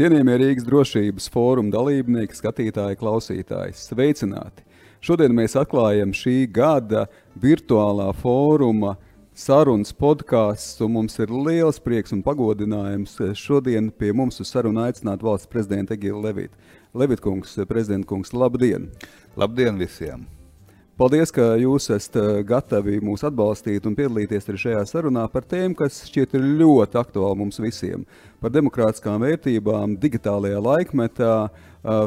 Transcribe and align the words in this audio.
Cienījamie 0.00 0.32
Rīgas 0.40 0.64
drošības 0.64 1.26
fóruma 1.28 1.68
dalībnieki, 1.74 2.32
skatītāji, 2.32 2.96
klausītāji, 3.02 3.74
sveicināti! 3.76 4.64
Šodien 5.04 5.34
mēs 5.36 5.58
atklājam 5.60 6.14
šī 6.16 6.46
gada 6.48 7.02
virtuālā 7.36 8.06
fóruma 8.16 8.94
sarunas 9.36 9.92
podkāsts, 9.92 10.80
un 10.80 10.96
mums 10.96 11.20
ir 11.20 11.28
liels 11.28 11.82
prieks 11.84 12.16
un 12.16 12.24
pagodinājums 12.24 13.20
šodien 13.44 13.92
pie 13.92 14.14
mums 14.16 14.40
uz 14.40 14.56
sarunu 14.56 14.86
aicināt 14.86 15.20
valsts 15.20 15.52
prezidentu 15.52 15.98
Egilu 16.00 16.24
Levitu. 16.24 16.56
Levitkungs, 16.96 17.58
prezidenta 17.68 18.08
kungs, 18.08 18.32
labdien! 18.32 18.88
Labdien 19.36 19.76
visiem! 19.84 20.30
Paldies, 21.00 21.30
ka 21.32 21.54
jūs 21.56 21.86
esat 21.94 22.16
eh, 22.20 22.26
gatavi 22.44 22.98
mūs 23.00 23.22
atbalstīt 23.24 23.86
un 23.88 23.94
piedalīties 23.96 24.50
arī 24.50 24.58
šajā 24.60 24.80
sarunā 24.84 25.22
par 25.32 25.46
tēmu, 25.48 25.72
kas 25.78 26.02
šķiet 26.04 26.34
ir 26.36 26.44
ļoti 26.58 26.98
aktuāla 27.00 27.38
mums 27.40 27.56
visiem. 27.64 28.02
Par 28.36 28.52
demokrātiskām 28.52 29.24
vērtībām, 29.24 29.94
digitālajā 30.02 30.58
laikmetā, 30.66 31.30
eh, 31.48 32.02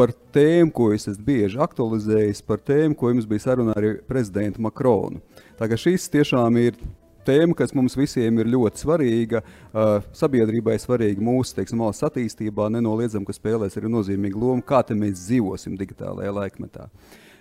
par 0.00 0.14
tēmu, 0.32 0.72
ko 0.72 0.86
es 0.96 1.04
esmu 1.12 1.26
bieži 1.28 1.60
aktualizējis, 1.60 2.40
par 2.48 2.64
tēmu, 2.64 2.96
ko 2.96 3.12
jums 3.12 3.28
bija 3.28 3.50
saruna 3.50 3.76
arī 3.76 3.98
prezidentu 4.08 4.64
Makronu. 4.64 5.20
Tā 5.60 5.68
kā 5.68 5.76
šis 5.76 6.08
tiešām 6.16 6.56
ir 6.62 6.80
tēma, 7.28 7.52
kas 7.52 7.76
mums 7.76 8.00
visiem 8.00 8.40
ir 8.40 8.48
ļoti 8.48 8.80
svarīga, 8.80 9.44
uh, 9.44 9.98
sabiedrībai 10.16 10.78
svarīga 10.80 11.20
mūsu 11.20 11.58
teiksim, 11.58 11.82
valsts 11.84 12.06
attīstībā, 12.08 12.70
nenoliedzam, 12.72 13.26
ka 13.28 13.36
spēlēs 13.36 13.76
arī 13.76 13.90
nozīmīgu 13.92 14.40
lomu, 14.40 14.64
kā 14.64 14.80
mēs 14.96 15.26
dzīvosim 15.26 15.76
digitālajā 15.76 16.32
laikmetā. 16.32 16.88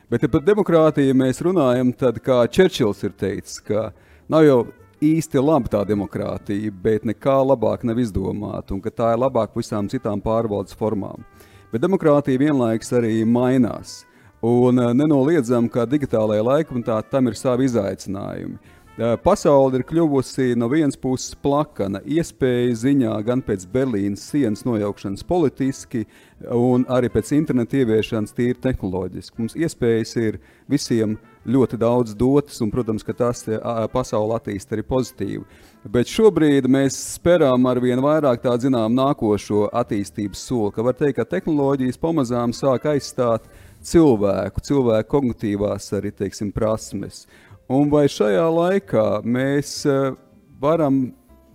Bet, 0.08 0.24
ja 0.24 0.30
par 0.32 0.40
demokrātiju 0.40 1.16
mēs 1.20 1.42
runājam, 1.44 1.90
tad, 1.92 2.22
kā 2.24 2.40
Čerčils 2.48 3.02
ir 3.04 3.12
teicis, 3.20 3.58
ka 3.60 3.90
nav 4.32 4.46
jau 4.46 4.60
īsti 5.04 5.42
laba 5.44 5.68
tā 5.74 5.82
demokrātija, 5.90 6.72
bet 6.72 7.04
nekā 7.04 7.36
labāk 7.44 7.84
nav 7.84 8.00
izdomāta, 8.00 8.72
un 8.72 8.80
ka 8.86 8.88
tā 8.88 9.10
ir 9.12 9.20
labāka 9.20 9.52
par 9.52 9.66
visām 9.66 9.90
citām 9.92 10.22
pārvaldes 10.24 10.78
formām. 10.80 11.26
Bet 11.74 11.84
demokrātija 11.84 12.40
vienlaikus 12.40 12.94
arī 12.96 13.20
mainās. 13.28 14.06
Un 14.48 14.80
eh, 14.80 14.94
nenoliedzam, 14.96 15.68
ka 15.68 15.84
digitālajā 15.90 16.46
laikmetā 16.54 17.02
tam 17.12 17.28
ir 17.28 17.36
savi 17.36 17.68
izaicinājumi. 17.68 18.56
Pasaule 18.98 19.78
ir 19.78 19.84
kļuvusi 19.86 20.56
no 20.58 20.66
vienas 20.72 20.98
puses 20.98 21.36
plakana, 21.38 22.00
iespēja 22.02 22.74
ziņā 22.82 23.12
gan 23.28 23.44
pēc 23.46 23.68
Berlīnas 23.70 24.24
sienas 24.32 24.64
nojaukšanas 24.66 25.22
politiski, 25.30 26.02
un 26.50 26.82
arī 26.90 27.12
pēc 27.14 27.30
interneta 27.38 27.78
ieviešanas 27.78 28.34
tīri 28.34 28.58
tehnoloģiski. 28.64 29.38
Mums 29.38 29.54
iespējas 29.54 30.16
ir 30.18 30.40
visiem 30.66 31.14
ļoti 31.46 31.78
daudz 31.78 32.18
dotas, 32.18 32.58
un, 32.66 32.74
protams, 32.74 33.06
ka 33.06 33.14
tas 33.14 33.46
pasauli 33.94 34.34
attīsta 34.40 34.74
arī 34.74 34.88
pozitīvi. 34.90 35.46
Bet 35.94 36.10
šobrīd 36.10 36.66
mēs 36.66 36.98
speram 37.14 37.70
ar 37.70 37.78
vien 37.84 38.02
vairāk 38.02 38.42
tādu 38.50 38.66
zinām 38.66 38.98
nākošo 38.98 39.70
attīstības 39.78 40.42
soli, 40.50 40.74
ka 40.74 40.90
var 40.90 40.98
teikt, 40.98 41.20
ka 41.22 41.30
tehnoloģijas 41.38 42.02
pamazām 42.02 42.50
sāk 42.50 42.90
aizstāt 42.90 43.46
cilvēku, 43.88 44.64
cilvēku 44.66 45.12
kognitīvās 45.14 45.92
arī, 45.96 46.12
teiksim, 46.18 46.50
prasmes. 46.52 47.28
Un 47.68 47.90
vai 47.92 48.06
šajā 48.08 48.46
laikā 48.48 49.06
mēs 49.28 49.82
eh, 49.92 50.14
varam 50.62 51.10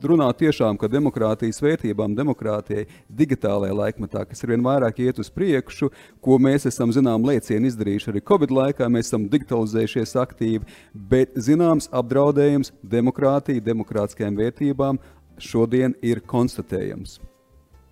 runāt 0.04 0.42
tiešām 0.42 0.76
par 0.76 0.90
demokrātijas 0.92 1.62
vērtībām, 1.62 2.12
demokrātijai, 2.18 2.84
digitālajā 3.08 3.76
laikmetā, 3.78 4.26
kas 4.28 4.44
ar 4.44 4.52
vien 4.52 4.64
vairāk 4.66 5.00
iet 5.00 5.22
uz 5.22 5.30
priekšu, 5.32 5.88
ko 6.20 6.36
mēs 6.42 6.66
esam, 6.68 6.92
zinām, 6.92 7.24
lēcienu 7.24 7.70
izdarījuši 7.70 8.12
arī 8.12 8.24
Covid 8.28 8.52
laikā, 8.52 8.90
mēs 8.92 9.08
esam 9.08 9.24
digitalizējušies 9.32 10.16
aktīvi, 10.20 10.68
bet 10.92 11.32
zināms 11.48 11.88
apdraudējums 11.94 12.74
demokrātijai, 12.82 13.64
demokrātiskajām 13.64 14.36
vērtībām 14.42 15.00
šodien 15.40 15.96
ir 16.04 16.20
konstatējams. 16.28 17.20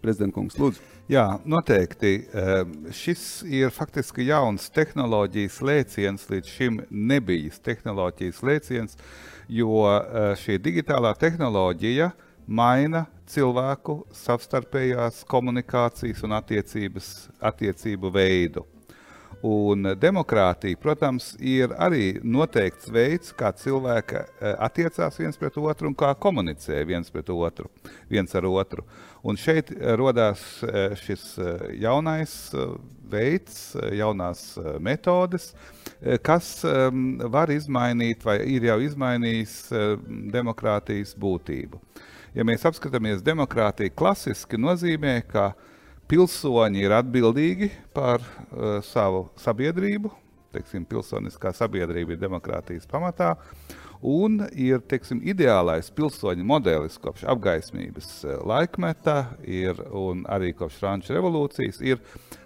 Prezidents 0.04 0.36
Kungs, 0.36 0.60
lūdzu. 0.60 0.99
Jā, 1.10 1.40
noteikti. 1.42 2.10
Šis 2.94 3.40
ir 3.50 3.72
faktiski 3.74 4.28
jauns 4.28 4.68
tehnoloģijas 4.70 5.56
lēciens, 5.66 6.28
līdz 6.30 6.52
šim 6.54 6.76
nebijis 6.86 7.58
tehnoloģijas 7.66 8.38
lēciens, 8.46 8.94
jo 9.50 9.88
eh, 9.90 10.36
šī 10.38 10.60
digitālā 10.62 11.10
tehnoloģija 11.18 12.12
maina 12.46 13.08
cilvēku 13.26 14.04
savstarpējās 14.14 15.24
komunikācijas 15.26 16.22
un 16.28 16.38
attiecību 16.38 18.14
veidu. 18.14 18.68
Un 19.46 19.94
demokrātija, 19.96 20.76
protams, 20.76 21.30
ir 21.40 21.72
arī 21.80 22.18
noteikts 22.22 22.90
veids, 22.92 23.30
kā 23.32 23.48
cilvēki 23.56 24.18
eh, 24.20 24.54
attiecās 24.60 25.16
viens 25.16 25.38
pret 25.40 25.56
otru 25.56 25.88
un 25.88 25.94
kā 25.96 26.10
komunicē 26.12 26.82
viens 26.84 27.08
pret 27.10 27.30
otru, 27.32 27.70
viens 28.10 28.34
ar 28.36 28.46
otru. 28.50 28.84
Un 29.22 29.36
šeit 29.36 29.72
eh, 29.74 29.92
radās 30.00 30.42
eh, 30.64 30.94
šis 31.00 31.24
jaunais 31.80 32.34
veids, 33.10 33.74
jaunās 33.90 34.54
metodes, 34.78 35.48
kas 36.22 36.60
ehm, 36.62 37.18
var 37.32 37.50
izmainīt 37.50 38.22
vai 38.22 38.36
ir 38.46 38.68
jau 38.68 38.76
izmainījis 38.84 39.56
demokrātijas 40.30 41.16
būtību. 41.18 41.80
Ja 42.38 42.46
mēs 42.46 42.62
apskatāmies 42.70 43.24
demokrātiju 43.26 43.90
klasiski, 43.98 44.60
nozīmē, 44.62 45.16
ka 45.26 45.48
pilsoņi 46.06 46.86
ir 46.86 46.94
atbildīgi 46.94 47.72
par 47.90 48.22
savu 48.86 49.26
sabiedrību. 49.42 50.14
Teiksim, 50.50 50.82
pilsoniskā 50.88 51.52
sabiedrība 51.54 52.16
ir 52.16 52.18
demokrātijas 52.18 52.88
pamatā. 52.90 53.36
Un 54.00 54.40
ir 54.56 54.80
teiksim, 54.88 55.20
ideālais 55.28 55.90
pilsoņu 55.92 56.46
modelis 56.48 56.96
kopš 56.98 57.26
apgaismības 57.28 58.08
uh, 58.24 58.38
laikmeta, 58.48 59.18
ir, 59.44 59.76
un 59.92 60.24
arī 60.24 60.54
kopš 60.56 60.78
Frančijas 60.80 61.18
revolūcijas, 61.18 61.82
ir 61.84 62.00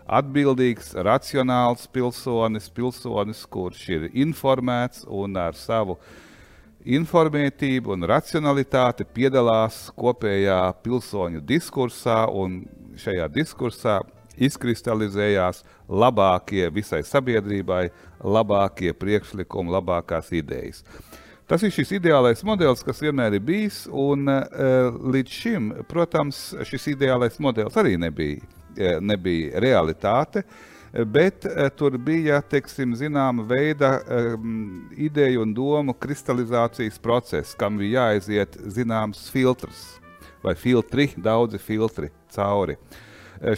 atbildīgs, 0.04 0.92
racionāls 1.06 1.86
pilsonis, 1.94 2.66
pilsonis, 2.74 3.44
kurš 3.46 3.84
ir 3.94 4.08
informēts 4.12 5.06
un 5.06 5.38
ar 5.40 5.54
savu 5.56 5.96
informētību 6.84 7.94
un 7.94 8.04
racionalitāti 8.10 9.06
piedalās 9.14 9.86
kopējā 9.96 10.58
pilsoņu 10.84 11.40
diskursā 11.48 12.24
un 12.28 12.64
šajā 13.00 13.30
diskursā 13.32 14.00
izkristalizējās 14.36 15.62
labākie 15.88 16.66
visai 16.72 17.02
sabiedrībai, 17.06 17.88
labākie 18.24 18.92
priekšlikumi, 18.96 19.72
labākās 19.74 20.32
idejas. 20.34 20.84
Tas 21.44 21.62
ir 21.62 21.72
šis 21.74 21.98
ideālais 21.98 22.40
modelis, 22.46 22.80
kas 22.84 23.02
vienmēr 23.04 23.36
ir 23.36 23.42
bijis, 23.44 23.82
un 23.92 24.30
uh, 24.32 24.94
līdz 25.12 25.40
šim, 25.40 25.66
protams, 25.90 26.38
šis 26.64 26.94
ideālais 26.94 27.36
modelis 27.42 27.76
arī 27.76 27.98
nebija, 28.00 28.40
uh, 28.40 28.94
nebija 29.04 29.60
realitāte, 29.60 30.46
bet 31.12 31.44
uh, 31.44 31.66
tur 31.76 31.98
bija, 32.00 32.40
teiksim, 32.40 32.96
zināma 32.96 33.44
veida 33.50 33.98
um, 34.00 34.88
ideju 34.96 35.44
un 35.44 35.52
domu 35.52 35.92
kristalizācijas 36.00 36.96
process, 37.02 37.52
kam 37.60 37.76
bija 37.82 38.06
jāaiziet 38.06 38.56
zināms 38.72 39.26
filtrs 39.34 39.84
vai 40.44 40.56
filtri, 40.56 41.10
daudzi 41.20 41.60
filtri 41.60 42.08
cauri. 42.32 42.76
E, 42.76 43.03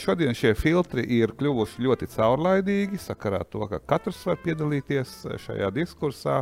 šodien 0.01 0.35
šie 0.35 0.55
filtri 0.59 1.05
ir 1.19 1.35
kļuvuši 1.39 1.85
ļoti 1.87 2.09
caurlaidīgi, 2.15 2.99
sakarā 2.99 3.43
ar 3.45 3.51
to, 3.51 3.67
ka 3.71 3.79
katrs 3.95 4.25
var 4.27 4.41
piedalīties 4.43 5.13
e, 5.27 5.37
šajā 5.45 5.71
diskursā. 5.75 6.41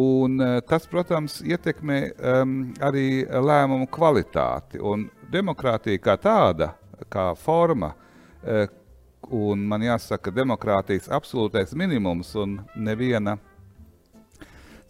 Un 0.00 0.40
e, 0.40 0.48
tas, 0.66 0.86
protams, 0.90 1.38
ietekmē 1.44 1.98
um, 2.14 2.54
arī 2.82 3.24
lēmumu 3.28 3.88
kvalitāti. 3.92 4.80
Un 4.80 5.06
demokrātija 5.30 6.00
kā 6.02 6.16
tāda, 6.20 6.72
kā 7.10 7.32
forma, 7.38 7.92
un 9.34 9.64
man 9.68 9.82
jāsaka, 9.82 10.32
demokrātijas 10.34 11.08
absolūtais 11.12 11.74
minimums 11.78 12.34
un 12.38 12.58
neviena 12.76 13.36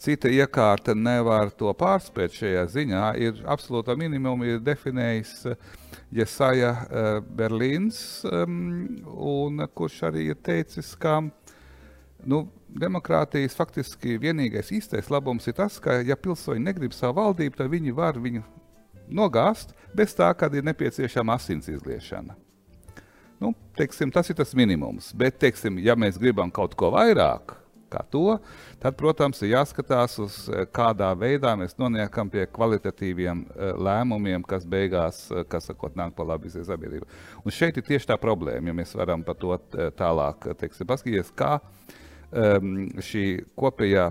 cita 0.03 0.29
iekārta 0.29 0.95
nevar 0.97 1.53
to 1.55 1.73
pārspēt 1.79 2.35
šajā 2.37 2.65
ziņā, 2.75 3.05
ir 3.21 3.41
absolūta 3.49 3.97
minimuma, 3.99 4.47
ir 4.49 4.63
definējis 4.65 5.35
uh, 5.51 5.71
Jesaja 6.15 6.73
uh, 6.75 7.09
Berlīns, 7.25 7.99
um, 8.29 9.65
kurš 9.75 10.03
arī 10.11 10.29
ir 10.33 10.39
teicis, 10.45 10.93
ka 11.01 11.21
nu, 12.25 12.45
demokrātijas 12.69 13.57
faktiski 13.57 14.19
vienīgais 14.21 14.73
īstais 14.75 15.11
labums 15.13 15.47
ir 15.49 15.57
tas, 15.59 15.79
ka, 15.83 16.01
ja 16.03 16.17
pilsoņi 16.17 16.65
negrib 16.65 16.95
savu 16.97 17.21
valdību, 17.21 17.59
tad 17.59 17.73
viņi 17.73 17.95
var 17.97 18.19
viņu 18.21 18.45
nogāzt 19.15 19.75
bez 19.95 20.15
tā, 20.17 20.31
kad 20.39 20.55
ir 20.55 20.65
nepieciešama 20.67 21.37
asins 21.39 21.69
izliešana. 21.71 22.37
Nu, 23.43 23.53
teiksim, 23.77 24.13
tas 24.15 24.31
ir 24.31 24.39
tas 24.39 24.55
minimums. 24.57 25.11
Bet, 25.17 25.37
teiksim, 25.43 25.79
ja 25.83 25.97
mēs 25.99 26.19
gribam 26.21 26.53
kaut 26.55 26.77
ko 26.79 26.93
vairāk, 26.95 27.57
kā 27.95 28.03
to, 28.11 28.39
tad, 28.83 28.97
protams, 28.99 29.43
ir 29.43 29.55
jāskatās 29.55 30.19
uz 30.23 30.39
eh, 30.51 30.67
kādā 30.75 31.13
veidā 31.19 31.55
mēs 31.59 31.77
nonākam 31.81 32.31
pie 32.33 32.47
kvalitatīviem 32.51 33.45
eh, 33.47 33.75
lēmumiem, 33.89 34.45
kas 34.49 34.67
beigās, 34.69 35.27
eh, 35.31 35.45
kas 35.49 35.71
sakot, 35.71 35.97
nāk 35.99 36.15
par 36.17 36.29
labu 36.33 36.49
visai 36.49 36.67
sabiedrībai. 36.67 37.09
Un 37.45 37.55
šeit 37.55 37.79
ir 37.79 37.87
tieši 37.87 38.11
tā 38.13 38.19
problēma, 38.21 38.71
ja 38.71 38.79
mēs 38.83 38.95
varam 38.99 39.25
par 39.25 39.39
to 39.41 39.57
tālāk 39.99 40.49
teiksim, 40.59 40.89
paskatīties, 40.89 41.31
kā 41.39 41.59
um, 41.59 42.89
šī 43.03 43.25
kopējā 43.59 44.09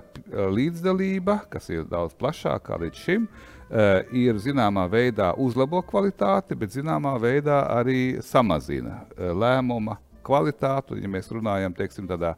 līdzdalība, 0.54 1.40
kas 1.52 1.68
ir 1.72 1.84
daudz 1.90 2.16
plašākā 2.18 2.78
līdz 2.84 3.02
šim, 3.02 3.26
uh, 3.26 4.00
ir 4.16 4.40
zināmā 4.42 4.86
veidā 4.92 5.32
uzlabo 5.40 5.82
kvalitāti, 5.86 6.56
bet 6.58 6.74
zināmā 6.74 7.16
veidā 7.22 7.64
arī 7.74 8.22
samazina 8.24 9.02
uh, 9.02 9.30
lēmuma 9.36 9.98
kvalitāti. 10.24 11.02
Ja 11.02 11.10
mēs 11.10 11.30
runājam 11.32 11.76
teiksim, 11.76 12.08
tādā 12.10 12.34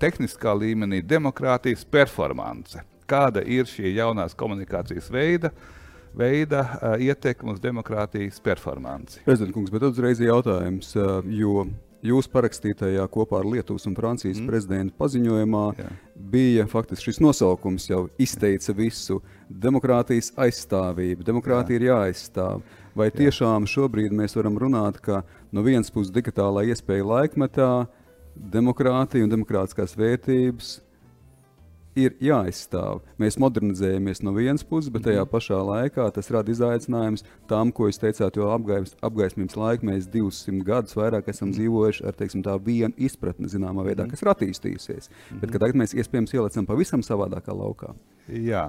tehniskā 0.00 0.54
līmenī, 0.56 1.02
demokrātijas 1.06 1.84
performance, 1.84 2.80
kāda 3.10 3.44
ir 3.44 3.68
šī 3.68 3.94
jaunās 3.96 4.36
komunikācijas 4.38 5.10
veida, 5.12 5.52
veida 6.16 6.64
uh, 6.64 6.96
ietekme 7.00 7.54
uz 7.54 7.60
demokrātijas 7.62 8.40
performanci. 8.42 9.22
Prezidents 9.28 9.54
kungs, 9.54 9.70
bet 9.74 9.86
uzreiz 9.90 10.22
jautājums, 10.24 10.94
uh, 10.98 11.20
jo 11.26 11.68
Jūsu 12.00 12.30
parakstītajā 12.32 13.02
kopā 13.12 13.42
ar 13.42 13.48
Lietuvas 13.52 13.84
un 13.84 13.92
Francijas 13.92 14.38
mm. 14.38 14.46
prezidentu 14.48 14.94
paziņojumā 14.96 15.64
Jā. 15.76 15.88
bija 16.32 16.64
faktiski 16.70 17.10
šis 17.10 17.18
nosaukums 17.20 17.90
jau 17.90 18.06
izteica 18.16 18.72
visu- 18.72 19.18
demokrātijas 19.66 20.32
aizstāvība. 20.40 21.26
Demokrātija 21.28 21.76
Jā. 21.76 21.80
ir 21.82 21.88
jāaizstāv. 21.90 22.62
Vai 22.96 23.10
Jā. 23.10 23.16
tiešām 23.20 23.68
šobrīd 23.68 24.16
mēs 24.16 24.32
varam 24.34 24.56
runāt, 24.56 24.96
ka 25.04 25.24
no 25.52 25.60
vienas 25.60 25.92
puses 25.92 26.10
digitālā 26.10 26.64
iespēja 26.72 27.04
laikmetā 27.04 27.86
demokrātija 28.34 29.26
un 29.26 29.32
demokrātiskās 29.32 29.96
vērtības 29.98 30.78
ir 31.98 32.14
jāizstāv. 32.22 33.00
Mēs 33.20 33.36
modernizējamies 33.40 34.22
no 34.22 34.32
vienas 34.36 34.62
puses, 34.66 34.90
bet 34.92 35.04
tajā 35.08 35.24
mhm. 35.24 35.30
pašā 35.32 35.58
laikā 35.66 36.06
tas 36.14 36.30
rada 36.32 36.52
izaicinājumus 36.52 37.24
tam, 37.50 37.72
ko 37.74 37.88
jūs 37.90 38.00
teicāt, 38.02 38.38
jo 38.38 38.50
apgais, 38.54 38.94
apgaismības 39.04 39.58
laikā 39.58 39.88
mēs 39.90 40.08
200 40.12 40.62
gadus 40.66 40.96
vairāk 40.98 41.30
esam 41.32 41.48
mm. 41.48 41.56
dzīvojuši 41.58 42.06
ar 42.06 42.18
teiksim, 42.18 42.44
vienu 42.66 42.94
izpratni, 42.96 43.50
zināmā 43.50 43.84
veidā, 43.86 44.06
mm. 44.06 44.14
kas 44.14 44.22
ir 44.22 44.32
attīstījusies. 44.34 45.10
Bet 45.42 45.54
tagad 45.56 45.78
mēs 45.82 45.96
iespējams 45.98 46.34
ielicam 46.36 46.68
pavisam 46.68 47.04
savādākā 47.06 47.56
laukā. 47.56 47.94
Jā. 48.30 48.68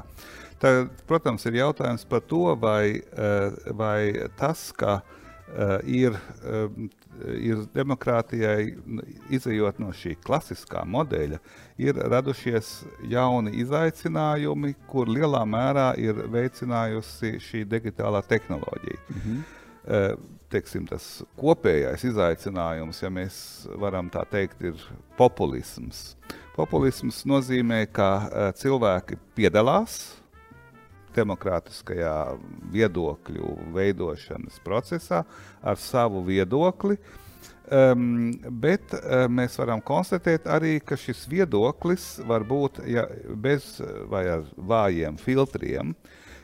Tad, 0.61 0.89
protams, 1.09 1.45
ir 1.49 1.61
jautājums 1.61 2.05
par 2.09 2.25
to, 2.25 2.55
vai, 2.61 3.01
eh, 3.01 3.71
vai 3.77 4.29
tas, 4.37 4.69
ka 4.77 5.01
uh, 5.01 5.77
ir 5.85 6.17
uh, 6.17 6.69
ir 7.37 7.63
demokrātijai, 7.75 8.75
izējot 9.33 9.79
no 9.81 9.91
šī 9.95 10.15
klasiskā 10.23 10.83
modeļa, 10.87 11.39
ir 11.81 11.99
radušies 12.11 12.73
jauni 13.11 13.53
izaicinājumi, 13.61 14.75
kur 14.89 15.09
lielā 15.11 15.41
mērā 15.47 15.91
ir 16.01 16.23
veicinājusi 16.31 17.37
šī 17.41 17.65
digitālā 17.69 18.23
tehnoloģija. 18.27 19.01
Mm 19.09 19.25
-hmm. 19.25 20.29
Teiksim, 20.51 20.85
tas 20.87 21.23
kopējais 21.39 22.03
izaicinājums, 22.03 23.01
ja 23.01 23.09
mēs 23.09 23.67
varam 23.79 24.09
tā 24.09 24.25
teikt, 24.29 24.61
ir 24.61 24.75
populisms. 25.17 26.17
Populisms 26.55 27.23
nozīmē, 27.25 27.87
ka 27.91 28.51
cilvēki 28.59 29.17
piedalās 29.35 30.20
demokrātiskajā 31.15 32.13
viedokļu 32.73 33.57
veidošanas 33.75 34.61
procesā 34.65 35.23
ar 35.61 35.79
savu 35.81 36.23
viedokli. 36.27 36.97
Um, 37.71 38.33
bet 38.59 38.91
uh, 38.97 39.29
mēs 39.31 39.55
varam 39.55 39.79
konstatēt 39.79 40.47
arī, 40.51 40.73
ka 40.83 40.97
šis 40.99 41.23
viedoklis 41.31 42.17
var 42.27 42.43
būt 42.43 42.81
ja, 42.89 43.05
bez 43.31 43.77
vai 44.11 44.25
ar 44.33 44.43
vājiem 44.57 45.15
filtriem. 45.21 45.93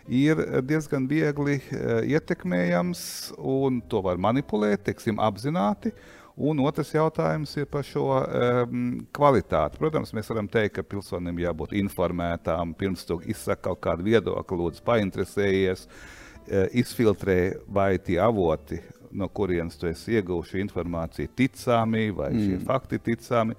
Ir 0.08 0.40
diezgan 0.64 1.04
viegli 1.10 1.58
uh, 1.60 2.00
ietekmējams, 2.08 3.02
un 3.44 3.82
to 3.92 4.00
var 4.06 4.22
manipulēt, 4.24 4.86
teiksim, 4.88 5.20
apzināti. 5.20 5.92
Un 6.38 6.60
otrs 6.62 6.92
jautājums 6.94 7.56
ir 7.58 7.66
par 7.66 7.86
šo 7.86 8.12
um, 8.14 8.82
kvalitāti. 9.16 9.80
Protams, 9.82 10.12
mēs 10.14 10.28
varam 10.30 10.46
teikt, 10.54 10.76
ka 10.76 10.84
pilsonim 10.86 11.40
jābūt 11.42 11.74
informētām, 11.80 12.76
pirms 12.78 13.08
tu 13.10 13.18
izsaka 13.26 13.72
kaut 13.72 13.82
kādu 13.88 14.06
viedokli, 14.06 14.60
lūdzu, 14.60 14.84
painteresējies, 14.86 15.88
uh, 15.88 16.68
izfiltrē, 16.78 17.40
vai 17.74 17.96
tie 17.98 18.20
avoti, 18.22 18.78
no 19.18 19.32
kurienes 19.34 19.80
tu 19.82 19.90
esi 19.90 20.20
ieguvuši 20.20 20.62
informāciju, 20.62 21.34
ticami 21.34 22.12
vai 22.14 22.30
mm. 22.36 22.46
šie 22.46 22.62
fakti 22.70 23.02
ticami. 23.10 23.58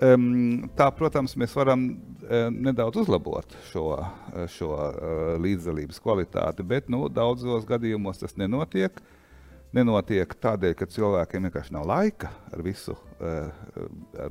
Um, 0.00 0.24
tā, 0.78 0.88
protams, 0.96 1.36
mēs 1.36 1.52
varam 1.58 1.90
uh, 1.90 2.48
nedaudz 2.54 3.02
uzlabot 3.04 3.52
šo, 3.68 3.90
šo 4.54 4.72
uh, 4.72 5.30
līdzdalības 5.44 6.00
kvalitāti, 6.00 6.64
bet 6.64 6.88
nu, 6.88 7.04
daudzos 7.12 7.68
gadījumos 7.68 8.24
tas 8.24 8.38
nenotiek. 8.40 8.96
Uh, 8.96 9.14
nenotiek 9.76 10.32
tādēļ, 10.42 10.76
ka 10.78 10.88
cilvēkiem 10.90 11.48
vienkārši 11.48 11.74
nav 11.76 11.88
laika 11.88 12.30
ar 12.52 12.62
visu, 12.64 12.96
uh, 13.20 13.50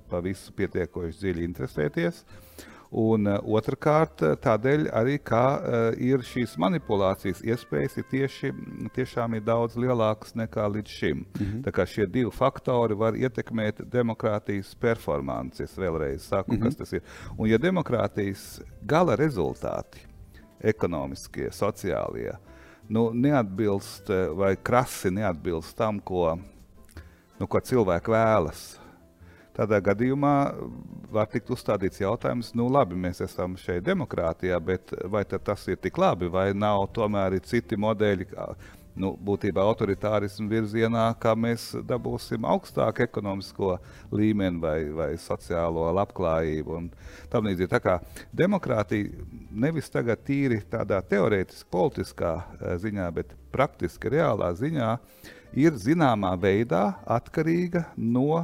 par 0.09 0.25
visu 0.25 0.53
pietiekoši 0.57 1.21
dziļi 1.21 1.45
interesēties. 1.49 2.23
Un 2.97 3.27
uh, 3.27 3.41
otrkārt, 3.43 4.23
tādēļ 4.43 4.87
arī, 4.95 5.17
uh, 5.19 5.89
ir 5.99 6.23
šīs 6.23 6.55
manipulācijas 6.61 7.41
iespējas 7.43 7.97
ir 7.99 8.07
tieši, 8.11 8.51
tiešām 8.95 9.35
ir 9.35 9.43
daudz 9.43 9.75
lielākas 9.75 10.37
nekā 10.39 10.69
līdz 10.77 10.95
šim. 10.99 11.25
Mm 11.25 11.45
-hmm. 11.45 11.63
Tā 11.67 11.71
kā 11.75 11.85
šie 11.85 12.07
divi 12.07 12.31
faktori 12.31 12.95
var 12.95 13.13
ietekmēt 13.13 13.83
demokrātijas 13.91 14.75
performanci. 14.79 15.63
Es 15.63 15.77
vēlreiz 15.77 16.19
saku, 16.19 16.53
mm 16.53 16.57
-hmm. 16.57 16.63
kas 16.63 16.75
tas 16.75 16.93
ir. 16.93 17.01
Un 17.37 17.49
ja 17.49 17.57
demokrātijas 17.57 18.61
gala 18.81 19.15
rezultāti, 19.15 19.99
ekonomiskie, 20.59 21.49
sociālie, 21.51 22.37
nu, 22.89 23.09
neatbilst 23.13 24.09
eh, 24.09 24.27
vai 24.35 24.55
krasi 24.55 25.11
neatbilst 25.13 25.77
tam, 25.77 25.99
ko, 25.99 26.35
nu, 27.39 27.47
ko 27.47 27.61
cilvēki 27.63 28.13
vēlas. 28.13 28.67
Tādā 29.57 29.79
gadījumā 29.81 30.33
var 31.09 31.29
tikt 31.31 31.49
uzstādīts 31.49 32.03
jautājums, 32.03 32.51
nu 32.53 32.67
labi, 32.69 32.93
mēs 32.93 33.23
esam 33.25 33.55
šeit 33.57 33.87
demokrātijā, 33.87 34.59
bet 34.61 34.93
vai 35.09 35.23
tas 35.25 35.63
ir 35.65 35.79
tik 35.81 35.97
labi, 35.97 36.29
vai 36.29 36.51
nav 36.53 36.85
tomēr 36.93 37.39
citi 37.41 37.79
modeļi, 37.79 38.27
nu, 38.99 39.13
būtībā 39.29 39.63
autoritārismu 39.63 40.49
virzienā, 40.51 41.07
kā 41.21 41.33
mēs 41.37 41.69
dabūsim 41.87 42.45
augstāku 42.47 43.05
ekonomisko 43.05 43.75
līmeni 44.15 44.61
vai, 44.63 44.77
vai 44.93 45.09
sociālo 45.21 45.87
labklājību. 45.97 46.81
Tā 47.31 47.41
līdzīgi 47.43 47.71
tā 47.71 47.81
kā 47.83 47.97
demokrātija 48.35 49.27
nevis 49.51 49.91
tagad 49.93 50.23
tīri 50.27 50.61
tādā 50.71 51.01
teorētiski 51.05 51.69
politiskā 51.73 52.35
eh, 52.41 52.75
ziņā, 52.81 53.09
bet 53.15 53.33
praktiski 53.53 54.11
reālā 54.17 54.51
ziņā 54.57 54.91
ir 55.57 55.77
zināmā 55.79 56.35
veidā 56.41 56.97
atkarīga 57.07 57.87
no 57.97 58.43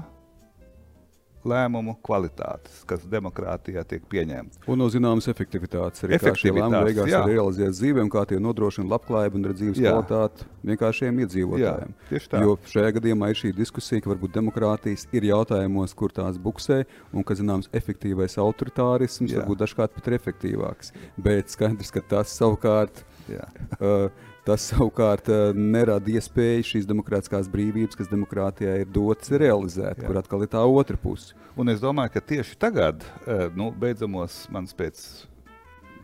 lēmumu 1.48 1.96
kvalitātes, 2.06 2.82
kas 2.90 3.04
demokrātijā 3.10 3.84
tiek 3.88 4.06
pieņemta. 4.10 4.64
Un 4.72 4.82
no 4.82 4.90
zināmas 4.92 5.28
efektivitātes 5.32 6.06
arī 6.08 6.20
lēmumi 6.20 6.82
beigās 6.90 7.12
jā. 7.12 7.22
ir 7.22 7.36
realizēti 7.36 7.78
dzīvē 7.78 8.06
un 8.06 8.12
kā 8.14 8.26
tie 8.30 8.40
nodrošina 8.44 8.90
labklājību 8.94 9.40
un 9.40 9.48
dzīves 9.52 9.82
jā. 9.84 9.94
kvalitāti 9.94 10.50
vienkāršiem 10.72 11.22
iedzīvotājiem. 11.26 11.94
Jā, 11.94 12.10
tieši 12.12 12.32
tā. 12.32 12.44
Jo 12.44 12.58
šajā 12.74 12.92
gadījumā 12.98 13.32
ir 13.32 13.40
šī 13.40 13.54
diskusija, 13.58 14.04
ka 14.04 14.14
varbūt 14.14 14.36
demokrātijas 14.40 15.08
ir 15.16 15.30
jautājumos, 15.30 15.96
kur 16.00 16.14
tās 16.16 16.40
buksē 16.42 16.84
un 17.14 17.28
ka 17.28 17.38
zināms 17.40 17.72
efektīvais 17.76 18.40
autoritārisms 18.42 19.34
jā. 19.34 19.42
varbūt 19.42 19.64
dažkārt 19.66 19.98
pat 19.98 20.12
ir 20.12 20.20
efektīvāks. 20.20 20.94
Bet 21.24 21.54
skaidrs, 21.54 21.92
ka 21.94 22.06
tas 22.16 22.36
savukārt. 22.40 23.04
Jā. 23.32 23.46
Uh, 23.80 24.10
Tas 24.44 24.66
savukārt 24.68 25.30
eh, 25.32 25.56
nerada 25.56 26.12
iespēju 26.12 26.66
šīs 26.68 26.88
demokrātiskās 26.90 27.48
brīvības, 27.52 27.96
kas 27.96 28.10
demokrātijā 28.12 28.76
ir 28.82 28.90
dotas, 28.92 29.32
realizēt, 29.32 30.02
Jā. 30.02 30.10
kur 30.10 30.20
atkal 30.20 30.44
ir 30.44 30.52
tā 30.52 30.64
otra 30.68 31.00
puse. 31.00 31.32
Un 31.56 31.72
es 31.72 31.80
domāju, 31.80 32.12
ka 32.18 32.24
tieši 32.34 32.58
tagad, 32.60 33.06
eh, 33.24 33.46
nu, 33.56 33.70
beidzamos 33.72 34.42
manas 34.52 34.76
pēc 34.76 35.00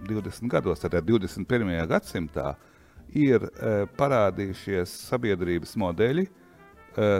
20 0.07 0.47
gados, 0.53 0.79
tad 0.79 0.95
21. 1.03 1.75
gadsimtā, 1.91 2.53
ir 3.11 3.43
eh, 3.43 3.83
parādījušies 3.99 4.95
sabiedrības 5.09 5.75
modeļi, 5.79 6.29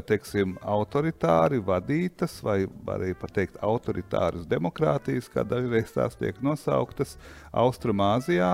teiksim, 0.09 0.55
autoritāri 0.65 1.59
vadītas, 1.63 2.39
vai 2.43 2.65
arī 2.89 3.13
pat 3.15 3.31
teikt, 3.37 3.59
autoritāras 3.63 4.47
demokrātijas, 4.49 5.29
kā 5.31 5.45
dažreiz 5.47 5.93
tās 5.93 6.17
tiek 6.19 6.41
nosauktas, 6.43 7.13
Austrumāzijā, 7.53 8.49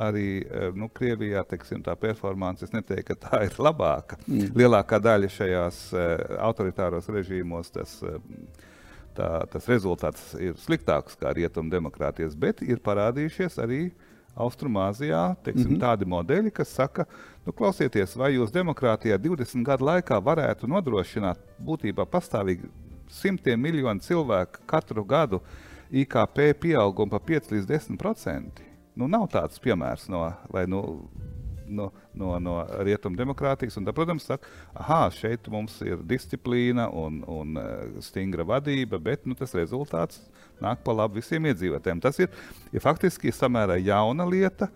arī 0.00 0.44
nu, 0.76 0.88
Krievijā, 0.92 1.44
teiksim, 1.48 1.82
tā 1.84 1.94
performance, 1.98 2.64
es 2.66 2.72
neteiktu, 2.74 3.06
ka 3.12 3.18
tā 3.28 3.42
ir 3.46 3.58
labāka. 3.58 4.18
Mm. 4.26 4.54
Lielākā 4.58 5.00
daļa 5.02 5.30
šajās 5.36 5.80
autoritāros 6.42 7.10
režīmos 7.12 7.74
tas. 7.74 8.00
Tā, 9.14 9.28
tas 9.46 9.68
rezultāts 9.70 10.32
ir 10.42 10.56
sliktāks 10.58 11.14
kā 11.14 11.30
rietumu 11.30 11.70
demokrātijas, 11.70 12.32
bet 12.34 12.64
ir 12.66 12.80
parādījušies 12.82 13.60
arī 13.62 13.92
Austrumāzijā 14.34 15.36
teiksim, 15.42 15.68
mm 15.68 15.76
-hmm. 15.76 15.80
tādi 15.80 16.04
modeļi, 16.04 16.50
kas 16.50 16.68
saka, 16.74 17.04
nu, 17.46 17.52
klausieties, 17.52 18.16
vai 18.16 18.32
jūs 18.34 18.50
demokrātijā 18.50 19.18
20 19.18 19.62
gadu 19.62 19.84
laikā 19.84 20.18
varētu 20.18 20.66
nodrošināt 20.66 21.38
būtībā 21.62 22.06
pastāvīgi 22.10 22.68
simtiem 23.08 23.60
miljonu 23.60 24.00
cilvēku 24.00 24.66
katru 24.66 25.04
gadu 25.04 25.40
IKP 25.90 26.54
pieaugumu 26.60 27.10
pa 27.10 27.18
5 27.18 27.52
līdz 27.52 27.66
10 27.66 27.96
procenti. 27.96 28.62
Nu, 28.94 29.08
nav 29.10 29.26
tāds 29.32 29.58
piemērs 29.62 30.06
no, 30.12 30.22
vai, 30.54 30.64
nu, 30.70 30.80
no, 31.66 31.90
no, 32.14 32.38
no 32.38 32.56
rietumu 32.86 33.18
demokrātijas. 33.18 33.76
Un, 33.78 33.86
tad, 33.88 33.96
protams, 33.96 34.26
saka, 34.28 34.48
ah, 34.74 35.08
šeit 35.14 35.48
mums 35.52 35.80
ir 35.86 36.02
disciplīna 36.06 36.86
un, 36.94 37.22
un 37.30 37.58
uh, 37.60 38.00
stingra 38.04 38.46
vadība, 38.46 39.00
bet 39.02 39.26
nu, 39.26 39.36
tas 39.38 39.54
rezultāts 39.56 40.22
nāk 40.62 40.84
pa 40.86 40.94
labu 40.94 41.18
visiem 41.18 41.50
iedzīvotājiem. 41.50 42.02
Tas 42.04 42.20
ir, 42.22 42.30
ir 42.72 42.84
faktiski 42.84 43.34
samērā 43.34 43.80
jauna 43.82 44.26
lieta. 44.28 44.70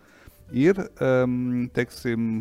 Ir, 0.49 0.81
um, 1.05 1.67
teiksim, 1.77 2.41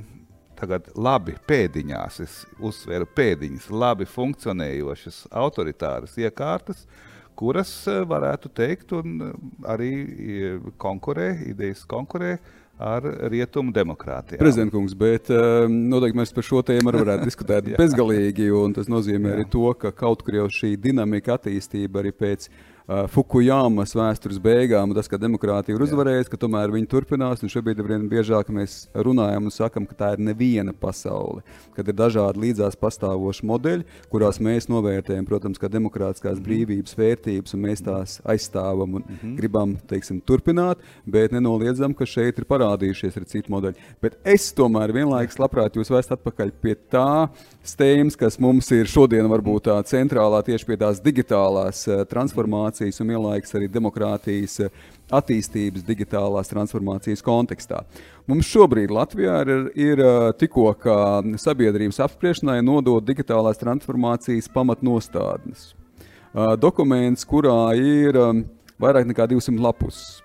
tagad 0.57 0.88
labi 0.96 1.36
pēdiņās, 1.48 2.22
es 2.24 2.38
uzsveru 2.63 3.07
pēdiņas, 3.17 3.67
labi 3.69 4.07
funkcionējošas 4.10 5.25
autoritāras 5.43 6.15
iekārtas, 6.22 6.86
kuras 7.38 7.72
varētu 8.10 8.51
teikt, 8.58 8.94
un 8.98 9.34
arī 9.67 9.91
konkurē, 10.82 11.32
idejas 11.51 11.84
konkurē 11.89 12.38
ar 12.77 13.06
rietumu 13.32 13.74
demokrātiju. 13.74 14.38
Prezidentkungs, 14.41 14.94
bet 14.98 15.32
noteikti 15.70 16.20
mēs 16.20 16.34
par 16.36 16.46
šo 16.46 16.62
tēmu 16.65 16.91
arī 16.91 17.03
varētu 17.06 17.29
diskutēt 17.29 17.72
bezgalīgi. 17.82 18.50
Tas 18.77 18.89
nozīmē 18.91 19.34
Jā. 19.34 19.38
arī 19.39 19.48
to, 19.53 19.65
ka 19.82 19.94
kaut 19.98 20.22
kur 20.25 20.41
jau 20.44 20.50
šī 20.60 20.75
dinamika, 20.82 21.39
attīstība 21.39 22.03
arī 22.03 22.13
pēc 22.13 22.50
Fukujamas 22.88 23.91
vēstures 23.91 24.38
beigām, 24.39 24.94
tas, 24.96 25.10
ka 25.12 25.17
demokrātija 25.20 25.75
ir 25.75 25.82
uzvarējusi, 25.84 26.29
ka 26.32 26.38
tomēr 26.39 26.72
viņi 26.72 26.88
turpinās. 26.88 27.41
Šobrīd 27.44 27.82
ar 27.84 27.89
vien 27.89 28.06
biežāk 28.08 28.48
mēs 28.53 28.77
runājam 28.96 29.50
un 29.50 29.51
sakam, 29.51 29.84
ka 29.84 29.96
tā 29.98 30.12
ir 30.15 30.22
neviena 30.24 30.72
pasaule, 30.72 31.44
kad 31.75 31.88
ir 31.91 31.98
dažādi 32.00 32.46
līdzās 32.46 32.79
pastāvoši 32.79 33.44
modeļi, 33.50 33.84
kurās 34.08 34.39
mēs 34.39 34.70
novērtējam, 34.72 35.27
protams, 35.27 35.60
kā 35.60 35.67
demokrātiskās 35.72 36.38
mhm. 36.38 36.46
brīvības 36.46 36.96
vērtības, 36.96 37.58
un 37.58 37.65
mēs 37.65 37.84
tās 37.84 38.22
aizstāvam 38.24 38.96
un 39.01 39.03
mm 39.03 39.17
-hmm. 39.17 39.36
gribam, 39.41 39.75
teiksim, 39.91 40.22
turpināt, 40.24 40.79
bet 41.06 41.36
nenoliedzam, 41.36 41.94
ka 41.94 42.08
šeit 42.08 42.39
ir 42.39 42.48
parādījušies 42.48 43.20
arī 43.20 43.27
citi 43.27 43.51
modeļi. 43.51 43.75
Bet 44.01 44.15
es 44.24 44.53
tomēr 44.56 44.96
vienlaikus 44.96 45.39
labprāt 45.39 45.75
jūs 45.75 45.91
vēstu 45.91 46.15
atpakaļ 46.15 46.56
pie 46.62 46.75
tā 46.88 47.27
stēmas, 47.63 48.15
kas 48.15 48.39
mums 48.39 48.72
ir 48.72 48.88
šodien 48.88 49.27
varbūt 49.27 49.67
tā 49.67 49.84
centrālā 49.84 50.39
tieši 50.44 50.65
pie 50.65 50.77
tās 50.77 51.03
digitālās 51.03 51.84
uh, 51.88 52.06
transformācijas 52.08 52.76
transformācijas 52.77 53.01
un 53.01 53.10
vienlaikus 53.10 53.55
arī 53.55 53.67
demokrātijas 53.67 54.60
eh, 54.62 54.69
attīstības, 55.12 55.84
digitālās 55.86 56.50
transformācijas 56.50 57.24
kontekstā. 57.24 57.84
Mums 58.27 58.48
šobrīd 58.48 58.91
Latvijā 58.91 59.41
ir, 59.46 59.72
ir 59.75 60.00
eh, 60.00 60.34
tikko 60.38 60.75
sabiedrības 61.38 62.00
apspriešanai 62.05 62.62
nodot 62.62 63.03
digitālās 63.03 63.57
transformācijas 63.57 64.50
pamatnostādnes. 64.53 65.74
Eh, 65.74 66.55
dokuments, 66.57 67.25
kurā 67.25 67.74
ir 67.75 68.13
vairāk 68.79 69.07
nekā 69.07 69.27
200 69.27 69.60
lapus. 69.60 70.22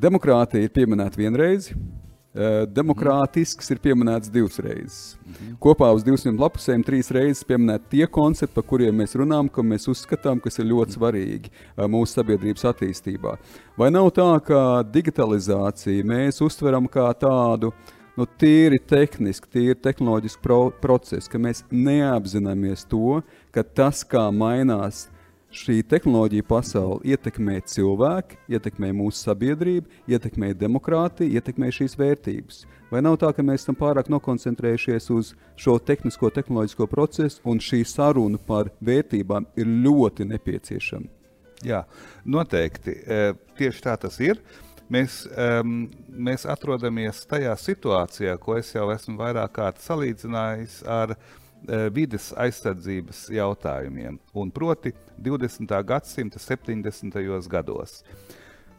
Demokrātija 0.00 0.64
ir 0.64 0.70
pieminēta 0.70 1.18
vienreiz, 1.18 1.72
demokrātisks 2.30 3.72
ir 3.74 3.80
pieminēts 3.82 4.30
divas 4.30 4.60
reizes. 4.62 5.16
Mhm. 5.26 5.56
Kopā 5.58 5.88
uz 5.94 6.04
200 6.06 6.38
lapusēm 6.38 6.84
trīs 6.86 7.10
reizes 7.10 7.42
pieminēti 7.44 7.96
tie 7.96 8.06
koncepti, 8.06 8.54
par 8.54 8.64
kuriem 8.70 8.94
mēs 9.02 9.16
runājam, 9.18 9.50
ka 9.50 9.62
mēs 9.62 9.88
uzskatām, 9.90 10.40
kas 10.40 10.58
ir 10.58 10.70
ļoti 10.70 10.94
svarīgi 10.94 11.50
eh, 11.50 11.86
mūsu 11.90 12.20
sabiedrības 12.20 12.68
attīstībā. 12.70 13.36
Vai 13.76 13.90
nav 13.90 14.12
tā, 14.14 14.30
ka 14.46 14.82
digitalizāciju 14.86 16.06
mēs 16.06 16.40
uztveram 16.40 16.86
kā 16.86 17.10
tādu 17.18 17.72
nu, 18.16 18.26
tīri 18.38 18.78
tehnisku, 18.78 19.50
tīri 19.50 19.74
tehnoloģisku 19.74 20.42
pro 20.44 20.60
procesu, 20.82 21.30
ka 21.32 21.38
mēs 21.38 21.64
neapzināmies 21.70 22.86
to, 22.90 23.22
ka 23.50 23.64
tas, 23.64 24.04
kā 24.06 24.28
mainās 24.30 25.08
šī 25.50 25.80
tehnoloģija 25.90 26.46
pasaule 26.46 27.00
ietekmē 27.10 27.58
cilvēku, 27.66 28.38
ietekmē 28.50 28.92
mūsu 28.94 29.24
sabiedrību, 29.26 29.88
ietekmē 30.10 30.52
demokrātiju, 30.58 31.34
ietekmē 31.38 31.70
šīs 31.74 31.96
vērtības. 31.98 32.62
Vai 32.90 33.02
nav 33.02 33.18
tā, 33.22 33.32
ka 33.34 33.42
mēs 33.46 33.64
esam 33.64 33.78
pārāk 33.78 34.10
nokoncentrējušies 34.10 35.10
uz 35.14 35.34
šo 35.58 35.76
tehnisko, 35.78 36.30
tehnoloģisko 36.34 36.86
procesu, 36.90 37.42
un 37.50 37.62
šī 37.62 37.82
saruna 37.86 38.38
par 38.46 38.70
vērtībām 38.82 39.50
ir 39.58 39.70
ļoti 39.86 40.26
nepieciešama? 40.30 41.10
Jā, 41.66 41.84
noteikti. 42.24 42.96
E, 43.04 43.22
tieši 43.58 43.84
tā 43.84 43.96
tas 44.00 44.16
ir. 44.22 44.40
Mēs, 44.90 45.20
um, 45.38 45.84
mēs 46.10 46.42
atrodamies 46.50 47.20
tajā 47.30 47.52
situācijā, 47.62 48.32
ko 48.42 48.56
es 48.58 48.72
jau 48.74 48.88
esmu 48.90 49.20
vairāk 49.20 49.52
kārt 49.54 49.84
salīdzinājis 49.84 50.80
ar 50.90 51.14
uh, 51.14 51.28
vides 51.94 52.30
aizsardzības 52.40 53.26
jautājumiem, 53.34 54.18
un 54.32 54.50
proti 54.54 54.94
20. 55.20 55.74
gadsimta 55.86 56.40
70. 56.40 57.20
gados. 57.50 58.00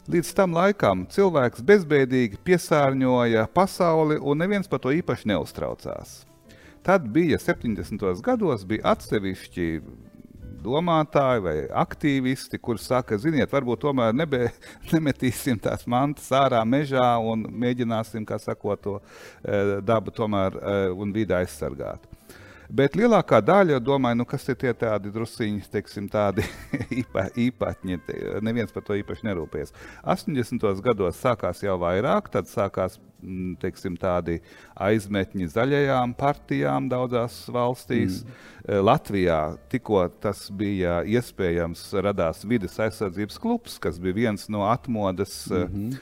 Līdz 0.10 0.32
tam 0.34 0.56
laikam 0.58 1.06
cilvēks 1.14 1.62
bezbēdīgi 1.62 2.40
piesārņoja 2.42 3.46
pasauli, 3.54 4.18
un 4.18 4.42
neviens 4.42 4.68
par 4.68 4.82
to 4.82 4.94
īpaši 4.98 5.30
neuztraucās. 5.30 6.24
Tad 6.82 7.06
bija 7.14 7.38
70. 7.38 8.02
gados, 8.26 8.66
bija 8.66 8.96
atsevišķi 8.96 9.68
domātāji 10.62 11.44
vai 11.46 11.56
aktīvisti, 11.84 12.60
kuriem 12.62 12.82
saka, 12.82 13.18
ziniet, 13.22 13.52
varbūt 13.54 13.84
tomēr 13.86 14.16
nebē, 14.18 14.48
nemetīsim 14.94 15.62
tās 15.62 15.86
mantas 15.90 16.30
ārā 16.34 16.62
mežā 16.66 17.14
un 17.22 17.46
mēģināsim, 17.64 18.26
kā 18.26 18.40
sakot, 18.42 18.82
to 18.82 18.98
e, 18.98 19.82
dabu 19.86 20.14
tomēr 20.16 20.58
e, 20.58 20.80
un 20.98 21.14
vidi 21.14 21.38
aizsargāt. 21.38 22.11
Bet 22.72 22.96
lielākā 22.96 23.42
daļa 23.44 23.82
domāju, 23.84 24.22
nu, 24.22 24.26
kas 24.28 24.46
ir 24.48 24.56
tie 24.62 24.72
tādi 24.78 25.12
drusciņi, 25.12 25.66
teiksim, 25.74 26.06
tādi 26.12 26.46
īpa, 27.02 27.26
īpatņi. 27.36 27.98
Neviens 28.48 28.72
par 28.72 28.86
to 28.88 28.96
īpaši 28.96 29.28
nerūpēs. 29.28 29.74
80. 30.08 30.68
gados 30.86 31.20
sākās 31.20 31.64
jau 31.66 31.76
vairāk, 31.82 32.30
tad 32.32 32.48
sākās 32.48 32.96
mm, 33.20 33.58
teiksim, 33.60 33.98
tādi 34.00 34.38
aizmetņi 34.88 35.50
zaļajām 35.52 36.16
partijām 36.20 36.88
daudzās 36.92 37.42
valstīs. 37.52 38.22
Mm. 38.24 38.40
Eh, 38.64 38.80
Latvijā 38.88 39.42
tikko 39.74 40.06
tas 40.24 40.46
bija 40.56 41.02
iespējams, 41.04 41.84
radās 42.08 42.46
vides 42.48 42.80
aizsardzības 42.80 43.42
klubs, 43.44 43.76
kas 43.84 44.00
bija 44.00 44.22
viens 44.22 44.48
no 44.48 44.64
atmodas 44.70 45.44
mm 45.52 45.68
-hmm. 45.68 46.00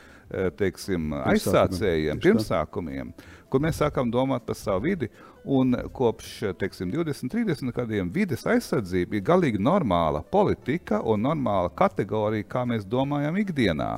teiksim, 0.53 1.13
aizsācējiem, 1.25 2.19
pirmsākumiem, 2.21 3.13
kur 3.50 3.63
mēs 3.63 3.79
sākam 3.82 4.12
domāt 4.12 4.46
par 4.48 4.58
savu 4.58 4.88
vidi. 4.88 5.10
Un 5.50 5.74
kopš 5.96 6.34
teiksim, 6.60 6.91
20, 6.91 7.32
30 7.32 7.74
gadiem 7.75 8.12
vides 8.13 8.46
aizsardzība 8.50 9.18
ir 9.18 9.25
galīgi 9.25 9.62
normāla 9.62 10.22
politika 10.22 11.00
un 11.01 11.24
normāla 11.25 11.72
kategorija, 11.72 12.48
kā 12.50 12.65
mēs 12.70 12.86
domājam 12.86 13.39
ikdienā. 13.39 13.89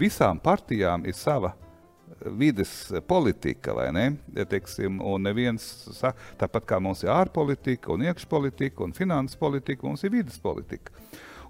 Visām 0.00 0.42
partijām 0.42 1.06
ir 1.06 1.16
sava 1.16 1.54
vides 2.38 2.92
politika, 3.06 3.74
vai 3.74 3.92
ne? 3.94 4.06
Teiksim, 4.50 4.98
un 5.04 5.22
neviens, 5.22 5.62
tāpat 6.40 6.66
kā 6.66 6.80
mums 6.82 7.04
ir 7.06 7.12
ārpolitika, 7.14 7.92
un 7.94 8.04
iekšpolitika, 8.08 8.82
un 8.84 8.94
finanses 8.96 9.38
politika, 9.38 9.86
mums 9.86 10.04
ir 10.04 10.14
vides 10.16 10.38
politika. 10.42 10.92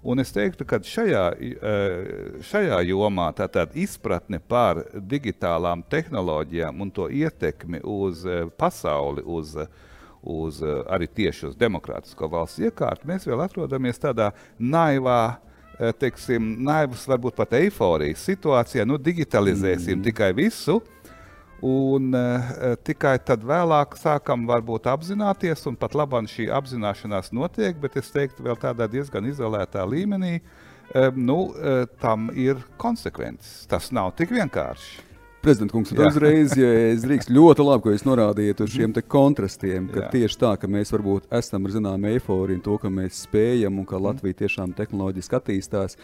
Un 0.03 0.19
es 0.19 0.31
teiktu, 0.31 0.63
ka 0.67 0.79
šajā, 0.79 1.23
eh, 1.39 2.39
šajā 2.45 2.79
jomā 2.87 3.27
tātad 3.35 3.75
izpratne 3.75 4.39
par 4.39 4.85
digitālām 4.95 5.83
tehnoloģijām 5.91 6.81
un 6.81 6.91
to 6.91 7.09
ietekmi 7.11 7.81
uz 7.83 8.23
eh, 8.25 8.45
pasauli, 8.57 9.25
uz, 9.25 9.57
uz 10.23 10.61
eh, 10.63 10.79
arī 10.87 11.07
tieši 11.07 11.49
uz 11.51 11.59
demokrātisko 11.59 12.31
valsts 12.31 12.63
iekārtu, 12.63 13.09
mēs 13.11 13.27
vēl 13.27 13.43
atrodamies 13.43 13.99
tādā 13.99 14.31
naivā, 14.59 15.39
teiksim, 15.99 16.57
naivas, 16.67 17.05
varbūt 17.07 17.37
pat 17.37 17.53
eifórijas 17.55 18.25
situācijā. 18.27 18.83
Nu, 18.83 18.97
digitalizēsim 18.99 19.95
mm. 19.95 20.07
tikai 20.09 20.33
visu. 20.35 20.81
Un 21.65 22.13
uh, 22.15 22.51
tikai 22.87 23.17
tad 23.27 23.43
vēlāk 23.43 23.97
sākam 23.99 24.45
varbūt 24.47 24.87
apzināties, 24.87 25.65
un 25.67 25.75
pat 25.79 25.97
labāk 25.97 26.29
šī 26.31 26.47
apzināšanās 26.55 27.33
notiek, 27.35 27.75
bet 27.81 27.97
es 27.99 28.13
teiktu, 28.15 28.45
vēl 28.47 28.55
tādā 28.61 28.87
diezgan 28.87 29.27
izolētā 29.27 29.83
līmenī, 29.83 30.39
uh, 30.39 31.09
nu, 31.15 31.51
uh, 31.51 31.83
tam 31.99 32.29
ir 32.31 32.63
konsekvences. 32.79 33.67
Tas 33.67 33.91
nav 33.91 34.13
tik 34.15 34.31
vienkārši. 34.37 35.08
Prezidents 35.39 35.71
kungs, 35.71 35.91
uzreiz, 35.95 36.51
ja 36.59 36.69
es 36.89 37.03
drīkstu, 37.05 37.31
ļoti 37.31 37.63
labi, 37.63 37.83
ka 37.85 37.93
jūs 37.93 38.03
norādījāt 38.03 38.63
uz 38.65 38.73
šiem 38.73 38.95
kontrastiem, 39.07 39.85
ka 39.93 40.01
Jā. 40.01 40.09
tieši 40.11 40.39
tā, 40.41 40.49
ka 40.59 40.67
mēs 40.67 40.91
varbūt 40.91 41.29
esam 41.39 41.67
ar 41.67 41.75
zināmu 41.77 42.09
eifóriju, 42.11 42.59
to, 42.65 42.75
ka 42.81 42.91
mēs 42.91 43.21
spējam 43.23 43.79
un 43.79 43.87
ka 43.87 43.95
mhm. 43.95 44.05
Latvija 44.09 44.39
tiešām 44.41 44.73
tehnoloģiski 44.75 45.37
attīstās, 45.39 45.95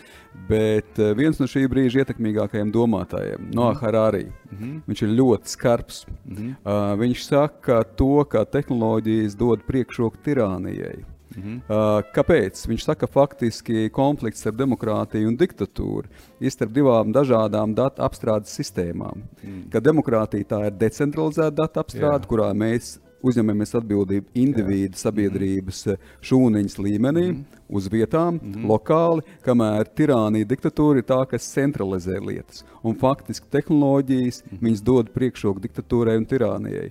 bet 0.47 1.01
eh, 1.03 1.11
viens 1.19 1.41
no 1.41 1.49
šī 1.51 1.65
brīža 1.71 2.05
ietekmīgākajiem 2.05 2.71
domātājiem, 2.75 3.49
Noah 3.55 3.81
Harari, 3.83 4.29
mm 4.29 4.57
-hmm. 4.57 4.77
viņš 4.87 5.03
ir 5.03 5.17
ļoti 5.19 5.51
skarbs. 5.51 6.05
Mm 6.07 6.35
-hmm. 6.35 6.55
uh, 6.63 6.99
viņš 6.99 7.25
saka 7.25 7.83
to, 7.83 8.23
ka 8.23 8.45
tehnoloģijas 8.45 9.35
dod 9.35 9.67
priekšroku 9.67 10.17
tirānijai. 10.23 11.14
Mhm. 11.35 11.55
Uh, 11.67 12.01
kāpēc? 12.15 12.65
Viņš 12.71 12.87
saka, 12.87 13.05
ka 13.05 13.11
faktiski 13.11 13.89
konflikts 13.95 14.45
ar 14.47 14.55
demokrātiju 14.57 15.31
un 15.31 15.37
diktatūru 15.39 16.07
ir 16.39 16.53
starp 16.53 16.71
divām 16.75 17.13
dažādām 17.15 17.75
datu 17.75 18.03
apstrādes 18.05 18.55
sistēmām. 18.55 19.25
Mhm. 19.41 19.65
Ka 19.73 19.83
demokrātija 19.83 20.51
tā 20.55 20.61
ir 20.69 20.77
decentralizēta 20.79 21.55
datu 21.63 21.83
apstrāde, 21.83 22.23
Jā. 22.23 22.31
kurā 22.31 22.51
mēs 22.55 22.97
uzņemamies 23.25 23.73
atbildību 23.79 24.37
individu, 24.37 24.99
sabiedrības 24.99 25.81
mm. 25.87 26.11
šūniņas 26.29 26.77
līmenī, 26.81 27.25
mm. 27.31 27.61
uz 27.77 27.87
vietām, 27.91 28.39
mm. 28.39 28.65
lokāli, 28.69 29.25
kamēr 29.45 29.89
tirānija, 29.97 30.49
diktatūra 30.51 31.01
ir 31.01 31.07
tā, 31.09 31.21
kas 31.29 31.47
centralizē 31.55 32.19
lietas. 32.21 32.63
Un 32.85 32.97
faktiski 33.01 33.49
tehnoloģijas 33.55 34.43
mm. 34.51 34.77
dod 34.85 35.11
priekšroku 35.15 35.63
diktatūrai 35.65 36.17
un 36.21 36.29
tirānijai. 36.29 36.89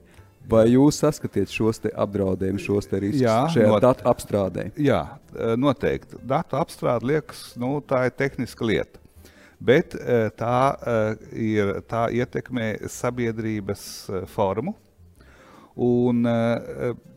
Vai 0.49 0.67
jūs 0.75 0.99
saskatiet 1.01 1.49
šos 1.49 1.81
apdraudējumus, 1.89 2.65
šos 2.67 2.89
riskus 2.93 3.23
Jā, 3.23 3.39
šajā 3.49 3.69
not- 3.71 3.83
datu 3.83 4.05
apstrādē? 4.11 4.67
Jā, 4.77 5.19
eh, 5.35 5.55
noteikti. 5.57 6.19
Datu 6.23 6.57
apstrāde 6.61 7.09
liekas, 7.09 7.57
nu, 7.57 7.81
tā 7.81 8.05
ir 8.07 8.11
tehniska 8.11 8.65
lieta. 8.65 9.01
Bet 9.61 9.95
eh, 9.95 10.29
tā, 10.37 10.77
eh, 10.87 11.17
ir, 11.33 11.83
tā 11.89 12.11
ietekmē 12.13 12.83
sabiedrības 12.93 14.27
formu. 14.29 14.75
Un 15.77 16.23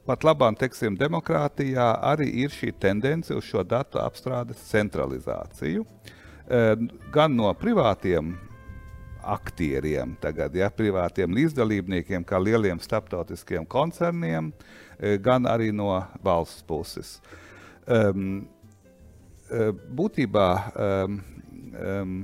pat 0.07 0.23
labāk, 0.25 0.55
teiksim, 0.57 0.95
demokrātijā 0.97 2.01
arī 2.01 2.25
ir 2.41 2.49
šī 2.49 2.71
tendence 2.79 3.29
uz 3.35 3.43
šo 3.43 3.61
datu 3.63 3.99
apstrādes 4.01 4.57
centralizāciju. 4.71 5.85
Gan 7.11 7.35
no 7.35 7.53
privātiem 7.53 8.33
aktieriem, 9.27 10.15
tagad, 10.21 10.55
ja, 10.55 10.69
privātiem 10.73 11.33
līdzdalībniekiem, 11.35 12.25
kā 12.27 12.39
lieliem 12.41 12.79
starptautiskiem 12.83 13.65
koncerniem, 13.69 14.51
eh, 14.99 15.17
gan 15.21 15.45
arī 15.49 15.71
no 15.75 15.91
valsts 16.23 16.63
puses. 16.67 17.19
Um, 17.87 18.47
būtībā 19.95 20.47
um, 20.75 21.21
um, 21.71 22.15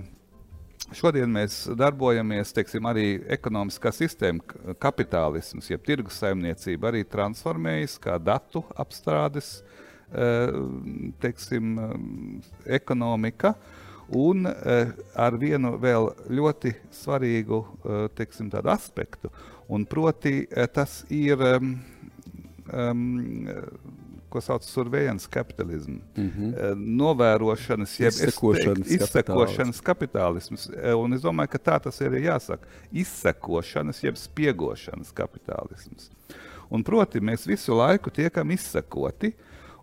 šodien 0.91 1.31
mēs 1.31 1.63
darbojamies, 1.77 2.53
teiksim, 2.55 2.85
arī 2.89 3.07
ekonomiskā 3.31 3.93
sistēma, 3.95 4.75
kapitālisms, 4.81 5.69
jeb 5.71 5.83
tirgus 5.85 6.19
saimniecība 6.21 6.91
arī 6.91 7.03
transformējas 7.07 7.97
kā 8.03 8.17
datu 8.21 8.63
apstrādes, 8.79 9.61
eh, 10.11 10.53
teiksim, 11.23 11.77
ekonomika. 12.65 13.55
Un 14.13 14.45
uh, 14.45 14.91
ar 15.15 15.37
vienu 15.41 15.73
vēl 15.81 16.11
ļoti 16.29 16.75
svarīgu 16.93 17.59
uh, 17.59 18.05
teiksim, 18.15 18.51
aspektu, 18.69 19.31
un 19.67 19.85
proti, 19.89 20.43
uh, 20.45 20.67
tas 20.69 21.01
ir 21.09 21.41
um, 21.41 21.73
ko 24.33 24.41
sauc 24.41 24.63
par 24.63 24.69
surveillance 24.69 25.29
capitalism. 25.29 25.91
Mm 26.17 26.29
-hmm. 26.29 26.75
Novērošanas, 26.97 27.99
jeb 27.99 28.13
Izsekošanas 28.13 28.91
izsekošanas 28.91 29.81
kapitālisms. 29.81 30.69
Un 30.97 31.13
es 31.13 31.21
domāju, 31.21 31.47
ka 31.47 31.57
tā 31.57 31.79
tas 31.83 32.01
arī 32.01 32.17
ir 32.17 32.29
jāsaka. 32.31 32.65
Izsekošanas, 32.91 34.03
jeb 34.03 34.15
spiegošanas 34.17 35.13
kapitālisms. 35.13 36.09
Un 36.69 36.83
proti, 36.83 37.19
mēs 37.19 37.47
visu 37.47 37.75
laiku 37.77 38.09
tiekam 38.09 38.51
izsekoti, 38.51 39.33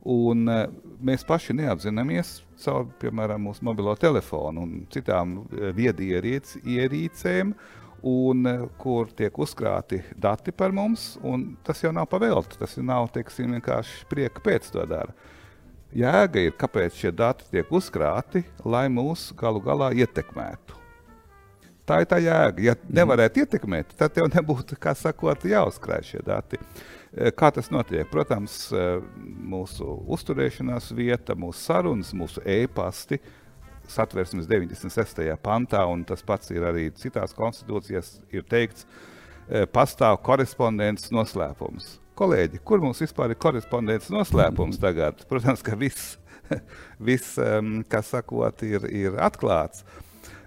un 0.08 0.48
e, 0.48 0.60
mēs 1.04 1.26
paši 1.28 1.56
neapzināmies 1.58 2.38
caur, 2.60 2.86
piemēram, 3.00 3.42
mūsu 3.48 3.64
mobilo 3.64 3.94
telefonu 4.00 4.64
un 4.66 4.80
citām 4.92 5.40
e, 5.42 5.70
viedierīcēm, 5.76 7.54
un 8.02 8.46
eh, 8.46 8.62
kur 8.80 9.10
tiek 9.16 9.38
uzkrāti 9.38 10.00
dati 10.16 10.52
par 10.52 10.72
mums, 10.72 11.14
un 11.22 11.54
tas 11.64 11.82
jau 11.82 11.92
nav 11.92 12.08
pavēlti. 12.10 12.58
Tas 12.60 12.76
jau 12.76 12.84
nav 12.86 13.10
teiksim, 13.14 13.56
vienkārši 13.56 14.06
prieka 14.10 14.42
pēc 14.44 14.70
to 14.74 14.84
dara. 14.88 15.14
Jēga 15.96 16.44
ir, 16.46 16.54
kāpēc 16.58 17.00
šie 17.00 17.10
dati 17.14 17.48
tiek 17.50 17.70
uzkrāti, 17.74 18.44
lai 18.64 18.86
mūs 18.92 19.30
galu 19.36 19.62
galā 19.64 19.90
ietekmētu. 19.98 20.78
Tā 21.88 22.04
ir 22.04 22.06
tā 22.06 22.20
jēga. 22.22 22.62
Ja 22.62 22.76
nevarētu 22.86 23.42
ietekmēt, 23.42 23.96
tad 23.98 24.14
jau 24.20 24.28
nebūtu, 24.30 24.78
kā 24.78 24.94
sakot, 24.94 25.42
jāuzkrāj 25.50 26.06
šie 26.12 26.22
dati. 26.26 26.60
Eh, 26.60 26.99
Kā 27.10 27.48
tas 27.50 27.66
notiek? 27.74 28.06
Protams, 28.06 28.68
eh, 28.70 29.00
mūsu 29.50 29.96
uzturēšanās 30.14 30.92
vieta, 30.94 31.34
mūsu 31.34 31.58
sarunas, 31.58 32.12
mūsu 32.14 32.42
e-pasti, 32.46 33.18
satversmes 33.90 34.46
96. 34.46 35.34
pantā, 35.42 35.82
un 35.90 36.04
tas 36.06 36.22
pats 36.22 36.52
ir 36.54 36.62
arī 36.62 36.86
citās 36.94 37.34
konstitūcijās, 37.34 38.20
ir 38.30 38.44
teikts, 38.46 38.86
eh, 39.48 39.66
pastāv 39.66 40.20
korespondences 40.22 41.10
noslēpums. 41.10 41.98
Kolēģi, 42.14 42.60
kur 42.64 42.78
mums 42.78 43.00
vispār 43.00 43.30
ir 43.30 43.40
korespondences 43.42 44.10
noslēpums 44.10 44.78
tagad? 44.78 45.24
Protams, 45.28 45.62
ka 45.62 45.74
viss, 45.74 46.16
viss 47.00 47.38
um, 47.38 47.82
kā 47.82 48.04
sakot, 48.04 48.62
ir, 48.62 48.86
ir 48.86 49.18
atklāts. 49.18 49.82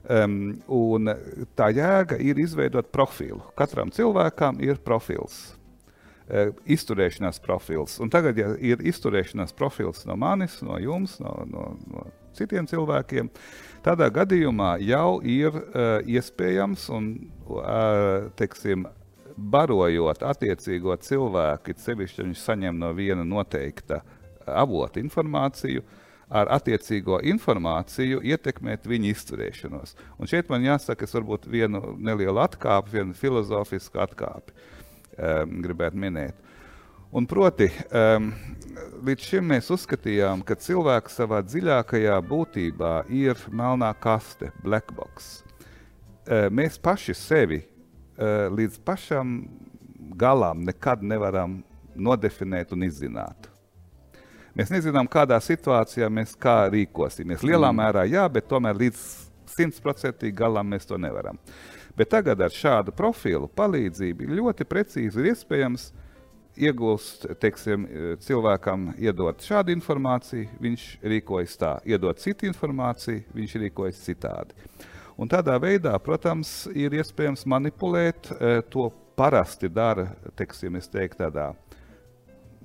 Um, 0.07 0.61
un 0.67 1.11
tā 1.55 1.69
jēga 1.75 2.19
ir 2.19 2.39
izveidot 2.39 2.91
profilu. 2.91 3.41
Katram 3.55 3.91
cilvēkam 3.91 4.59
ir 4.63 4.79
profils, 4.83 5.55
izturēšanās 6.65 7.41
profils. 7.43 7.97
Un 7.99 8.11
tagad, 8.13 8.37
ja 8.39 8.53
ir 8.55 8.83
izturēšanās 8.83 9.55
profils 9.57 10.05
no 10.07 10.15
manis, 10.19 10.61
no 10.63 10.79
jums, 10.79 11.17
no, 11.19 11.33
no, 11.49 11.65
no 11.91 12.05
citiem 12.37 12.67
cilvēkiem, 12.69 13.29
tādā 13.85 14.09
gadījumā 14.13 14.77
jau 14.83 15.19
ir 15.19 15.51
uh, 15.53 15.99
iespējams 16.07 16.87
un, 16.95 17.09
uh, 17.51 18.29
teiksim, 18.39 18.87
barojot 19.33 20.21
attiecīgo 20.29 20.95
cilvēku, 21.01 21.73
sevišķi, 21.81 22.27
viņš 22.27 22.45
saņem 22.45 22.79
no 22.79 22.91
viena 22.93 23.25
noteikta 23.25 24.03
avota 24.45 25.01
informāciju, 25.01 25.83
ar 26.33 26.49
attiecīgo 26.55 27.19
informāciju 27.29 28.21
ietekmēt 28.25 28.87
viņa 28.89 29.09
izturēšanos. 29.11 29.97
Un 30.17 30.29
šeit 30.29 30.49
man 30.49 30.65
jāsaka, 30.65 31.05
es 31.05 31.13
varbūt 31.13 31.49
vienu 31.51 31.97
nelielu 32.01 32.41
atkāpi, 32.41 32.95
vienu 32.95 33.17
filozofisku 33.17 34.01
atkāpi 34.01 34.55
um, 35.17 35.59
gribētu 35.63 35.99
minēt. 35.99 36.39
Un 37.13 37.27
proti, 37.29 37.67
um, 37.93 38.31
līdz 39.05 39.27
šim 39.29 39.51
mēs 39.51 39.69
uzskatījām, 39.73 40.41
ka 40.47 40.57
cilvēks 40.57 41.19
savā 41.19 41.43
dziļākajā 41.45 42.15
būtībā 42.25 42.93
ir 43.13 43.37
melnā 43.53 43.91
kaste, 44.01 44.49
black 44.63 44.89
box. 44.97 45.43
Uh, 46.23 46.47
mēs 46.49 46.79
paši 46.81 47.13
sevi 47.17 47.61
uh, 47.61 48.49
līdz 48.49 48.79
pašam 48.85 49.43
galam 50.17 50.63
nekad 50.65 51.03
nevaram 51.05 51.59
nodefinēt 51.93 52.73
un 52.73 52.87
izzināt. 52.87 53.49
Mēs 54.53 54.69
nezinām, 54.69 55.07
kādā 55.09 55.39
situācijā 55.41 56.09
mēs 56.13 56.35
kā 56.37 56.67
rīkosimies. 56.73 57.45
Lielā 57.45 57.71
mm. 57.71 57.79
mērā 57.79 58.03
jā, 58.09 58.25
bet 58.29 58.45
tomēr 58.49 58.77
līdz 58.77 59.05
simtprocentīgi 59.53 60.35
galam 60.37 60.69
mēs 60.73 60.85
to 60.89 60.97
nevaram. 61.01 61.39
Bet 61.97 62.09
tagad 62.09 62.41
ar 62.41 62.53
šādu 62.53 62.93
profilu 62.95 63.49
palīdzību 63.53 64.31
ļoti 64.39 64.65
precīzi 64.65 65.21
ir 65.21 65.33
iespējams 65.33 65.91
iegūst, 66.57 67.27
teiksim, 67.41 67.85
cilvēkam 68.21 68.91
iedot 69.01 69.41
šādu 69.41 69.73
informāciju, 69.73 70.49
viņš 70.61 70.87
rīkojas 71.13 71.55
tā, 71.57 71.75
iedot 71.89 72.19
citu 72.21 72.49
informāciju, 72.49 73.23
viņš 73.33 73.55
rīkojas 73.65 74.01
citādi. 74.05 74.57
Un 75.17 75.29
tādā 75.29 75.55
veidā, 75.61 75.93
protams, 76.01 76.65
ir 76.73 76.95
iespējams 76.97 77.45
manipulēt, 77.45 78.31
eh, 78.33 78.61
to 78.69 78.89
parasti 79.15 79.69
dara, 79.69 80.07
teiksim, 80.35 80.75
es 80.77 80.87
teiktu 80.89 81.21
tādā 81.21 81.53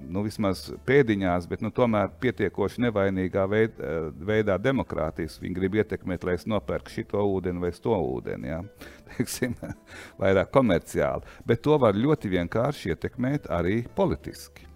nu, 0.06 0.22
vismaz 0.26 0.64
pēdiņās, 0.86 1.48
bet 1.50 1.62
nu, 1.64 1.70
tomēr 1.74 2.10
pietiekoši 2.22 2.84
nevainīgā 2.86 3.44
veid, 3.50 3.78
eh, 3.80 4.08
veidā 4.30 4.58
demokrātijas. 4.62 5.38
Viņi 5.42 5.58
grib 5.58 5.78
ietekmēt, 5.80 6.24
lai 6.24 6.36
es 6.38 6.46
nopērku 6.46 6.92
šo 6.92 7.24
ūdeni 7.24 7.62
vai 7.62 7.72
to 7.72 7.96
ūdeni. 7.96 8.52
Jā. 8.52 8.62
Teiksim, 9.16 9.56
vairāk 10.20 10.52
komerciāli. 10.54 11.38
Bet 11.46 11.62
to 11.66 11.78
var 11.78 11.94
ļoti 11.94 12.32
vienkārši 12.36 12.94
ietekmēt 12.94 13.48
arī 13.50 13.82
politiski. 13.96 14.66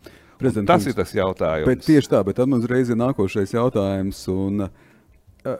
Un 0.42 0.66
tas 0.66 0.86
ir 0.90 0.96
tas 0.98 1.12
jautājums. 1.14 1.68
Bet 1.68 1.84
tieši 1.86 2.08
tā, 2.10 2.22
bet 2.26 2.40
tad 2.40 2.50
mums 2.50 2.66
reiz 2.66 2.88
ir 2.90 2.98
nākošais 2.98 3.52
jautājums. 3.54 4.24
Un, 4.32 4.64
uh, 4.66 5.58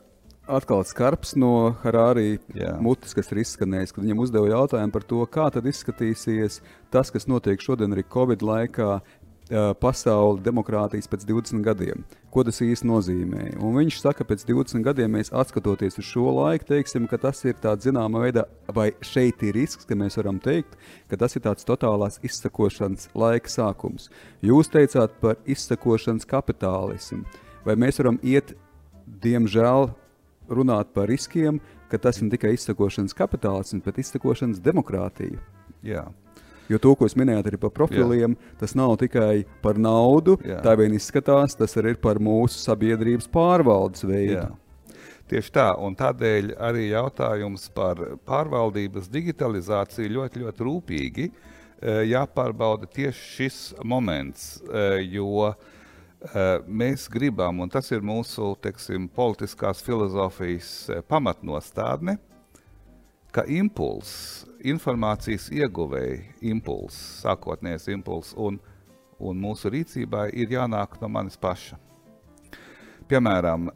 atkal 0.51 0.83
skarbs 0.87 1.37
no 1.39 1.75
Harārī 1.83 2.37
mutes, 2.83 3.15
kas 3.15 3.31
ir 3.33 3.43
izskanējis, 3.43 3.95
kad 3.95 4.05
viņam 4.05 4.23
uzdeva 4.25 4.51
jautājumu 4.51 4.95
par 4.95 5.07
to, 5.07 5.21
kā 5.31 5.49
tad 5.55 5.67
izskatīsies 5.71 6.61
tas, 6.93 7.13
kas 7.15 7.29
notiek 7.31 7.63
šodien 7.63 7.95
arī 7.95 8.05
Covid 8.13 8.43
laikā, 8.47 8.97
pasauli 9.81 10.41
demokrātijas 10.45 11.09
pēc 11.11 11.27
20 11.29 11.65
gadiem. 11.67 12.05
Ko 12.33 12.45
tas 12.47 12.63
īsti 12.65 12.89
nozīmē? 12.89 13.43
Un 13.61 13.77
viņš 13.77 13.99
saka, 14.01 14.23
ka 14.23 14.31
pēc 14.31 14.47
20 14.49 14.85
gadiem 14.87 15.13
mēs 15.19 15.33
atskatoties 15.35 15.99
uz 16.01 16.09
šo 16.09 16.31
laiku, 16.39 16.71
teiksim, 16.71 17.09
ka 17.11 17.19
tas 17.21 17.43
ir 17.45 17.59
tāds 17.61 17.85
zināmā 17.89 18.23
veidā, 18.25 18.47
vai 18.73 18.91
šeit 19.05 19.43
ir 19.45 19.57
risks, 19.59 19.85
ka 19.89 19.99
mēs 19.99 20.17
varam 20.21 20.41
teikt, 20.43 20.79
ka 21.11 21.19
tas 21.21 21.37
ir 21.37 21.45
tāds 21.45 21.69
totālās 21.69 22.21
izsakošanas 22.25 23.11
laika 23.19 23.53
sākums. 23.53 24.09
Jūs 24.41 24.73
teicāt 24.73 25.19
par 25.21 25.37
izsakošanas 25.45 26.29
kapitālismu. 26.29 27.27
Vai 27.67 27.77
mēs 27.79 28.01
varam 28.01 28.17
iet, 28.25 28.57
diemžēl, 29.23 29.91
runāt 30.49 30.95
par 30.97 31.11
riskiem, 31.13 31.61
ka 31.93 32.01
tas 32.01 32.23
ir 32.23 32.33
tikai 32.33 32.55
izsakošanas 32.57 33.15
kapitālisms, 33.17 33.85
bet 33.85 34.01
izsakošanas 34.01 34.63
demokrātija? 34.65 35.43
Jā. 35.85 36.09
Jo 36.71 36.79
to, 36.83 36.95
ko 36.97 37.09
jūs 37.09 37.17
minējāt 37.19 37.51
arī 37.51 37.59
par 37.61 37.73
profiliem, 37.75 38.37
Jā. 38.37 38.57
tas 38.63 38.75
nav 38.79 38.95
tikai 39.01 39.45
par 39.65 39.81
naudu. 39.83 40.39
Jā. 40.47 40.61
Tā 40.65 40.77
vien 40.79 40.95
izskatās, 40.95 41.57
tas 41.59 41.75
arī 41.81 41.97
ir 41.97 42.03
par 42.03 42.21
mūsu 42.23 42.61
sabiedrības 42.63 43.29
pārvaldes 43.33 44.07
veidu. 44.07 44.39
Jā. 44.39 44.51
Tieši 45.33 45.53
tā, 45.55 45.69
un 45.81 45.95
tādēļ 45.97 46.51
arī 46.61 46.91
jautājums 46.91 47.69
par 47.73 48.01
pārvaldības 48.29 49.07
digitalizāciju 49.09 50.11
ļoti, 50.19 50.43
ļoti 50.43 50.67
rūpīgi 50.67 51.29
eh, 51.29 52.03
jāpārbauda 52.11 52.91
tieši 52.93 53.29
šis 53.39 53.61
moments, 53.81 54.59
eh, 54.69 54.99
jo 55.15 55.47
eh, 55.49 56.59
mēs 56.69 57.07
gribam, 57.13 57.63
un 57.65 57.73
tas 57.73 57.89
ir 57.95 58.05
mūsu 58.05 58.53
teksim, 58.61 59.09
politiskās 59.09 59.81
filozofijas 59.87 60.75
pamatnostādne, 61.09 62.19
ka 63.33 63.47
impulss 63.49 64.45
informācijas 64.69 65.49
ieguvēja 65.53 66.21
impulss, 66.53 67.23
sākotnējais 67.23 67.89
impulss, 67.95 68.35
un, 68.37 68.59
un 69.23 69.41
mūsu 69.43 69.73
rīcībā 69.73 70.29
ir 70.33 70.53
jānāk 70.55 70.99
no 71.03 71.11
manis 71.13 71.39
paša. 71.41 71.79
Piemēram, 73.11 73.69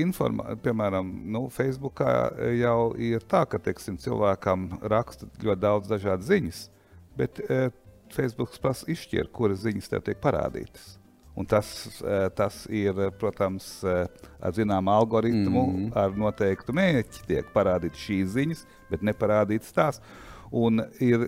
informā, 0.00 0.56
piemēram 0.64 1.10
nu, 1.32 1.44
Facebookā 1.52 2.14
jau 2.58 2.92
ir 2.98 3.24
tā, 3.30 3.44
ka 3.46 3.60
teiksim, 3.62 3.98
cilvēkam 4.00 4.70
raksta 4.90 5.28
ļoti 5.44 5.60
daudz 5.62 5.90
dažādas 5.90 6.30
ziņas, 6.30 6.62
bet 7.20 7.42
Facebook 8.10 8.56
prasa 8.62 8.88
izšķirt, 8.90 9.30
kuras 9.34 9.62
ziņas 9.66 9.92
tev 9.92 10.06
tiek 10.08 10.18
parādītas. 10.22 10.99
Un 11.40 11.46
tas, 11.48 11.68
tas 12.36 12.64
ir, 12.68 12.98
protams, 13.20 13.68
ar 13.84 14.52
zināmu 14.52 14.92
algoritmu, 14.92 15.62
mm 15.62 15.76
-hmm. 15.76 15.92
ar 15.96 16.16
noteiktu 16.16 16.74
mērķi 16.76 17.22
tiek 17.28 17.46
parādītas 17.54 18.02
šīs 18.08 18.34
ziņas, 18.34 18.66
bet 18.90 19.06
neparādītas 19.06 19.72
tās. 19.72 20.02
Un 20.50 20.82
ir 21.00 21.24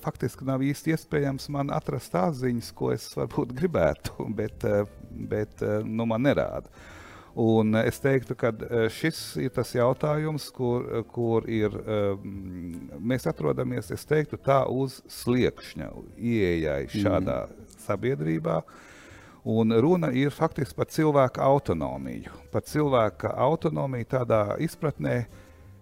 faktiski 0.00 0.46
nav 0.46 0.62
īsti 0.62 0.94
iespējams 0.94 1.48
man 1.50 1.72
atrast 1.74 2.12
tās 2.12 2.38
ziņas, 2.40 2.72
ko 2.72 2.92
es 2.94 3.10
varbūt 3.16 3.52
gribētu, 3.52 4.26
bet, 4.40 4.64
bet 5.10 5.60
nu, 5.84 6.06
man 6.06 6.22
nerāda. 6.22 6.70
Un 7.34 7.74
es 7.74 8.00
teiktu, 8.00 8.34
ka 8.34 8.52
šis 8.90 9.36
ir 9.36 9.50
tas 9.54 9.74
jautājums, 9.74 10.48
kur, 10.50 11.04
kur 11.12 11.44
ir, 11.50 11.70
mēs 12.98 13.26
atrodamies, 13.26 13.90
es 13.90 14.04
teiktu, 14.04 14.36
tā 14.36 14.64
uz 14.66 15.02
sliekšņa 15.06 15.90
ieejai 16.16 16.86
šādā 16.90 17.44
mm. 17.46 17.76
sabiedrībā. 17.86 18.56
Uh, 18.58 18.86
Un 19.44 19.72
runa 19.72 20.10
ir 20.12 20.34
faktiski 20.36 20.76
par 20.76 20.88
cilvēka 20.92 21.40
autonomiju. 21.40 22.32
Par 22.52 22.64
cilvēka 22.68 23.32
autonomiju 23.40 24.08
tādā 24.10 24.42
izpratnē, 24.60 25.22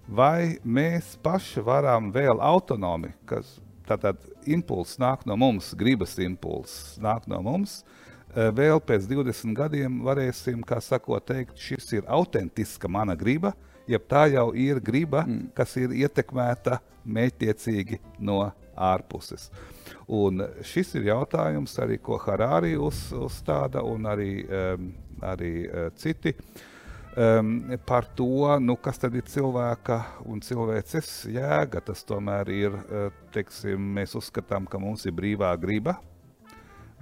vai 0.06 0.58
mēs 0.64 1.16
paši 1.22 1.64
varam 1.66 2.12
vēl 2.14 2.38
autonomi, 2.38 3.10
kas 3.26 3.56
tātad 3.88 4.20
impulss 4.46 5.00
nāk 5.00 5.24
no 5.26 5.36
mums, 5.36 5.72
gribas 5.74 6.14
impulss 6.22 6.98
nāk 7.02 7.26
no 7.26 7.40
mums, 7.42 7.82
eh, 8.30 8.52
vēl 8.54 8.78
pēc 8.78 9.08
20 9.10 9.56
gadiem 9.56 10.02
varēsim, 10.06 10.62
kā 10.62 10.80
sakot, 10.80 11.24
teikt, 11.26 11.58
šis 11.58 11.92
ir 11.92 12.06
autentiska 12.06 12.88
mana 12.88 13.16
griba, 13.16 13.54
jeb 13.88 14.04
tā 14.08 14.28
jau 14.32 14.52
ir 14.54 14.80
griba, 14.80 15.24
mm. 15.26 15.50
kas 15.56 15.76
ir 15.80 15.96
ietekmēta 15.96 16.78
mētiecīgi 17.08 17.98
no 18.20 18.52
ārpuses. 18.76 19.48
Un 20.08 20.40
šis 20.64 20.94
ir 20.96 21.10
jautājums 21.10 21.74
arī, 21.82 21.98
ko 22.00 22.16
Harārī 22.22 22.72
uz, 22.80 23.10
uzstāda 23.12 23.82
un 23.84 24.08
arī, 24.08 24.32
um, 24.48 24.90
arī 25.20 25.52
uh, 25.66 25.90
citi. 26.00 26.32
Um, 27.18 27.74
par 27.84 28.06
to, 28.16 28.54
nu, 28.62 28.78
kas 28.80 29.00
tad 29.02 29.16
ir 29.18 29.26
cilvēka 29.28 29.98
un 30.24 30.40
cilvēces 30.44 31.26
jēga. 31.34 31.82
Tas 31.84 32.06
tomēr 32.08 32.52
ir, 32.54 32.78
uh, 32.88 33.10
teiksim, 33.34 33.90
mēs 33.98 34.16
uzskatām, 34.16 34.68
ka 34.70 34.80
mums 34.80 35.04
ir 35.04 35.16
brīvā 35.18 35.52
griba, 35.60 35.98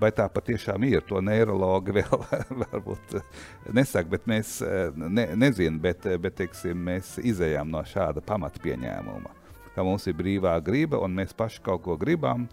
vai 0.02 0.10
tā 0.10 0.26
patiešām 0.26 0.90
ir. 0.90 1.06
To 1.06 1.22
neiroloģi 1.22 1.94
vēl 2.00 2.28
varbūt 2.64 3.18
nesaka, 3.70 4.16
bet 4.16 4.26
mēs 4.26 4.58
ne, 4.98 5.30
nezinām, 5.38 5.78
bet, 5.84 6.10
bet 6.22 6.40
teiksim, 6.42 6.82
mēs 6.90 7.20
izējām 7.22 7.70
no 7.70 7.86
šāda 7.86 8.24
pamatpieņēmuma 8.26 9.42
ka 9.76 9.84
mums 9.84 10.06
ir 10.08 10.16
brīvā 10.16 10.56
griba 10.64 11.02
un 11.04 11.12
mēs 11.18 11.36
paši 11.36 11.60
kaut 11.64 11.82
ko 11.84 11.98
gribam, 12.00 12.46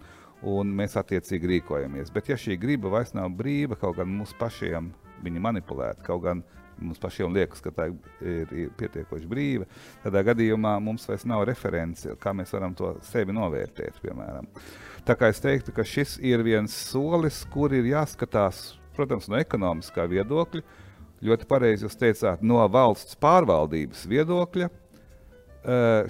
un 0.49 0.73
mēs 0.75 0.97
attiecīgi 0.99 1.49
rīkojamies. 1.56 2.12
Bet, 2.13 2.29
ja 2.32 2.38
šī 2.39 2.58
griba 2.60 2.91
vairs 2.93 3.13
nav 3.15 3.32
brīva, 3.38 3.77
kaut 3.79 3.97
gan 3.99 4.12
mums 4.12 4.36
pašiem 4.39 4.91
viņa 5.23 5.43
manipulēta, 5.43 6.03
kaut 6.06 6.23
gan 6.25 6.43
mums 6.84 6.99
pašiem 6.99 7.34
liekas, 7.34 7.62
ka 7.63 7.71
tā 7.75 7.88
ir, 7.89 8.49
ir 8.51 8.71
pietiekoši 8.79 9.29
brīva, 9.29 9.67
tādā 10.03 10.23
gadījumā 10.27 10.75
mums 10.84 11.06
vairs 11.08 11.25
nav 11.29 11.45
referenci, 11.47 12.12
kā 12.19 12.34
mēs 12.36 12.53
varam 12.56 12.75
to 12.77 12.95
sevi 13.08 13.36
novērtēt. 13.36 14.01
Piemēram. 14.03 14.49
Tā 15.08 15.15
kā 15.19 15.29
es 15.32 15.41
teiktu, 15.43 15.73
ka 15.75 15.86
šis 15.88 16.17
ir 16.23 16.43
viens 16.45 16.73
solis, 16.91 17.43
kur 17.53 17.75
ir 17.75 17.88
jāskatās, 17.93 18.73
protams, 18.97 19.29
no 19.32 19.39
ekonomiskā 19.39 20.08
viedokļa. 20.12 20.63
Ļoti 21.23 21.47
pareizi 21.47 21.86
jūs 21.86 21.95
teicāt, 21.95 22.41
no 22.43 22.60
valsts 22.67 23.15
pārvaldības 23.21 24.03
viedokļa 24.12 24.67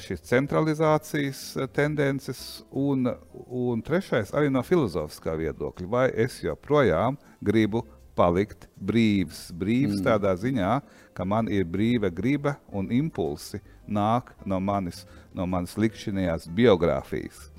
šīs 0.02 0.24
centralizācijas 0.26 1.42
eh, 1.58 1.68
tendences, 1.74 2.64
un, 2.70 3.06
un 3.46 3.84
trešais 3.86 4.34
arī 4.34 4.50
no 4.54 4.64
filozofiskā 4.66 5.36
viedokļa. 5.38 5.90
Vai 5.90 6.08
es 6.26 6.40
joprojām 6.42 7.20
gribu 7.44 7.84
palikt 8.18 8.68
brīvs? 8.78 9.48
Brīvs 9.54 10.00
mm. 10.00 10.06
tādā 10.10 10.34
ziņā, 10.42 10.74
ka 11.14 11.26
man 11.26 11.50
ir 11.54 11.70
brīva 11.70 12.10
griba 12.10 12.58
un 12.74 12.90
impulsi 12.94 13.62
nāk 13.86 14.34
no 14.46 14.60
manis, 14.64 15.06
no 15.34 15.46
manis 15.50 15.78
likšķinējās 15.78 16.50
biogrāfijas 16.50 17.53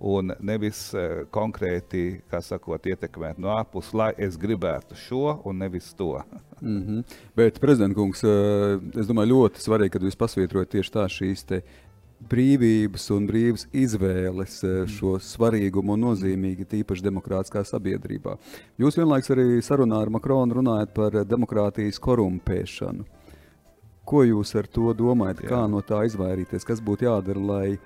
un 0.00 0.32
nevis 0.40 0.86
uh, 0.94 1.24
konkrēti, 1.34 2.20
kā 2.30 2.40
sakot, 2.44 2.86
ietekmēt 2.86 3.40
no 3.42 3.52
ārpuses, 3.54 3.94
lai 3.96 4.10
es 4.18 4.38
gribētu 4.40 4.98
šo 4.98 5.38
un 5.44 5.58
nevis 5.62 5.92
to. 5.94 6.20
mm 6.60 6.82
-hmm. 6.82 7.16
Bet, 7.36 7.60
prezident 7.60 7.94
kungs, 7.94 8.24
uh, 8.24 8.80
es 9.00 9.06
domāju, 9.06 9.34
ļoti 9.34 9.60
svarīgi, 9.60 9.90
ka 9.90 9.98
jūs 9.98 10.16
pasvītrojat 10.16 10.70
tieši 10.70 10.92
tā 10.92 11.08
šīs 11.08 11.44
brīvības 12.28 13.10
un 13.10 13.26
brīvas 13.26 13.66
izvēles 13.72 14.62
uh, 14.64 14.86
šo 14.86 15.18
svarīgumu 15.18 15.92
un 15.92 16.00
nozīmīgi, 16.00 16.64
tīpaši 16.64 17.02
demokrātiskā 17.02 17.64
sabiedrībā. 17.64 18.36
Jūs 18.78 18.96
vienlaiks 18.96 19.30
arī 19.30 19.62
sarunā 19.62 20.00
ar 20.02 20.10
Makronu 20.10 20.54
runājat 20.54 20.94
par 20.94 21.24
demokrātijas 21.24 21.98
korumpēšanu. 21.98 23.04
Ko 24.04 24.20
jūs 24.24 24.52
ar 24.58 24.66
to 24.68 24.92
domājat? 24.92 25.42
Jā. 25.44 25.48
Kā 25.48 25.60
no 25.70 25.80
tā 25.80 26.02
izvairīties? 26.04 26.66
Kas 26.68 26.82
būtu 26.84 27.06
jādara, 27.06 27.40
lai 27.40 27.78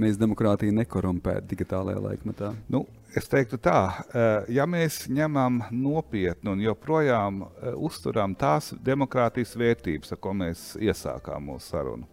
mēs 0.00 0.18
demokrātiju 0.18 0.74
nekorumpētu 0.78 1.48
digitālajā 1.50 2.00
laikmetā? 2.02 2.52
Nu, 2.70 2.84
es 3.16 3.28
teiktu 3.30 3.58
tā, 3.60 3.80
eh, 4.12 4.52
ja 4.58 4.66
mēs 4.66 5.06
ņemam 5.10 5.62
nopietni 5.70 6.52
un 6.52 6.62
joprojām 6.62 7.42
eh, 7.42 7.72
uzturam 7.74 8.34
tās 8.38 8.72
demokrātijas 8.84 9.56
vērtības, 9.58 10.12
ar 10.14 10.20
ko 10.22 10.34
mēs 10.34 10.64
iesākām 10.80 11.50
mūsu 11.50 11.72
sarunu. 11.72 12.08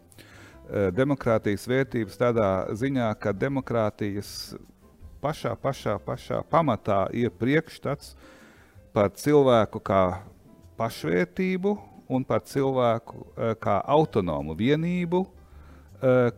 Eh, 0.65 0.89
demokrātijas 0.95 1.67
vērtības 1.69 2.17
tādā 2.21 2.49
ziņā, 2.73 3.11
ka 3.19 3.33
demokrātijas 3.33 4.55
pašā, 5.21 5.55
pašā, 5.61 5.99
pašā 6.05 6.41
pamatā 6.49 7.05
ir 7.13 7.33
priekšstats 7.33 8.15
par 8.93 9.11
cilvēku 9.13 9.81
kā 9.83 10.03
pašvērtību 10.79 11.77
un 12.09 12.23
par 12.23 12.43
cilvēku 12.45 13.23
kā 13.59 13.79
autonomu 13.89 14.53
vienību, 14.55 15.23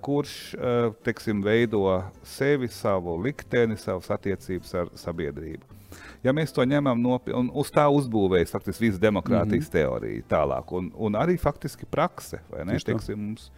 kurš 0.01 0.53
eh, 0.53 0.91
teksim, 1.03 1.41
veido 1.43 1.83
sevi, 2.23 2.69
savu 2.71 3.17
likteni, 3.21 3.77
savas 3.77 4.09
attiecības 4.13 4.73
ar 4.81 4.91
sabiedrību. 4.95 5.75
Ja 6.23 6.33
mēs 6.35 6.51
to 6.53 6.65
ņemam 6.67 6.99
nopietni, 7.01 7.37
un 7.39 7.49
uz 7.55 7.71
tā 7.73 7.85
uzbūvējas 7.91 8.51
faktiski 8.53 8.87
visa 8.87 9.01
demokrātijas 9.01 9.65
mm 9.65 9.69
-hmm. 9.69 9.71
teorija 9.71 10.27
tālāk, 10.29 10.73
un, 10.77 10.91
un 10.95 11.15
arī 11.15 11.37
faktiski 11.39 11.85
prakse, 11.85 12.41
vai 12.51 12.65
ne? 12.65 12.79
Teiksim, 12.79 13.19
mums, 13.19 13.51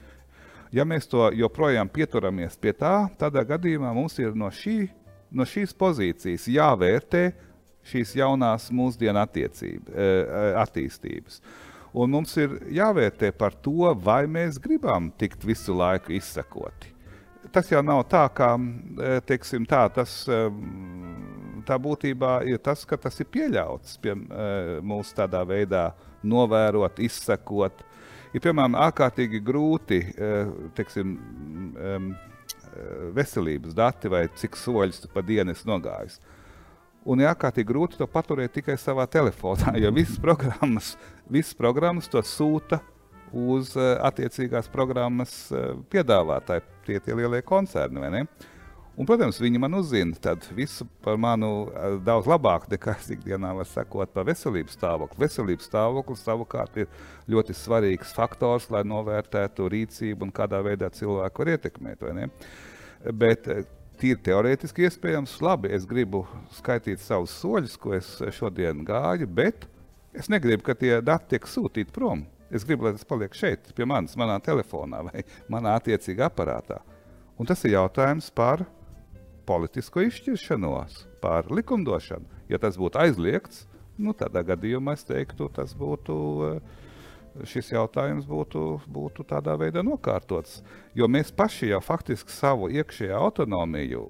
ja 0.72 0.86
mēs 0.86 1.10
to 1.10 1.32
joprojām 1.34 1.90
pieturamies 1.90 2.58
pie 2.58 2.74
tā, 2.74 3.10
tādā 3.18 3.44
gadījumā 3.46 3.94
mums 3.94 4.20
ir 4.20 4.36
no, 4.36 4.50
šī, 4.50 4.90
no 5.32 5.44
šīs 5.44 5.74
pozīcijas 5.74 6.48
jāvērtē 6.48 7.32
šīs 7.84 8.16
jaunās 8.16 8.70
mūsdienu 8.72 9.20
eh, 9.20 10.56
attīstības. 10.56 11.42
Un 11.98 12.12
mums 12.14 12.36
ir 12.38 12.54
jāvērtē 12.76 13.32
par 13.34 13.56
to, 13.66 13.90
vai 13.98 14.24
mēs 14.30 14.60
gribam 14.62 15.10
tikt 15.18 15.46
visu 15.48 15.74
laiku 15.78 16.14
izsekoti. 16.18 16.94
Tas 17.50 17.72
jau 17.72 17.82
nav 17.82 18.04
tā, 18.12 18.22
kā 18.36 18.52
e, 18.60 19.14
teiksim, 19.26 19.66
tā, 19.70 19.88
tas, 19.94 20.22
e, 20.30 20.38
tā 21.66 21.80
būtībā 21.82 22.44
ir 22.46 22.62
tas, 22.62 22.84
ka 22.86 23.00
tas 23.02 23.18
ir 23.24 23.30
pieļauts 23.34 23.98
pie 24.04 24.14
e, 24.14 24.50
mums 24.86 25.16
tādā 25.18 25.42
veidā 25.50 25.88
novērot, 26.22 27.02
izsekot. 27.02 27.82
Ir 28.36 28.44
piemēram 28.44 28.76
ārkārtīgi 28.78 29.40
grūti 29.42 30.04
teiksim, 30.78 31.16
veselības 33.16 33.74
dati 33.74 34.12
vai 34.14 34.28
cik 34.38 34.60
soļus 34.60 35.08
pa 35.10 35.24
dienu 35.26 35.56
esi 35.56 35.66
nogājis. 35.66 36.20
Un 37.10 37.24
ir 37.24 37.30
ārkārtīgi 37.32 37.70
grūti 37.72 37.98
to 37.98 38.06
paturēt 38.12 38.54
tikai 38.58 38.76
savā 38.78 39.08
telefonā, 39.10 39.74
jo 39.84 39.90
visas 39.96 40.20
programmas, 40.22 40.94
visas 41.30 41.56
programmas 41.58 42.10
to 42.12 42.22
sūta 42.26 42.82
uz 43.36 43.76
uh, 43.78 43.98
attiecīgās 44.08 44.70
programmas 44.74 45.34
uh, 45.54 45.76
piedāvātāju, 45.92 46.66
tie 46.88 47.00
tie 47.04 47.18
lielie 47.18 47.42
koncerni. 47.46 48.26
Un, 49.00 49.08
protams, 49.08 49.38
viņi 49.40 49.62
man 49.64 49.78
uzzina 49.78 50.34
visu 50.58 50.88
par 51.06 51.16
manu 51.22 51.70
uh, 51.70 51.96
daudz 52.04 52.28
labāk 52.28 52.68
nekā 52.72 52.98
es 52.98 53.12
ikdienā 53.16 53.54
varu 53.56 53.70
sekot 53.70 54.12
par 54.16 54.28
veselības 54.28 54.76
stāvokli. 54.76 55.22
Veselības 55.24 55.70
stāvoklis 55.70 56.26
savukārt 56.26 56.82
ir 56.84 56.90
ļoti 57.32 57.56
svarīgs 57.56 58.12
faktors, 58.18 58.68
lai 58.74 58.84
novērtētu 58.84 59.70
rīcību 59.72 60.28
un 60.28 60.36
kādā 60.36 60.60
veidā 60.66 60.92
cilvēku 60.92 61.46
var 61.46 61.54
ietekmēt. 61.56 62.04
Bet 63.16 63.48
tīri 64.00 64.20
teorētiski 64.26 64.88
iespējams, 64.88 65.38
labi, 65.44 65.72
es 65.76 65.86
gribu 65.88 66.26
skaitīt 66.58 67.00
savus 67.04 67.38
soļus, 67.40 67.78
ko 67.80 67.94
es 67.96 68.16
šodien 68.36 68.84
gāju, 68.88 69.28
bet 69.28 69.68
es 70.20 70.28
negribu, 70.32 70.66
ka 70.68 70.76
tie 70.76 71.00
dati 71.06 71.36
tiek 71.36 71.48
sūtīti 71.48 71.96
prom. 71.96 72.26
Es 72.50 72.66
gribu, 72.66 72.88
lai 72.88 72.96
tas 72.98 73.06
paliek 73.06 73.36
šeit, 73.38 73.70
pie 73.78 73.86
manis, 73.86 74.18
manā 74.18 74.40
telefonā 74.42 75.04
vai 75.08 75.24
manā 75.52 75.78
attiecīgā 75.80 76.28
aparātā. 76.30 76.82
Un 77.40 77.48
tas 77.48 77.62
ir 77.64 77.78
jautājums 77.78 78.28
par 78.36 78.66
politisko 79.50 80.04
izšķiršanos, 80.06 81.06
par 81.24 81.48
likumdošanu. 81.54 82.28
Ja 82.50 82.60
tas 82.62 82.78
būtu 82.78 83.00
aizliegts, 83.02 83.64
nu, 84.02 84.14
tādā 84.18 84.44
gadījumā 84.46 84.98
es 84.98 85.08
teiktu, 85.08 85.50
tas 85.54 85.76
būtu. 85.78 86.18
Šis 87.46 87.70
jautājums 87.72 88.26
būtu, 88.28 88.82
būtu 88.90 89.24
tādā 89.30 89.54
veidā 89.56 89.84
nokārtots. 89.86 90.58
Jo 90.98 91.08
mēs 91.08 91.30
paši 91.32 91.70
jau 91.70 91.78
faktiski 91.80 92.34
savu 92.34 92.68
iekšējo 92.74 93.20
autonomiju, 93.22 94.02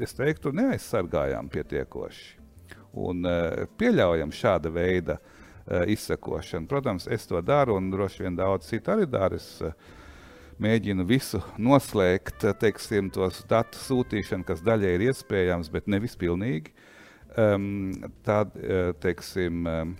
es 0.00 0.14
teiktu, 0.16 0.52
neaizsargājām 0.54 1.50
pietiekoši. 1.52 2.38
Un 3.04 3.26
uh, 3.26 3.66
pieļaujam 3.76 4.32
šāda 4.32 4.70
veida 4.72 5.18
uh, 5.18 5.33
izsekošanu. 5.64 6.68
Protams, 6.68 7.06
es 7.08 7.24
to 7.26 7.40
daru, 7.40 7.78
un 7.80 7.90
droši 7.92 8.26
vien 8.26 8.36
daudz 8.36 8.68
citu 8.68 8.92
arī 8.92 9.06
dara. 9.08 9.38
Es 9.40 9.62
uh, 9.64 9.72
mēģinu 10.62 11.04
visu 11.08 11.40
noslēgt, 11.58 12.44
teiksim, 12.60 13.10
tos 13.14 13.42
datu 13.50 13.78
sūtīšanu, 13.80 14.46
kas 14.46 14.62
daļai 14.64 14.94
ir 14.96 15.06
iespējams, 15.08 15.70
bet 15.72 15.88
nevis 15.90 16.16
pilnīgi 16.18 16.74
um, 17.36 17.92
tad, 18.26 18.54
eh, 18.60 18.92
teiksim, 19.02 19.64
um, 19.66 19.94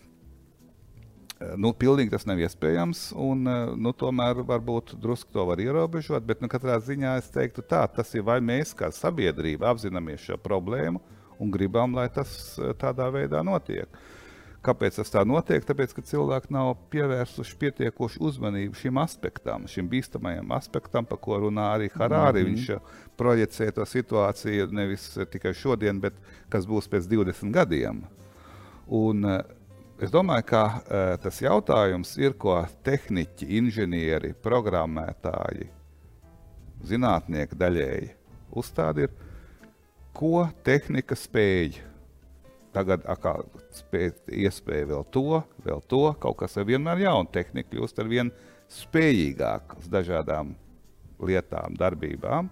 nu, 1.61 1.73
pilnīgi 1.79 2.15
tas 2.15 2.27
nav 2.29 2.41
iespējams, 2.45 3.09
un 3.19 3.45
eh, 3.51 3.75
nu, 3.77 3.95
tomēr 3.99 4.45
varbūt 4.47 4.95
drusku 5.03 5.35
to 5.35 5.47
var 5.51 5.63
ierobežot, 5.63 6.25
bet 6.27 6.45
nu, 6.45 6.51
katrā 6.53 6.79
ziņā 6.83 7.19
es 7.23 7.31
teiktu 7.35 7.67
tā, 7.67 7.85
tas 7.91 8.15
ir 8.15 8.27
vai 8.27 8.41
mēs 8.45 8.75
kā 8.79 8.93
sabiedrība 8.95 9.73
apzināmies 9.73 10.23
šo 10.29 10.39
problēmu 10.41 11.03
un 11.43 11.51
gribam, 11.51 11.97
lai 11.99 12.07
tas 12.15 12.55
tādā 12.79 13.11
veidā 13.11 13.43
notiek. 13.43 13.91
Uh, 14.65 14.65
Kāpēc 14.65 14.97
tas 14.97 15.11
tā 15.13 15.21
notiek? 15.29 15.65
Tāpēc, 15.67 15.93
ka 15.93 16.03
cilvēki 16.09 16.53
nav 16.55 16.71
pievērsuši 16.93 17.57
pietiekošu 17.61 18.23
uzmanību 18.25 18.79
šim 18.81 19.01
aspektam, 19.03 19.67
šim 19.69 19.91
bīstamajam 19.93 20.55
aspektam, 20.57 21.05
par 21.05 21.21
ko 21.21 21.43
runā 21.43 21.67
arī 21.75 21.91
Harāri. 21.93 22.41
Mm 22.41 22.55
-hmm. 22.55 22.55
Viņš 22.55 22.79
projicē 23.19 23.71
to 23.73 23.85
situāciju 23.85 24.71
nevis 24.73 25.19
tikai 25.31 25.53
šodien, 25.55 26.01
bet 26.01 26.15
kas 26.49 26.65
būs 26.67 26.89
pēc 26.89 27.09
20 27.09 27.53
gadiem. 27.53 28.05
Un, 28.87 29.25
eh, 29.25 29.43
es 30.01 30.11
domāju, 30.11 30.43
ka 30.47 30.65
uh, 30.65 31.17
tas 31.23 31.41
jautājums 31.41 32.19
ir, 32.19 32.33
ko 32.33 32.67
tehniķi, 32.83 33.47
inženieri, 33.47 34.35
programmētāji, 34.43 35.69
zinātnieki 36.83 37.55
daļēji 37.55 38.11
uzstāda, 38.51 39.01
ir, 39.01 39.11
ko 40.13 40.49
tehnika 40.65 41.15
spēja 41.15 41.94
Tagad 42.75 43.05
atkal 43.07 43.45
iespēja 43.95 44.89
vēl 44.91 45.05
to, 45.15 45.41
vēl 45.63 45.83
to. 45.91 46.03
Kaut 46.19 46.41
kas 46.41 46.57
ir 46.59 46.67
vienmēr 46.73 47.05
jauna 47.05 47.31
tehnika, 47.31 47.71
kļūst 47.71 48.01
ar 48.03 48.11
vien 48.11 48.33
spējīgāk 48.73 49.77
uz 49.79 49.89
dažādām 49.93 50.55
lietām, 51.23 51.77
darbībām. 51.79 52.51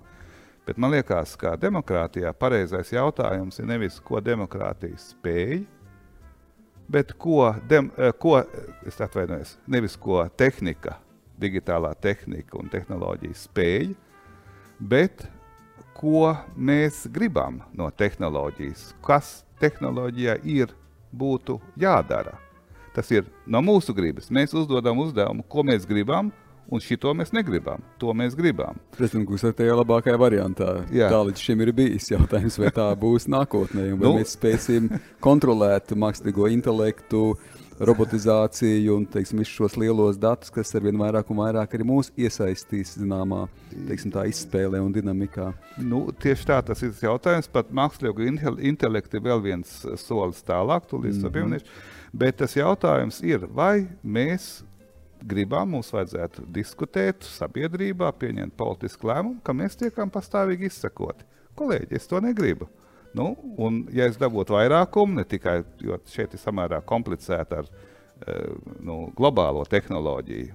Bet 0.66 0.78
man 0.78 0.94
liekas, 0.94 1.34
ka 1.34 1.56
demokrātijā 1.58 2.30
pareizais 2.38 2.92
jautājums 2.94 3.58
ir 3.58 3.66
nevis, 3.66 3.98
ko 3.98 4.20
demokrātija 4.22 5.00
spēj, 5.02 5.64
bet 6.92 7.16
ko, 7.18 7.48
dem, 7.68 7.90
eh, 7.98 8.12
ko 8.14 8.38
es 8.86 9.00
atvainojos, 9.02 9.56
nevis 9.66 9.96
ko 9.98 10.22
tehnika, 10.38 11.00
digitālā 11.42 11.90
tehnika 11.98 12.60
un 12.60 12.70
tehnoloģija 12.70 13.40
spēj, 13.42 13.94
bet 14.78 15.26
ko 15.96 16.32
mēs 16.56 17.04
gribam 17.12 17.60
no 17.76 17.90
tehnoloģijas, 17.90 18.92
kas 19.04 19.42
tehnoloģijā 19.62 20.38
ir 20.44 20.72
būtu 21.12 21.58
jādara. 21.78 22.38
Tas 22.92 23.08
ir 23.12 23.28
no 23.48 23.62
mūsu 23.64 23.94
gribas. 23.96 24.28
Mēs 24.32 24.52
uzdodam 24.56 24.98
uzdevumu, 25.00 25.44
ko 25.48 25.64
mēs 25.64 25.86
gribam, 25.88 26.28
un 26.72 26.80
šito 26.80 27.12
mēs 27.16 27.32
negribam. 27.32 27.80
To 28.00 28.12
mēs 28.16 28.36
gribam. 28.36 28.76
Prezidents 28.96 29.28
Kungs, 29.28 29.56
tajā 29.56 29.76
labākajā 29.78 30.18
variantā. 30.20 30.68
Jā. 30.92 31.08
Tā 31.12 31.22
līdz 31.28 31.44
šim 31.46 31.64
ir 31.64 31.72
bijis 31.76 32.10
jautājums, 32.12 32.58
vai 32.60 32.72
tā 32.74 32.88
būs 32.98 33.28
nākotnē, 33.32 33.88
vai 33.94 34.06
nu, 34.06 34.14
mēs 34.20 34.36
spēsim 34.36 34.90
kontrolēt 35.24 35.94
mākslīgo 35.96 36.48
intelektu, 36.52 37.32
robotizāciju 37.86 38.96
un 38.96 39.06
teiksim, 39.10 39.40
visus 39.42 39.54
šos 39.56 39.76
lielos 39.80 40.18
datus, 40.20 40.52
kas 40.54 40.74
ar 40.76 40.84
vien 40.86 40.98
vairāk 41.00 41.30
un 41.32 41.40
vairāk 41.42 41.76
arī 41.76 41.86
mūs 41.88 42.12
iesaistīs 42.18 42.96
zināmā 43.00 43.44
teiksim, 43.88 44.14
izspēlē 44.30 44.80
un 44.82 44.92
dinamikā. 44.94 45.50
Nu, 45.82 46.04
tieši 46.22 46.48
tā 46.50 46.60
tas 46.66 46.82
ir 46.84 46.94
jautājums. 47.02 47.50
Pat 47.52 47.72
mākslīgo 47.74 48.26
intelektu 48.62 49.18
ir 49.18 49.26
vēl 49.26 49.42
viens 49.44 49.80
solis 50.02 50.42
tālāk, 50.46 50.86
tūlīt 50.90 51.16
mm 51.16 51.24
-hmm. 51.24 51.34
pieminēšu. 51.38 51.66
Bet 52.12 52.36
tas 52.36 52.56
jautājums 52.56 53.22
ir, 53.24 53.46
vai 53.48 53.88
mēs 54.04 54.62
gribam, 55.22 55.70
mums 55.70 55.92
vajadzētu 55.92 56.44
diskutēt 56.54 57.24
sabiedrībā, 57.24 58.12
pieņemt 58.18 58.56
politisku 58.56 59.08
lēmumu, 59.08 59.40
ka 59.42 59.52
mēs 59.52 59.78
tiekam 59.78 60.10
pastāvīgi 60.10 60.68
izsakoti. 60.70 61.24
Kolēģi, 61.54 61.96
es 61.96 62.06
to 62.06 62.20
negribu. 62.20 62.68
Nu, 63.16 63.34
un, 63.60 63.82
ja 63.92 64.08
es 64.08 64.16
dabūtu 64.20 64.56
vairākumu, 64.56 65.20
ne 65.20 65.26
tikai 65.28 65.60
šeit 66.08 66.32
ir 66.32 66.40
samērā 66.40 66.80
komplicēta 66.88 67.62
ar 67.62 67.68
uh, 67.68 68.56
nu, 68.80 69.04
globālo 69.16 69.66
tehnoloģiju, 69.68 70.54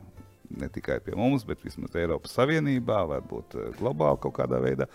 ne 0.57 0.69
tikai 0.71 0.97
pie 1.03 1.13
mums, 1.17 1.43
bet 1.45 1.61
vismaz 1.65 1.95
Eiropas 1.99 2.33
Savienībā, 2.37 3.03
varbūt 3.11 3.57
uh, 3.59 3.69
globāli 3.77 4.21
kaut 4.23 4.37
kādā 4.39 4.61
veidā. 4.63 4.87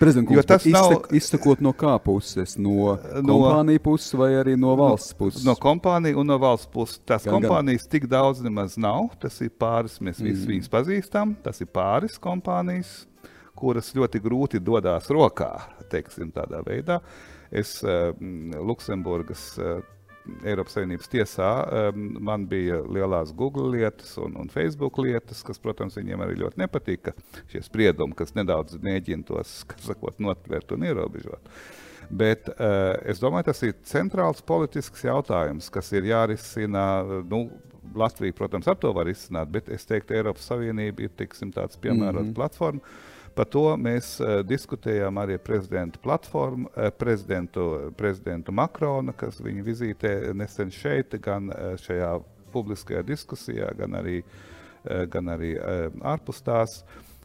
Prezidents, 0.00 0.32
jo 0.32 0.42
tas 0.48 0.64
nav 0.72 0.94
izsakot 1.12 1.60
no 1.60 1.74
kā 1.76 1.92
puses? 2.00 2.54
No, 2.56 2.94
no 3.20 3.36
kompāniju 3.36 3.82
puses 3.90 4.14
vai 4.16 4.30
arī 4.40 4.56
no 4.56 4.72
valsts 4.80 5.12
puses? 5.18 5.44
No, 5.44 5.52
no 5.52 5.60
kompāniju 5.60 6.22
un 6.22 6.32
no 6.32 6.38
valsts 6.40 6.70
puses. 6.72 7.02
Tās 7.04 7.26
gan, 7.28 7.36
kompānijas 7.36 7.84
gan. 7.84 7.90
tik 7.92 8.08
daudz 8.08 8.40
nemaz 8.44 8.78
nav. 8.80 9.10
Tas 9.20 9.36
ir 9.44 9.52
pāris, 9.60 9.98
mēs 10.00 10.22
mm. 10.22 10.30
visi 10.30 10.48
viņus 10.54 10.72
pazīstam. 10.72 11.36
Tas 11.44 11.60
ir 11.60 11.68
pāris 11.68 12.16
kompānijas, 12.22 13.02
kuras 13.58 13.92
ļoti 13.96 14.20
grūti 14.22 14.60
dodas 14.62 15.10
rokā, 15.12 15.52
teiksim, 15.92 16.32
tādā 16.34 16.62
veidā. 16.66 17.00
Es 17.50 17.80
uh, 17.82 18.12
Luksemburgas 18.62 19.52
uh, 19.58 19.80
Eiropas 20.46 20.76
Savienības 20.76 21.08
tiesā 21.10 21.48
um, 21.90 22.04
man 22.22 22.44
bija 22.48 22.78
lielās 22.84 23.32
Google 23.34 23.72
lietas 23.72 24.12
un, 24.20 24.36
un 24.38 24.50
Facebook 24.52 25.00
lietas, 25.02 25.42
kas, 25.46 25.58
protams, 25.62 25.96
viņiem 25.98 26.22
arī 26.22 26.36
ļoti 26.42 26.60
nepatika. 26.60 27.14
Šie 27.50 27.64
spriedumi, 27.66 28.14
kas 28.18 28.36
nedaudz 28.38 28.78
mēģina 28.84 29.26
tos 29.26 29.62
sakot, 29.88 30.20
notvert 30.22 30.76
un 30.76 30.86
ierobežot. 30.86 31.50
Bet 32.10 32.48
es 33.06 33.20
domāju, 33.22 33.46
tas 33.52 33.60
ir 33.62 33.76
centrāls 33.86 34.40
politisks 34.42 35.04
jautājums, 35.06 35.68
kas 35.70 35.92
ir 35.94 36.08
jārisina. 36.08 36.82
Nu, 37.30 37.44
Latvija, 37.94 38.34
protams, 38.36 38.68
ar 38.70 38.78
to 38.82 38.90
var 38.94 39.08
izsnākt, 39.10 39.52
bet 39.54 39.70
es 39.72 39.86
teiktu, 39.88 40.14
Eiropas 40.18 40.46
Savienība 40.50 41.06
ir 41.06 41.14
tiksim, 41.18 41.52
tāds 41.54 41.78
piemērots 41.80 42.24
mm 42.24 42.30
-hmm. 42.30 42.36
platforma. 42.36 42.80
Par 43.34 43.46
to 43.46 43.64
mēs 43.80 44.16
uh, 44.20 44.40
diskutējām 44.46 45.20
arī 45.22 45.38
prezidentu 45.42 46.00
platformu, 46.02 46.68
uh, 46.72 46.90
prezidentu, 46.90 47.92
prezidentu 47.98 48.54
Makrona, 48.54 49.14
kas 49.16 49.40
viņa 49.44 49.66
vizītē 49.66 50.12
nesen 50.36 50.72
šeit, 50.74 51.14
gan 51.22 51.52
uh, 51.52 51.76
šajā 51.80 52.16
publiskajā 52.50 53.04
diskusijā, 53.06 53.68
gan 53.78 53.94
arī, 53.94 54.24
gan 55.12 55.28
arī 55.30 55.52
ārpus 56.02 56.40
tās. 56.42 56.80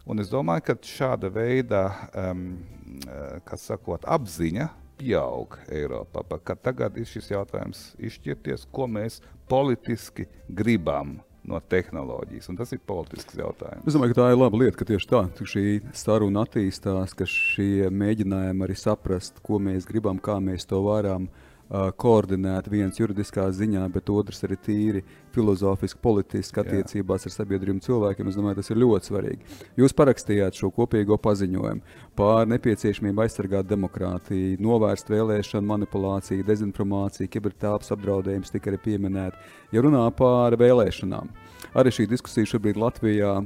Un 0.05 0.21
es 0.21 0.29
domāju, 0.29 0.67
ka 0.67 0.75
šāda 0.85 1.31
veida 1.33 1.81
uh, 1.89 3.55
sakot, 3.57 4.05
apziņa 4.05 4.67
pieaug 4.99 5.57
Eiropā, 5.71 6.23
ka 6.45 6.55
tagad 6.55 6.97
ir 7.01 7.07
šis 7.09 7.31
jautājums 7.33 7.87
izšķirties, 7.97 8.67
ko 8.71 8.85
mēs 8.85 9.17
politiski 9.49 10.27
gribam 10.47 11.17
no 11.49 11.61
tehnoloģijas. 11.71 12.51
Tas 12.57 12.75
ir 12.75 12.81
politisks 12.87 13.37
jautājums. 13.37 13.85
Es 13.85 13.95
domāju, 13.95 14.15
ka 14.15 14.21
tā 14.21 14.29
ir 14.33 14.39
laba 14.41 14.61
lieta, 14.61 14.79
ka 14.79 14.89
tieši 14.89 15.09
tā 15.11 15.23
šī 15.53 15.65
saruna 15.97 16.45
attīstās, 16.45 17.15
ka 17.17 17.27
šie 17.29 17.89
mēģinājumi 17.93 18.65
arī 18.67 18.77
saprast, 18.79 19.41
ko 19.45 19.61
mēs 19.61 19.87
gribam, 19.89 20.21
kā 20.21 20.39
mēs 20.43 20.67
to 20.69 20.81
varam 20.85 21.29
uh, 21.29 21.44
koordinēt. 21.69 22.69
viens 22.69 22.99
juridiskā 22.99 23.47
ziņā, 23.51 23.91
bet 23.91 24.09
otrs 24.09 24.43
arī 24.43 24.57
tīri 24.57 25.01
filozofiski, 25.33 25.99
politiski 26.01 26.61
attiecībās 26.61 27.25
Jā. 27.25 27.31
ar 27.31 27.33
sabiedrību 27.35 27.81
cilvēkiem. 27.81 28.27
Es 28.29 28.35
domāju, 28.37 28.55
tas 28.61 28.69
ir 28.69 28.77
ļoti 28.77 29.09
svarīgi. 29.09 29.41
Jūs 29.77 29.93
parakstījāt 29.97 30.59
šo 30.59 30.71
kopīgo 30.71 31.17
paziņojumu 31.17 31.81
par 32.15 32.47
nepieciešamību 32.47 33.25
aizsargāt 33.25 33.67
demokrātiju, 33.67 34.59
novērst 34.61 35.09
vēlēšanu 35.09 35.67
manipulāciju, 35.73 36.45
dezinformāciju, 36.45 37.31
kibertāps 37.33 37.91
apdraudējums 37.95 38.53
tika 38.53 38.71
arī 38.71 38.81
pieminēti. 38.85 39.37
Ja 39.73 39.81
runā 39.85 40.05
par 40.15 40.55
vēlēšanām, 40.61 41.31
arī 41.73 41.95
šī 41.97 42.07
diskusija 42.13 42.55
šobrīd 42.55 42.77
Latvijā 42.79 43.39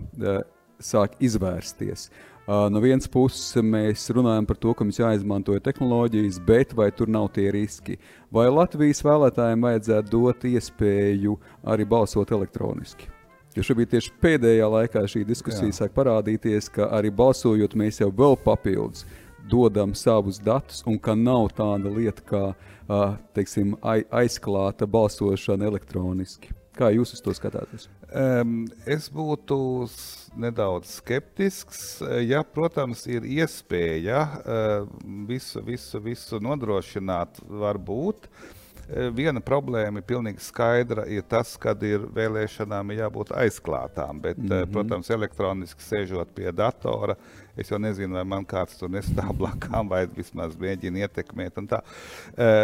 sāk 0.80 1.18
izvērsties. 1.20 2.10
Uh, 2.10 2.29
no 2.50 2.82
vienas 2.82 3.06
puses 3.12 3.54
mēs 3.62 4.08
runājam 4.16 4.48
par 4.50 4.58
to, 4.58 4.74
ka 4.74 4.86
mums 4.86 4.98
jāizmanto 4.98 5.54
tehnoloģijas, 5.62 6.40
bet 6.48 6.74
vai 6.78 6.90
tur 6.96 7.12
nav 7.12 7.30
tie 7.36 7.50
riski? 7.54 8.00
Vai 8.34 8.48
Latvijas 8.50 9.04
vēlētājiem 9.06 9.68
vajadzētu 9.68 10.12
dot 10.16 10.46
iespēju 10.50 11.38
arī 11.70 11.86
balsot 11.90 12.34
elektroniski? 12.34 13.10
Jo 13.58 13.66
šobrīd 13.66 13.90
tieši 13.94 14.14
pēdējā 14.22 14.68
laikā 14.70 15.02
šī 15.10 15.24
diskusija 15.30 15.70
Jā. 15.72 15.78
sāk 15.82 15.94
parādīties, 15.96 16.70
ka 16.74 16.90
arī 16.98 17.10
balsojot 17.14 17.74
mēs 17.78 18.02
jau 18.02 18.12
vēl 18.14 18.38
papildus 18.42 19.06
dodam 19.50 19.96
savus 19.98 20.38
datus, 20.42 20.84
un 20.86 21.00
ka 21.02 21.16
nav 21.18 21.50
tāda 21.58 21.90
lieta 21.90 22.26
kā 22.26 22.44
teiksim, 23.38 23.76
aizklāta 23.84 24.88
balsošana 24.90 25.70
elektroniski. 25.70 26.54
Kā 26.78 26.92
jūs 26.94 27.14
uz 27.18 27.22
to 27.26 27.34
skatāties? 27.36 27.90
Um, 28.10 28.64
es 28.90 29.10
būtu 29.14 29.58
nedaudz 30.40 30.96
skeptisks. 31.00 31.82
Ja, 32.26 32.44
protams, 32.44 33.06
ir 33.12 33.28
iespēja 33.28 34.22
uh, 34.24 34.88
visu, 35.30 35.64
visu, 35.66 36.02
visu 36.04 36.40
nodrošināt, 36.44 37.44
varbūt. 37.50 38.30
Uh, 38.30 38.56
viena 39.14 39.42
problēma 39.44 40.02
ir 40.02 40.06
pilnīgi 40.08 40.42
skaidra, 40.44 41.06
ir 41.10 41.26
tas, 41.30 41.54
ka 41.62 41.76
ir 41.86 42.08
vēlēšanām 42.16 42.94
jābūt 42.98 43.34
aizklātām. 43.38 44.22
Bet, 44.22 44.38
mm 44.38 44.50
-hmm. 44.50 44.72
protams, 44.74 45.10
elektroniski 45.10 45.84
sēžot 45.84 46.34
pie 46.36 46.52
datora, 46.52 47.16
es 47.58 47.70
jau 47.72 47.80
nezinu, 47.80 48.16
vai 48.16 48.24
man 48.24 48.46
kāds 48.46 48.80
tur 48.80 48.90
nestāv 48.90 49.34
blakām, 49.38 49.90
vai 49.90 50.08
vismaz 50.08 50.56
mēģina 50.56 51.06
ietekmēt. 51.06 51.60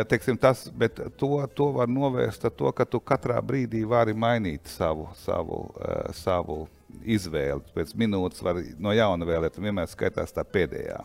Teiksim, 0.07 0.37
tas, 0.37 0.69
bet 0.69 0.99
to, 1.17 1.47
to 1.53 1.71
var 1.71 1.87
novērst 1.87 2.45
ar 2.45 2.51
to, 2.51 2.71
ka 2.71 2.85
tu 2.85 2.99
katrā 2.99 3.41
brīdī 3.41 3.85
vari 3.87 4.13
mainīt 4.13 4.65
savu, 4.65 5.09
savu, 5.15 5.73
savu 6.13 6.67
izvēli. 7.03 7.61
Pēc 7.75 7.91
minūtes 7.99 8.43
var 8.45 8.61
no 8.79 8.93
jauna 8.95 9.27
vēlēt, 9.27 9.59
un 9.59 9.67
vienmēr 9.69 9.91
skaitās 9.91 10.31
tā 10.35 10.43
pēdējā. 10.47 11.01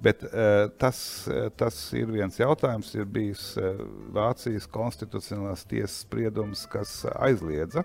Bet 0.00 0.24
uh, 0.24 0.72
tas, 0.80 1.28
tas 1.60 1.76
ir 1.96 2.08
viens 2.08 2.38
jautājums. 2.40 2.94
Ir 2.96 3.04
bijis 3.04 3.52
uh, 3.60 3.82
Vācijas 4.16 4.64
konstitucionālās 4.72 5.66
tiesas 5.68 6.00
spriedums, 6.06 6.64
kas 6.72 7.02
aizliedza 7.18 7.84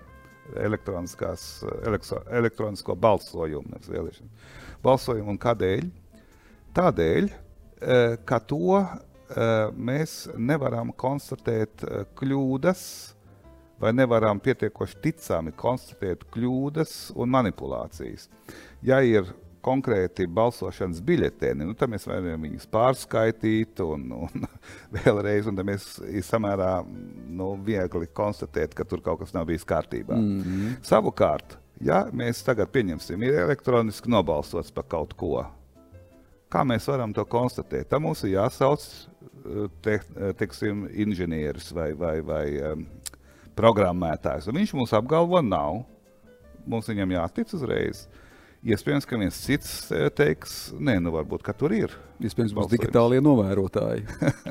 elektronisko 0.56 2.94
balsojumu, 2.96 3.80
balsojumu. 4.84 5.30
Un 5.34 5.38
kādēļ? 5.42 5.90
Tādēļ, 6.76 7.28
uh, 7.32 8.16
ka 8.24 8.40
to 8.48 8.80
mēs 9.74 10.28
nevaram 10.38 10.92
konstatēt 10.94 11.82
kļūdas 12.14 13.15
vai 13.80 13.92
nevaram 13.92 14.40
pietiekoši 14.40 15.00
ticami 15.04 15.52
konstatēt 15.56 16.24
kļūdas 16.32 16.94
un 17.16 17.32
manipulācijas. 17.34 18.30
Ja 18.86 19.02
ir 19.04 19.28
konkrēti 19.66 20.28
balsošanas 20.30 21.00
biļeteni, 21.02 21.66
nu, 21.66 21.74
tad 21.78 21.90
mēs 21.90 22.06
varam 22.06 22.44
viņus 22.46 22.68
pārskaitīt 22.70 23.82
un, 23.82 24.06
un 24.28 24.46
vēlreiz, 24.96 25.48
un 25.50 25.58
tad 25.58 25.66
mēs 25.66 25.88
ir 26.06 26.24
samērā 26.26 26.70
nu, 26.86 27.52
viegli 27.66 28.08
konstatēt, 28.14 28.76
ka 28.76 28.86
tur 28.86 29.02
kaut 29.04 29.24
kas 29.24 29.34
nav 29.34 29.48
bijis 29.50 29.66
kārtībā. 29.66 30.14
Mm 30.14 30.42
-hmm. 30.42 30.76
Savukārt, 30.86 31.58
ja 31.80 32.06
mēs 32.12 32.44
tagad 32.46 32.70
pieņemsim, 32.70 33.22
ir 33.22 33.40
elektroniski 33.42 34.10
nobalsots 34.10 34.70
par 34.70 34.86
kaut 34.88 35.14
ko, 35.18 35.44
kā 36.48 36.62
mēs 36.64 36.86
varam 36.88 37.12
to 37.12 37.24
konstatēt? 37.24 37.88
Tam 37.88 38.02
mums 38.02 38.22
ir 38.24 38.36
jāsauc 38.36 38.86
te, 39.82 40.00
teiksim, 40.38 40.86
inženieris 40.92 41.72
vai, 41.74 41.92
vai, 41.92 42.20
vai 42.20 42.46
um, 42.72 42.86
programmētājs. 43.56 44.50
Un 44.50 44.60
viņš 44.60 44.76
mums 44.76 44.94
apgalvo, 44.96 45.40
nav. 45.44 45.82
Mums 46.66 46.88
viņam 46.90 47.14
jātic 47.16 47.52
uzreiz. 47.56 48.06
Iespējams, 48.66 49.04
ka 49.06 49.18
viens 49.20 49.36
cits 49.38 49.68
e, 49.94 50.08
teiks, 50.10 50.54
nē, 50.74 50.96
nu 50.98 51.12
varbūt, 51.14 51.44
ka 51.46 51.52
tur 51.54 51.70
ir. 51.76 51.92
Iespējams, 52.18 52.54
būs 52.56 52.70
digitālie 52.72 53.20
novērotāji. 53.22 54.06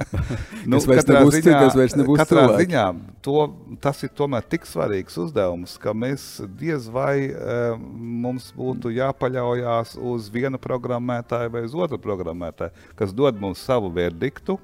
nu, 0.69 0.77
kas 0.77 0.87
vairs 0.87 1.09
nebūs 1.09 1.35
ziņā, 1.35 1.57
citi, 1.65 1.79
vairs 1.81 1.95
nebūs 1.99 2.21
katrā 2.21 2.45
cilvēki. 2.45 2.61
ziņā 2.61 2.83
to, 3.25 3.41
tas 3.83 3.99
ir 4.07 4.13
tomēr 4.15 4.45
tik 4.47 4.69
svarīgs 4.69 5.19
uzdevums, 5.19 5.73
ka 5.81 5.91
mēs 5.97 6.27
diez 6.61 6.87
vai 6.93 7.25
uh, 7.33 7.75
mums 8.15 8.51
būtu 8.55 8.93
jāpaļaujās 8.95 9.97
uz 10.13 10.31
vienu 10.31 10.61
programmētāju 10.63 11.51
vai 11.57 11.65
uz 11.67 11.75
otru 11.75 11.99
programmētāju, 12.05 12.87
kas 12.95 13.11
dod 13.17 13.41
mums 13.41 13.65
savu 13.67 13.91
verdiktu, 13.97 14.55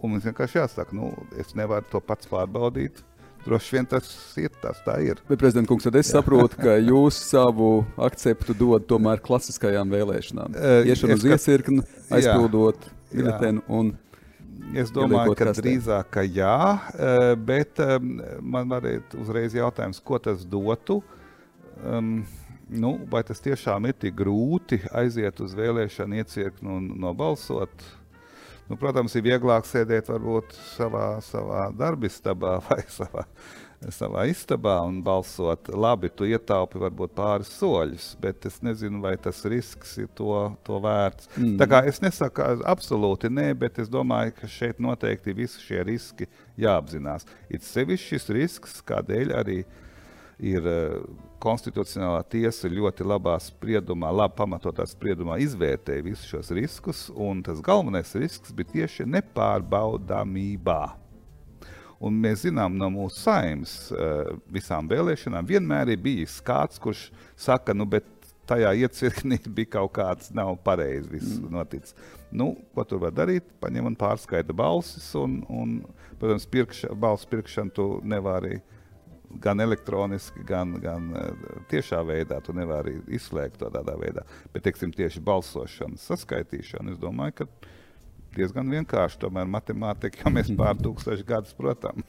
un 0.00 0.14
mums 0.14 0.24
vienkārši 0.30 0.62
jāsaka, 0.62 0.96
nu, 0.96 1.12
es 1.36 1.52
nevaru 1.58 1.84
to 1.92 2.00
pats 2.00 2.30
pārbaudīt, 2.30 3.04
Droši 3.44 3.76
vien 3.76 3.88
tas 3.88 4.08
ir 4.40 4.52
tas, 4.60 4.82
tā 4.84 4.98
ir. 5.04 5.20
Bet, 5.28 5.38
prezident, 5.40 5.68
kungs, 5.68 5.86
tad 5.86 5.96
es 6.00 6.10
saprotu, 6.12 6.58
ka 6.60 6.76
jūs 6.90 7.16
savu 7.30 7.70
akceptu 8.00 8.56
dodat 8.56 8.88
tomēr 8.90 9.22
klasiskajām 9.24 9.92
vēlēšanām. 9.94 10.56
Uh, 10.56 10.90
Iešana 10.90 11.16
uz 11.16 11.24
iesirkni, 11.24 11.84
aizpildot 12.12 12.90
biļetenu 13.14 13.66
un. 13.68 13.94
Es 14.76 14.92
domāju, 14.94 15.32
ka 15.34 15.48
kastē. 15.48 15.64
drīzāk 15.64 16.10
ka 16.14 16.22
jā, 16.22 16.58
bet 17.42 17.80
man 18.38 18.68
varētu 18.70 19.18
uzreiz 19.18 19.56
jautājums, 19.56 19.98
ko 20.04 20.20
tas 20.22 20.44
dotu. 20.46 21.00
Um, 21.80 22.20
nu, 22.70 22.92
vai 23.10 23.24
tas 23.26 23.42
tiešām 23.42 23.88
ir 23.90 23.96
tik 23.98 24.14
grūti 24.20 24.78
aiziet 24.94 25.40
uz 25.42 25.56
vēlēšanu 25.58 26.20
iecirkni 26.20 26.70
un 26.70 26.86
nobalsot? 27.02 27.82
Nu, 28.70 28.76
protams, 28.78 29.16
ir 29.18 29.24
vieglāk 29.26 29.66
sēdēt 29.66 30.06
varbūt 30.12 30.52
savā, 30.76 31.16
savā 31.26 31.64
darbistabā 31.74 32.52
vai 32.68 32.78
savā, 32.86 33.24
savā 33.90 34.28
istabā 34.30 34.76
un 34.86 35.00
balsot. 35.02 35.72
Labi, 35.74 36.12
tu 36.14 36.28
ietaupi 36.28 36.78
varbūt 36.78 37.16
pāris 37.18 37.50
soļus, 37.58 38.12
bet 38.22 38.46
es 38.46 38.60
nezinu, 38.62 39.02
vai 39.02 39.16
tas 39.18 39.42
risks 39.50 39.96
ir 39.98 40.06
to, 40.14 40.36
to 40.62 40.78
vērts. 40.84 41.32
Mm. 41.34 41.56
Tā 41.58 41.66
kā 41.72 41.82
es 41.90 41.98
nesaku 42.04 42.46
absolūti 42.70 43.32
nē, 43.34 43.48
bet 43.58 43.82
es 43.82 43.90
domāju, 43.90 44.36
ka 44.38 44.54
šeit 44.54 44.78
noteikti 44.78 45.34
visi 45.42 45.66
šie 45.66 45.82
riski 45.90 46.30
jāapzinās. 46.62 47.26
Ir 47.50 47.66
sevišķi 47.66 48.14
šis 48.14 48.34
risks, 48.38 48.82
kādēļ 48.86 49.34
arī 49.42 49.64
ir 49.64 49.89
konstitucionālā 51.40 52.22
tiesa 52.32 52.68
ļoti 52.72 53.04
labā 53.04 53.36
spriedumā, 53.40 54.10
labi 54.12 54.36
pamatotā 54.38 54.86
spriedumā 54.88 55.38
izvērtēja 55.44 56.04
visus 56.04 56.28
šos 56.28 56.52
riskus, 56.56 57.08
un 57.12 57.42
tas 57.44 57.60
galvenais 57.64 58.12
risks 58.16 58.52
bija 58.56 58.72
tieši 58.74 59.08
nepārbaudāmībā. 59.08 60.80
Un 62.00 62.16
mēs 62.16 62.46
zinām 62.46 62.78
no 62.80 62.88
mūsu 62.92 63.20
saimnes 63.26 63.74
uh, 63.92 64.30
visām 64.48 64.88
vēlēšanām, 64.88 65.44
vienmēr 65.44 65.92
ir 65.92 66.00
bijis 66.00 66.38
kāds, 66.44 66.80
kurš 66.80 67.10
saka, 67.36 67.76
nu, 67.76 67.84
bet 67.84 68.08
tajā 68.48 68.72
iecirknī 68.84 69.38
bija 69.56 69.74
kaut 69.76 69.92
kāds 69.98 70.32
nav 70.34 70.56
pareizi 70.64 71.12
viss 71.12 71.36
mm. 71.36 71.52
noticis. 71.52 71.94
Nu, 72.32 72.54
ko 72.74 72.86
tur 72.88 73.02
var 73.04 73.14
darīt? 73.14 73.46
Paņem 73.60 73.90
un 73.90 73.98
pārskaita 73.98 74.54
balsis, 74.56 75.10
un, 75.18 75.40
un 75.50 75.80
protams, 76.20 76.46
pirkša, 76.50 76.94
balsu 76.96 77.28
pirkšanu 77.30 77.74
tu 77.74 77.88
nevari 78.06 78.60
gan 79.38 79.60
elektroniski, 79.60 80.42
gan, 80.46 80.74
gan 80.82 81.10
eh, 81.16 81.50
tiešā 81.70 82.00
veidā. 82.06 82.40
Tu 82.44 82.54
nevari 82.56 82.96
izslēgt 83.14 83.60
to 83.62 83.70
tādā 83.72 83.96
veidā. 84.00 84.24
Bet, 84.52 84.64
teiksim, 84.66 84.92
tieši 84.96 85.22
balsošanas 85.24 86.08
saskaitīšana, 86.10 86.94
es 86.94 87.00
domāju, 87.02 87.42
ka 87.42 87.48
diezgan 88.36 88.70
vienkārši. 88.72 89.20
Tomēr 89.24 89.50
matemātika 89.50 90.24
jau 90.24 90.34
mēs 90.34 90.52
pār 90.58 90.78
tūkstoši 90.84 91.26
gadus, 91.28 91.54
protams. 91.58 92.06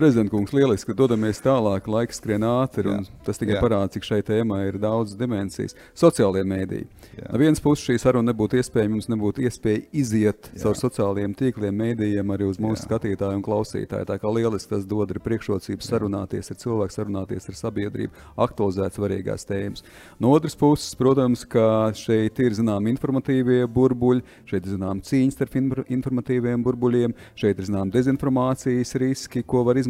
Prezidents 0.00 0.30
kungs, 0.32 0.52
lieliski, 0.56 0.88
ka 0.88 0.96
dodamies 0.96 1.42
tālāk, 1.44 1.84
laiks 1.92 2.16
skrien 2.22 2.40
ātri, 2.48 2.88
un 2.88 3.02
tas 3.26 3.36
tikai 3.36 3.58
Jā. 3.58 3.60
parāda, 3.60 3.90
cik 3.92 4.06
šai 4.06 4.20
tēmai 4.24 4.62
ir 4.70 4.78
daudz 4.80 5.12
dimensijas. 5.12 5.74
Sociālie 5.92 6.40
mēdīji. 6.48 6.86
No 7.26 7.40
vienas 7.42 7.60
puses 7.60 7.84
šī 7.84 7.98
saruna 8.00 8.30
nebūtu 8.30 8.56
iespējama, 8.56 8.94
mums 8.94 9.10
nebūtu 9.12 9.44
iespēja 9.44 9.82
iziet 10.00 10.48
Jā. 10.54 10.62
caur 10.62 10.78
sociālajiem 10.80 11.34
tīkliem, 11.36 11.76
mēdījiem 11.82 12.32
arī 12.32 12.48
uz 12.48 12.56
mūsu 12.64 12.78
Jā. 12.78 12.86
skatītāju 12.86 13.36
un 13.36 13.44
klausītāju. 13.44 14.06
Tā 14.08 14.16
kā 14.22 14.32
lieliski 14.32 14.72
tas 14.72 14.86
dod 14.88 15.12
arī 15.12 15.20
priekšrocības 15.26 15.92
sarunāties 15.92 16.48
ar 16.48 16.60
cilvēku, 16.64 16.96
sarunāties 16.96 17.50
ar 17.52 17.60
sabiedrību, 17.60 18.24
aktualizēt 18.40 18.96
svarīgās 18.96 19.44
tēmas. 19.52 19.84
No 20.16 20.32
otras 20.32 20.56
puses, 20.56 20.96
protams, 20.96 21.44
ka 21.44 21.92
šeit 21.92 22.40
ir 22.40 22.56
zinām 22.56 22.88
informatīvie 22.88 23.68
burbuļi, 23.68 24.24
šeit 24.48 24.64
ir 24.64 24.78
zinām 24.78 25.04
cīņas 25.04 25.36
starp 25.36 25.60
informatīviem 25.92 26.64
burbuļiem, 26.64 27.18
šeit 27.36 27.60
ir 27.60 27.68
zinām 27.68 27.92
dezinformācijas 27.92 28.96
riski, 29.04 29.44
ko 29.44 29.66
var 29.68 29.76
izmantot 29.76 29.89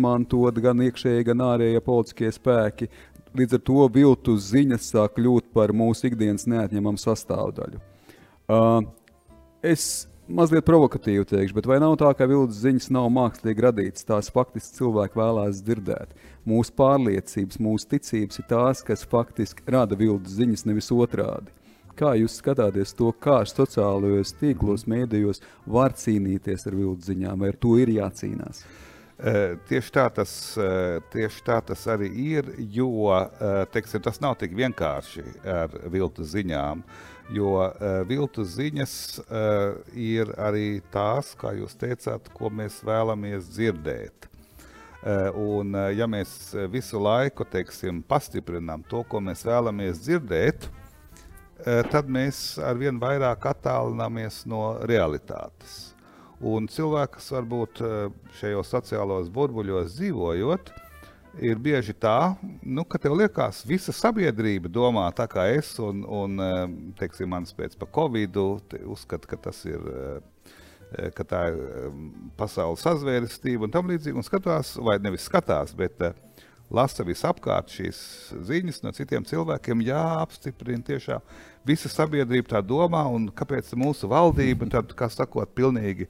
gan 0.65 0.83
iekšēji, 0.87 1.27
gan 1.31 1.45
ārējie 1.47 1.81
politiskie 1.85 2.31
spēki. 2.35 2.91
Līdz 3.37 3.59
ar 3.59 3.65
to 3.69 3.87
viltus 3.95 4.49
ziņas 4.51 4.89
sāk 4.91 5.19
kļūt 5.19 5.53
par 5.55 5.75
mūsu 5.77 6.09
ikdienas 6.09 6.49
neatņemamu 6.51 6.99
sastāvdaļu. 6.99 7.79
Uh, 8.51 8.81
es 9.63 10.09
mazliet 10.31 10.67
provokatīvi 10.67 11.27
teikšu, 11.31 11.55
bet 11.57 11.69
vai 11.71 11.79
nav 11.83 11.95
tā, 12.01 12.11
ka 12.17 12.27
viltus 12.31 12.63
ziņas 12.65 12.91
nav 12.95 13.07
mākslīgi 13.15 13.65
radītas? 13.67 14.07
Tās 14.09 14.31
faktiski 14.35 14.81
cilvēki 14.81 15.19
vēlās 15.21 15.63
dzirdēt. 15.67 16.15
Mūsu 16.49 16.75
pārliecības, 16.79 17.61
mūsu 17.63 17.89
ticības 17.95 18.43
ir 18.43 18.51
tās, 18.51 18.83
kas 18.87 19.07
faktiski 19.07 19.67
rada 19.71 19.99
viltus 19.99 20.39
ziņas, 20.39 20.67
nevis 20.67 20.91
otrādi. 20.95 21.55
Kā 21.99 22.15
jūs 22.17 22.39
skatāties 22.41 22.95
to, 22.97 23.11
kā 23.21 23.43
sociālajos 23.45 24.33
tīklos, 24.41 24.87
mēdījos 24.89 25.43
var 25.69 25.93
cīnīties 25.99 26.67
ar 26.71 26.79
viltus 26.79 27.11
ziņām, 27.11 27.43
vai 27.43 27.51
ar 27.53 27.59
to 27.61 27.75
ir 27.81 27.93
jācīnās? 27.93 28.63
Tieši 29.20 29.92
tā, 29.92 30.06
tas, 30.16 30.31
tieši 31.12 31.42
tā 31.44 31.58
tas 31.68 31.83
arī 31.92 32.08
ir, 32.08 32.46
jo 32.73 33.10
teiksim, 33.73 34.00
tas 34.00 34.16
nav 34.23 34.38
tik 34.40 34.54
vienkārši 34.56 35.25
ar 35.44 35.75
viltu 35.92 36.25
ziņām. 36.25 36.81
Jo 37.31 37.68
viltu 38.08 38.42
ziņas 38.48 38.94
ir 39.92 40.33
arī 40.40 40.81
tās, 40.90 41.35
kā 41.38 41.52
jūs 41.58 41.77
teicāt, 41.79 42.33
ko 42.35 42.48
mēs 42.48 42.81
vēlamies 42.83 43.52
dzirdēt. 43.52 44.27
Un, 45.37 45.77
ja 45.94 46.08
mēs 46.10 46.50
visu 46.73 46.98
laiku 47.00 47.44
teiksim, 47.44 48.02
pastiprinām 48.02 48.83
to, 48.88 49.04
ko 49.04 49.21
mēs 49.21 49.44
vēlamies 49.46 50.00
dzirdēt, 50.02 50.66
tad 51.92 52.08
mēs 52.08 52.58
arvien 52.64 52.98
vairāk 53.00 53.46
attālināmies 53.52 54.42
no 54.48 54.81
realitātes. 54.88 55.90
Un 56.41 56.69
cilvēks 56.73 57.27
varbūt 57.35 57.83
eh, 57.85 57.97
šajos 58.41 58.71
sociālos 58.73 59.29
burbuļos 59.33 59.93
dzīvojot, 59.99 60.73
ir 61.45 61.61
bieži 61.63 61.95
tā, 61.95 62.35
nu, 62.65 62.85
ka 62.88 62.99
tev 63.03 63.15
liekas, 63.21 63.63
visa 63.69 63.93
sabiedrība 63.95 64.71
domā 64.73 65.05
tā 65.17 65.29
kā 65.31 65.47
es, 65.53 65.75
un, 65.79 66.03
un 66.05 66.41
teiksim, 66.99 67.29
mans 67.31 67.53
pēc 67.55 67.77
pa 67.79 67.87
Covid 67.87 68.41
uzskata, 68.41 69.31
ka 69.31 69.41
tas 69.49 69.65
ir. 69.69 69.85
Ka 71.15 71.23
tā 71.23 71.41
ir 71.53 71.93
pasaules 72.35 72.83
sazvērestība 72.83 73.63
un 73.63 73.71
tā 73.71 73.79
līdzīgi. 73.79 74.17
Un 74.19 74.27
skatās, 74.27 74.73
vai 74.83 74.97
nevis 74.99 75.29
skatās, 75.29 75.71
bet 75.79 76.03
uh, 76.03 76.17
lasa 76.71 77.04
visapkārt 77.06 77.73
šīs 77.75 78.00
ziņas 78.46 78.83
no 78.85 78.92
citiem 78.94 79.25
cilvēkiem, 79.27 79.83
jāapstiprina 79.88 80.87
tiešām 80.87 81.25
visa 81.66 81.90
sabiedrība 81.92 82.54
tā 82.54 82.60
domā, 82.64 83.02
un 83.10 83.29
kāpēc 83.35 83.73
mūsu 83.79 84.10
valdība 84.10 84.68
tad, 84.71 84.94
kā 84.96 85.10
sakot, 85.12 85.50
pilnīgi 85.56 86.08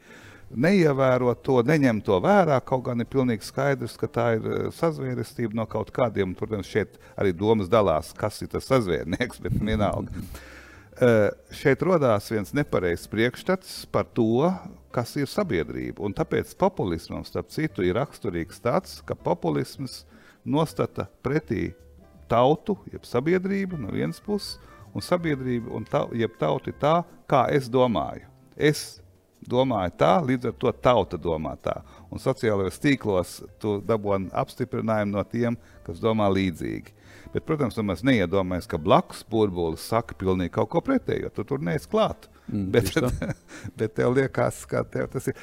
neievēro 0.51 1.35
to, 1.47 1.61
neņem 1.67 2.01
to 2.07 2.19
vērā. 2.23 2.59
Kaut 2.67 2.85
gan 2.89 3.03
ir 3.03 3.09
pilnīgi 3.11 3.47
skaidrs, 3.47 3.97
ka 3.99 4.11
tā 4.11 4.29
ir 4.39 4.47
eh, 4.47 4.63
sazvērestība 4.75 5.57
no 5.57 5.67
kaut 5.71 5.93
kādiem. 5.95 6.35
Protams, 6.39 6.71
šeit 6.71 6.99
arī 7.17 7.35
domas 7.37 7.71
dalās, 7.71 8.15
kas 8.17 8.43
ir 8.43 8.51
tas 8.55 8.67
sazvērnieks, 8.71 9.43
bet 9.45 9.59
vienalga. 9.61 10.25
Uh, 11.01 11.31
šeit 11.57 11.81
radās 11.87 12.27
viens 12.29 12.51
nepareizs 12.53 13.07
priekšstats 13.09 13.87
par 13.89 14.05
to, 14.13 14.51
kas 14.93 15.15
ir 15.17 15.31
sabiedrība. 15.31 16.03
Un 16.05 16.13
tāpēc 16.13 16.51
populismam, 16.61 17.23
starp 17.25 17.49
citu, 17.55 17.87
ir 17.87 17.97
raksturīgs 17.97 18.61
tāds, 18.61 18.99
ka 19.09 19.17
populisms 19.17 20.03
nostata 20.45 21.07
pretī 21.25 21.71
tautu, 22.31 22.79
jeb 22.93 23.05
sabiedrību 23.07 23.79
no 23.81 23.93
vienas 23.95 24.21
puses, 24.23 24.59
un 24.95 25.05
sabiedrība, 25.05 25.71
un 25.75 25.87
ta, 25.87 26.07
jeb 26.17 26.35
tauta 26.41 26.71
ir 26.71 26.79
tā, 26.81 26.95
kā 27.31 27.47
es 27.55 27.69
domāju. 27.71 28.27
Es 28.57 29.01
domāju 29.47 29.95
tā, 29.99 30.13
līdz 30.27 30.51
ar 30.51 30.57
to 30.61 30.73
tauta 30.85 31.19
domā 31.21 31.55
tā. 31.63 31.81
Un 32.11 32.23
sociālajos 32.23 32.81
tīklos 32.83 33.37
tu 33.63 33.79
dabūji 33.87 34.31
apstiprinājumu 34.37 35.17
no 35.17 35.25
tiem, 35.25 35.59
kas 35.87 36.03
domā 36.03 36.29
līdzīgi. 36.33 36.97
Bet, 37.31 37.45
protams, 37.47 37.79
mēs 37.87 38.03
neiedomājamies, 38.07 38.67
ka 38.71 38.79
blakus 38.81 39.23
burbulis 39.31 39.85
saka 39.87 40.17
pilnīgi 40.19 40.55
kaut 40.57 40.71
ko 40.73 40.83
pretējo. 40.83 41.31
Tu 41.35 41.47
tur 41.47 41.63
neesi 41.63 41.89
klāts. 41.91 42.30
Mm, 42.53 42.71
bet, 42.71 42.93
bet 43.79 43.95
tev 43.95 44.15
liekas, 44.17 44.65
ka 44.67 44.83
tev 44.85 45.07
tas 45.13 45.29
ir. 45.31 45.37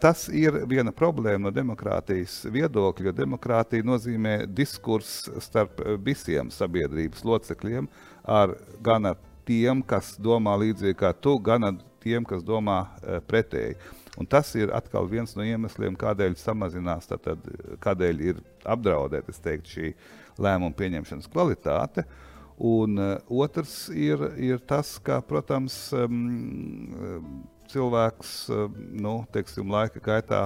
Tas 0.00 0.24
ir 0.34 0.56
viena 0.70 0.92
problēma 0.94 1.46
no 1.46 1.52
demokrātijas 1.54 2.40
viedokļa, 2.50 3.10
jo 3.10 3.16
demokrātija 3.20 3.86
nozīmē 3.86 4.34
diskursu 4.46 5.38
starp 5.42 5.82
visiem 6.04 6.50
sabiedrības 6.54 7.22
locekļiem, 7.26 7.86
ar, 8.26 8.56
gan 8.82 9.12
ar 9.12 9.20
tiem, 9.46 9.84
kas 9.86 10.16
domā 10.18 10.56
līdzīgi 10.64 10.98
kā 10.98 11.12
tu, 11.14 11.36
gan 11.38 11.70
ar 11.70 11.78
tiem, 12.02 12.26
kas 12.26 12.42
domā 12.46 12.80
uh, 12.82 13.20
pretēji. 13.30 13.76
Un 14.18 14.26
tas 14.26 14.50
ir 14.58 14.72
atkal 14.74 15.06
viens 15.08 15.36
no 15.36 15.46
iemesliem, 15.46 15.94
kādēļ 15.96 16.34
samazinās, 16.40 17.06
tātad, 17.12 17.44
kādēļ 17.80 18.24
ir 18.26 18.42
apdraudēta 18.68 19.54
šī 19.70 19.92
lēmuma 20.40 20.74
pieņemšanas 20.76 21.30
kvalitāte. 21.30 22.04
Uh, 22.04 22.29
Un 22.60 23.00
uh, 23.00 23.14
otrs 23.32 23.88
ir, 23.96 24.20
ir 24.36 24.60
tas, 24.68 24.98
ka, 25.00 25.22
protams, 25.24 25.76
cilvēks 27.70 28.34
nu, 29.00 29.14
teiksim, 29.32 29.70
laika 29.72 30.02
gaitā 30.04 30.42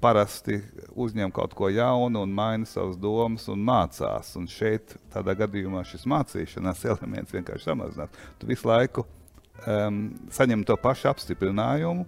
parasti 0.00 0.56
uzņem 0.96 1.32
kaut 1.34 1.52
ko 1.56 1.68
jaunu 1.68 2.22
un 2.24 2.32
maina 2.32 2.68
savas 2.68 2.96
domas 2.96 3.46
un 3.52 3.60
mācās. 3.64 4.32
Un 4.40 4.48
šeit, 4.48 4.96
tādā 5.12 5.36
gadījumā, 5.42 5.84
šis 5.86 6.06
mācīšanās 6.08 6.84
elements 6.94 7.36
vienkārši 7.36 7.68
samazinās. 7.68 8.20
Tu 8.40 8.48
visu 8.50 8.68
laiku 8.70 9.04
um, 9.66 10.02
saņem 10.32 10.64
to 10.66 10.76
pašu 10.80 11.10
apstiprinājumu, 11.12 12.06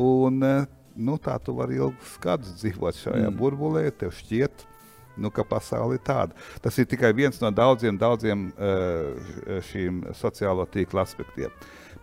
un 0.00 0.40
uh, 0.46 0.64
nu, 0.96 1.18
tā 1.22 1.36
tu 1.44 1.54
vari 1.58 1.78
ilgus 1.80 2.16
gadus 2.22 2.56
dzīvot 2.62 2.98
šajā 3.02 3.28
mm. 3.28 3.38
burbulī. 3.38 3.86
Tev 4.00 4.14
šķiet, 4.16 4.64
nu, 5.20 5.30
ka 5.34 5.44
pasaule 5.46 5.98
ir 5.98 6.04
tāda. 6.06 6.36
Tas 6.64 6.78
ir 6.80 6.88
tikai 6.90 7.12
viens 7.16 7.40
no 7.42 7.50
daudziem, 7.54 7.98
daudziem 8.00 8.48
uh, 8.50 9.60
šīm 9.70 10.02
sociālo 10.16 10.66
tīklu 10.70 11.02
aspektiem. 11.02 11.54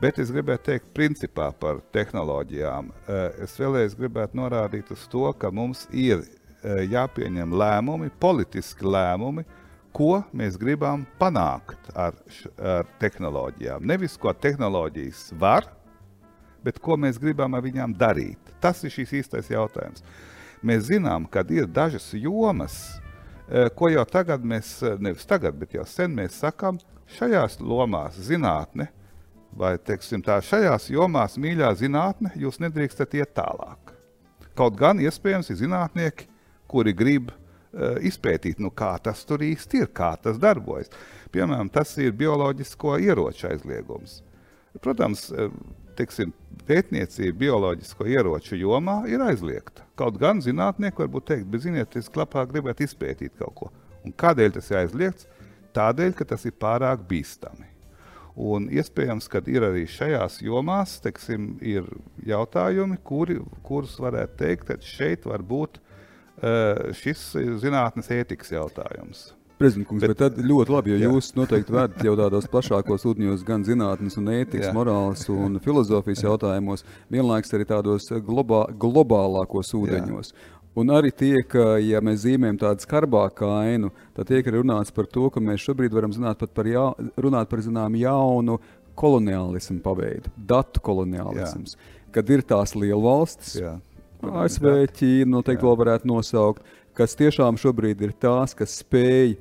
Bet 0.02 0.20
es 0.22 0.30
gribētu 0.30 0.72
teikt, 0.72 0.92
principā 0.94 1.50
par 1.58 1.82
tehnoloģijām. 1.96 2.92
Uh, 2.94 3.22
es 3.46 3.56
vēlreiz 3.58 3.98
gribētu 3.98 4.38
norādīt 4.38 4.92
uz 4.94 5.08
to, 5.10 5.26
ka 5.42 5.50
mums 5.50 5.88
ir 5.90 6.22
uh, 6.22 6.84
jāpieņem 6.86 7.56
lēmumi, 7.58 8.12
politiski 8.22 8.86
lēmumi, 8.86 9.48
ko 9.98 10.20
mēs 10.38 10.60
gribam 10.62 11.08
panākt 11.18 11.90
ar, 11.98 12.14
ar 12.62 12.86
tehnoloģijām. 13.02 13.88
Nevis 13.90 14.20
ko 14.22 14.30
tehnoloģijas 14.30 15.32
var, 15.42 15.66
bet 16.62 16.78
ko 16.84 17.00
mēs 17.02 17.18
gribam 17.22 17.58
ar 17.58 17.66
viņām 17.66 17.96
darīt. 17.98 18.54
Tas 18.62 18.84
ir 18.86 18.94
šis 18.94 19.16
īstais 19.24 19.50
jautājums. 19.50 20.06
Mēs 20.62 20.92
zinām, 20.92 21.26
ka 21.30 21.42
ir 21.54 21.66
dažas 21.70 22.12
jomas, 22.14 22.78
Eh, 22.86 23.07
ko 23.76 23.88
jau 23.88 24.04
tagad 24.10 24.44
mēs, 24.44 24.82
eh, 24.84 24.98
nevis 25.00 25.26
tagad, 25.26 25.56
bet 25.60 25.74
jau 25.74 25.86
sen 25.88 26.16
mēs 26.16 26.36
sakām, 26.42 26.80
šajās 27.18 27.60
lomās 27.64 28.18
zinātne, 28.20 28.90
vai 29.56 29.78
teiksim, 29.78 30.22
tā, 30.22 30.42
šajās 30.44 30.90
jomās 30.92 31.38
mīļā 31.40 31.72
zinātne, 31.80 32.34
jūs 32.36 32.60
nedrīkstat 32.60 33.16
iet 33.16 33.34
tālāk. 33.38 33.94
Kaut 34.58 34.76
gan 34.76 35.00
iespējams 35.00 35.50
ir 35.50 35.62
zinātnieki, 35.62 36.28
kuri 36.68 36.92
grib 36.94 37.32
uh, 37.32 37.96
izpētīt, 38.04 38.60
nu, 38.60 38.70
kā 38.70 38.98
tas 39.02 39.24
tur 39.26 39.40
īsti 39.46 39.84
ir, 39.86 39.88
kā 39.88 40.12
tas 40.22 40.38
darbojas. 40.42 40.92
Piemēram, 41.32 41.70
tas 41.72 41.94
ir 42.02 42.12
bioloģisko 42.18 42.98
ieroču 43.00 43.48
aizliegums. 43.48 44.22
Protams, 44.82 45.30
teiksim, 45.98 46.34
pētniecība 46.68 47.38
bioloģisko 47.46 48.08
ieroču 48.12 48.58
jomā 48.60 49.00
ir 49.12 49.24
aizliegta. 49.24 49.86
Kaut 50.00 50.20
gan 50.22 50.42
zinātnieki 50.44 51.04
varbūt 51.04 51.30
teikt, 51.32 51.48
bet 51.52 51.64
ziniet, 51.66 51.96
es 52.00 52.12
labāk 52.16 52.52
gribētu 52.54 52.86
izpētīt 52.86 53.38
kaut 53.40 53.56
ko. 53.58 53.72
Un 54.06 54.14
kādēļ 54.16 54.54
tas 54.58 54.70
ir 54.72 54.82
aizliegts? 54.84 55.28
Tādēļ, 55.78 56.14
ka 56.18 56.26
tas 56.26 56.46
ir 56.48 56.56
pārāk 56.58 57.04
bīstami. 57.10 57.68
Un 58.38 58.68
iespējams, 58.70 59.26
ka 59.34 59.42
ir 59.50 59.66
arī 59.66 59.88
šajās 59.90 60.42
jomās 60.46 61.00
teiksim, 61.02 61.56
ir 61.66 61.88
jautājumi, 62.26 63.00
kuri, 63.06 63.40
kurus 63.66 63.98
varētu 64.02 64.38
teikt, 64.44 64.68
ka 64.70 64.78
šeit 64.86 65.26
var 65.26 65.42
būt 65.42 65.80
uh, 65.82 66.94
šis 66.98 67.32
zinātnes 67.64 68.12
ētikas 68.14 68.54
jautājums. 68.54 69.32
Prezidents, 69.58 69.90
bet, 69.90 70.12
bet 70.12 70.20
tad 70.22 70.36
ļoti 70.38 70.70
labi, 70.70 70.92
jo 70.94 70.98
jā. 71.02 71.08
jūs 71.10 71.32
noteikti 71.34 71.74
vēdat 71.74 72.04
jau 72.06 72.12
tādos 72.20 72.46
plašākos 72.52 73.08
ūdeņos, 73.10 73.46
gan 73.48 73.64
zinātnes, 73.66 74.18
un 74.22 74.30
ētikas, 74.36 74.68
jā. 74.70 74.74
morāles 74.76 75.24
un 75.34 75.58
filozofijas 75.64 76.22
jā. 76.22 76.30
jautājumos, 76.30 76.86
vienlaikus 77.14 77.56
arī 77.58 77.66
tādos 77.72 78.06
globā, 78.28 78.68
globālākos 78.78 79.74
ūdeņos. 79.80 80.30
Jā. 80.36 80.54
Un 80.78 80.94
arī 80.94 81.10
tiek, 81.10 81.56
ja 81.82 82.04
mēs 82.06 82.22
zīmējam 82.28 82.60
tādu 82.62 82.86
skarbāku 82.86 83.50
ainu, 83.50 83.90
tad 84.14 84.30
tiek 84.30 84.46
runāts 84.54 84.94
par 84.94 85.10
to, 85.10 85.26
ka 85.34 85.42
mēs 85.42 85.64
šobrīd 85.66 85.96
varam 85.98 86.14
zināt 86.14 86.46
par, 86.54 86.70
jā, 86.70 86.86
runāt 87.18 87.50
par 87.50 87.66
zinām, 87.66 87.98
jaunu 87.98 88.60
koloniālismu 88.98 89.82
paveidu, 89.82 90.30
datu 90.38 90.84
koloniālisms, 90.86 91.74
jā. 91.74 92.06
kad 92.14 92.30
ir 92.30 92.46
tās 92.46 92.78
lielvalstis, 92.78 93.58
ASV, 94.22 94.70
Ķīna 94.98 95.30
noteikti 95.30 95.66
vēl 95.66 95.78
varētu 95.82 96.10
nosaukt, 96.10 96.77
kas 96.98 97.16
tiešām 97.18 97.60
šobrīd 97.62 98.02
ir 98.08 98.16
tās, 98.18 98.56
kas 98.58 98.80
spēj 98.82 99.38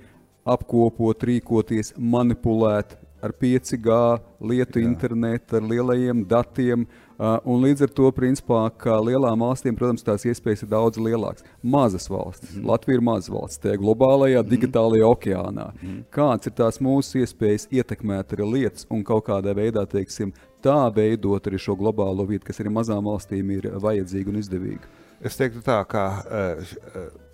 apkopot, 0.47 1.25
rīkoties, 1.27 1.95
manipulēt 1.97 2.99
ar 3.25 3.33
5G, 3.33 3.97
lietu 4.41 4.81
Jā. 4.81 4.87
internetu, 4.87 5.57
ar 5.59 5.67
lielajiem 5.67 6.23
datiem. 6.29 6.87
Un 7.17 7.63
līdz 7.65 7.87
ar 7.87 7.93
to, 7.97 8.11
principā, 8.13 8.61
ka 8.77 8.99
lielām 9.01 9.41
valstīm, 9.41 9.77
protams, 9.79 10.05
tās 10.05 10.27
iespējas 10.29 10.67
ir 10.67 10.71
daudz 10.75 11.01
lielākas. 11.01 11.47
Mazas 11.65 12.11
valstis, 12.13 12.53
mm. 12.53 12.67
Latvija 12.69 13.01
ir 13.01 13.05
maza 13.09 13.33
valsts, 13.33 13.63
tajā 13.63 13.81
globālajā, 13.81 14.43
mm. 14.43 14.51
digitālajā 14.53 15.09
okeānā. 15.09 15.71
Mm. 15.81 16.03
Kāds 16.13 16.51
ir 16.51 16.57
tās 16.61 16.79
mūsu 16.85 17.23
iespējas 17.23 17.71
ietekmēt 17.73 18.37
arī 18.37 18.51
lietas 18.53 18.85
un 18.93 19.01
kaut 19.09 19.31
kādā 19.31 19.57
veidā, 19.57 19.87
teiksim, 19.89 20.35
tā 20.61 20.77
veidot 20.93 21.49
arī 21.49 21.63
šo 21.63 21.79
globālo 21.81 22.29
vietu, 22.29 22.51
kas 22.51 22.61
arī 22.61 22.77
mazām 22.77 23.09
valstīm 23.09 23.57
ir 23.57 23.73
vajadzīga 23.81 24.35
un 24.35 24.43
izdevīga? 24.45 24.97
Es 25.25 25.41
teiktu 25.41 25.65
tā, 25.65 25.81
ka. 25.89 26.11
Uh, 26.29 26.77
uh, 26.93 27.26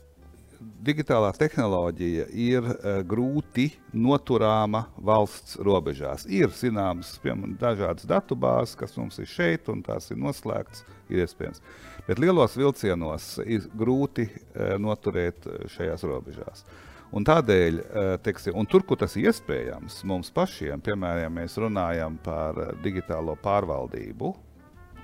digitālā 0.82 1.30
tehnoloģija 1.36 2.26
ir 2.34 2.66
uh, 2.66 3.00
grūti 3.06 3.68
noturāma 3.94 4.84
valsts 4.98 5.56
robežās. 5.62 6.26
Ir 6.26 6.52
zināmas, 6.56 7.14
piemēram, 7.22 7.56
dažādas 7.60 8.08
datubāzes, 8.08 8.76
kas 8.78 8.96
mums 8.98 9.20
ir 9.22 9.30
šeit, 9.30 9.70
un 9.72 9.82
tās 9.86 10.10
ir 10.10 10.20
noslēgtas, 10.22 10.84
ir 11.12 11.24
iespējams. 11.24 11.62
Bet 12.08 12.22
lielos 12.22 12.56
vilcienos 12.58 13.34
ir 13.46 13.68
grūti 13.78 14.28
uh, 14.28 14.74
noturēt 14.82 15.46
eh, 15.46 15.66
šajās 15.76 16.06
robežās. 16.08 16.64
Un 17.12 17.26
tādēļ, 17.28 17.78
teiksim, 18.24 18.54
un 18.56 18.64
tur, 18.64 18.86
kur 18.88 18.96
tas 18.96 19.12
ir 19.20 19.26
iespējams, 19.28 19.98
mums 20.08 20.30
pašiem, 20.32 20.80
piemēram, 20.80 21.26
ja 21.26 21.32
mēs 21.42 21.58
runājam 21.60 22.14
par 22.24 22.56
digitālo 22.80 23.34
pārvaldību, 23.42 24.30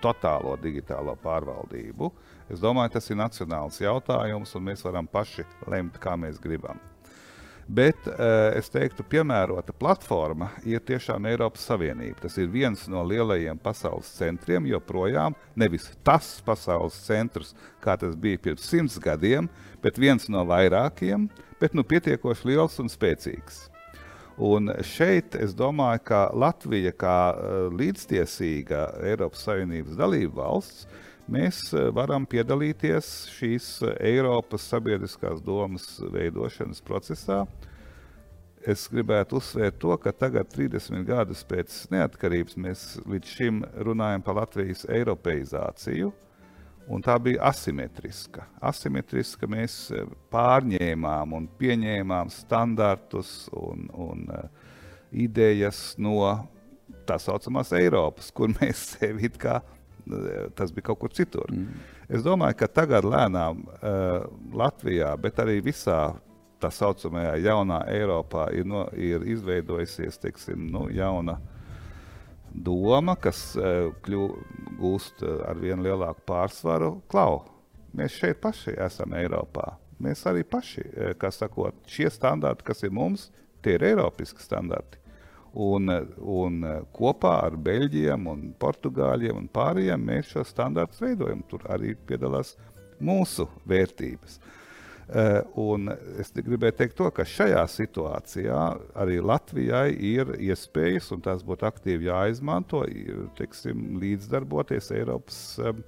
totālo 0.03 0.57
digitālo 0.63 1.15
pārvaldību, 1.23 2.13
Es 2.49 2.63
domāju, 2.65 2.95
tas 2.95 3.11
ir 3.11 3.19
nacionāls 3.21 3.77
jautājums, 3.83 4.55
un 4.57 4.71
mēs 4.71 4.81
varam 4.87 5.09
paši 5.11 5.45
lemt, 5.69 5.99
kā 6.01 6.15
mēs 6.17 6.41
gribam. 6.41 6.81
Bet 7.69 8.07
uh, 8.09 8.49
es 8.57 8.71
teiktu, 8.73 9.05
piemērota 9.05 9.75
platforma 9.77 10.49
ir 10.65 10.81
tiešām 10.89 11.27
Eiropas 11.29 11.67
Savienība. 11.69 12.23
Tas 12.23 12.39
ir 12.41 12.49
viens 12.49 12.87
no 12.89 13.03
lielajiem 13.05 13.61
pasaules 13.61 14.09
centriem, 14.17 14.65
joprojām 14.71 15.37
nevis 15.61 15.91
tas 16.01 16.39
pasaules 16.47 16.97
centrs, 17.05 17.53
kā 17.85 17.99
tas 18.01 18.17
bija 18.17 18.41
pirms 18.41 18.65
simts 18.65 18.97
gadiem, 19.05 19.51
bet 19.85 20.01
viens 20.01 20.31
no 20.33 20.47
vairākiem. 20.49 21.29
bet 21.61 21.75
nu, 21.75 21.85
pietiekoši 21.85 22.49
liels 22.49 22.79
un 22.81 22.89
spēcīgs. 22.89 23.67
Un 24.39 24.71
šeit 24.87 25.35
es 25.35 25.51
domāju, 25.59 25.99
ka 26.07 26.19
Latvija, 26.31 26.93
kā 26.95 27.19
līdztiesīga 27.75 28.85
Eiropas 29.11 29.43
Savienības 29.49 29.99
dalība 29.99 30.45
valsts, 30.45 30.87
mēs 31.27 31.73
varam 31.97 32.23
piedalīties 32.23 33.09
šīs 33.35 33.67
Eiropas 33.99 34.69
sabiedriskās 34.71 35.43
domas 35.43 35.89
veidošanas 36.15 36.79
procesā. 36.87 37.41
Es 38.63 38.87
gribētu 38.93 39.41
uzsvērt 39.41 39.81
to, 39.83 39.97
ka 39.99 40.15
tagad, 40.15 40.47
30 40.55 41.03
gadus 41.09 41.43
pēc 41.47 41.75
neatkarības, 41.91 42.57
mēs 42.63 42.87
līdz 43.11 43.35
šim 43.35 43.61
runājam 43.87 44.23
par 44.23 44.39
Latvijas 44.39 44.87
eiropeizāciju. 44.87 46.13
Un 46.89 47.03
tā 47.05 47.19
bija 47.21 47.51
asimetriska. 47.51 48.47
Asimetriska 48.65 49.49
mēs 49.51 49.75
pārņēmām 50.33 51.35
un 51.37 51.49
pieņēmām 51.61 52.31
standartus 52.33 53.33
un, 53.53 53.91
un 53.93 54.25
uh, 54.33 54.47
idejas 55.13 55.93
no 56.01 56.23
tā 57.09 57.19
saucamās 57.21 57.75
Eiropas, 57.77 58.31
kur 58.33 58.53
mēs 58.57 58.85
sevi 58.95 59.29
it 59.29 59.37
kā 59.41 59.61
tas 60.57 60.73
bija 60.73 60.87
kaut 60.89 61.03
kur 61.03 61.13
citur. 61.13 61.51
Mm. 61.53 61.83
Es 62.09 62.23
domāju, 62.25 62.57
ka 62.63 62.69
tagad 62.73 63.05
lēnām 63.05 63.61
uh, 63.67 64.25
Latvijā, 64.57 65.11
bet 65.21 65.41
arī 65.43 65.59
visā 65.65 66.15
tā 66.59 66.71
saucamajā 66.73 67.37
jaunā 67.45 67.83
Eiropā 67.93 68.49
ir, 68.57 68.67
no, 68.67 68.87
ir 68.97 69.27
izveidojusies 69.29 70.19
teiksim, 70.23 70.65
nu, 70.73 70.87
jauna 70.95 71.39
doma, 72.53 73.17
kas 73.21 73.41
uh, 73.59 73.91
kļū, 74.05 74.25
gūst 74.79 75.25
uh, 75.25 75.43
ar 75.49 75.59
vien 75.61 75.83
lielāku 75.85 76.25
pārsvaru. 76.29 76.93
Klau, 77.11 77.43
mēs 77.97 78.19
šeit 78.21 78.41
paši 78.43 78.77
esam 78.85 79.17
Eiropā. 79.19 79.75
Mēs 80.03 80.25
arī 80.31 80.45
paši, 80.47 80.85
uh, 80.87 81.11
kā 81.19 81.33
sakot, 81.35 81.79
šie 81.91 82.11
standarti, 82.15 82.67
kas 82.69 82.85
ir 82.87 82.95
mums, 82.95 83.29
tie 83.65 83.77
ir 83.79 83.87
Eiropiski 83.93 84.45
standarti. 84.45 85.01
Un, 85.59 85.89
un 86.21 86.61
kopā 86.95 87.39
ar 87.47 87.57
Beļģiem, 87.57 88.27
un 88.31 88.43
Portugāļiem 88.61 89.39
un 89.41 89.49
pārējiem 89.51 90.05
mēs 90.11 90.35
šo 90.35 90.45
standartu 90.47 91.07
veidojam. 91.07 91.41
Tur 91.49 91.65
arī 91.73 91.95
piedalās 92.07 92.53
mūsu 93.01 93.49
vērtības. 93.67 94.37
Uh, 94.39 94.55
Eh, 94.59 94.67
un 95.57 95.89
es 96.21 96.33
gribēju 96.37 96.75
teikt, 96.77 96.97
to, 96.99 97.09
ka 97.15 97.25
šajā 97.25 97.63
situācijā 97.73 98.63
arī 99.01 99.21
Latvijai 99.25 99.93
ir 99.95 100.35
iespējas, 100.37 101.13
un 101.17 101.23
tās 101.25 101.45
būtu 101.47 101.65
aktīvi 101.69 102.11
jāizmanto, 102.11 102.83
teiksim, 103.39 103.97
līdzdarboties 104.03 104.91
Eiropas 104.99 105.39
um, 105.63 105.81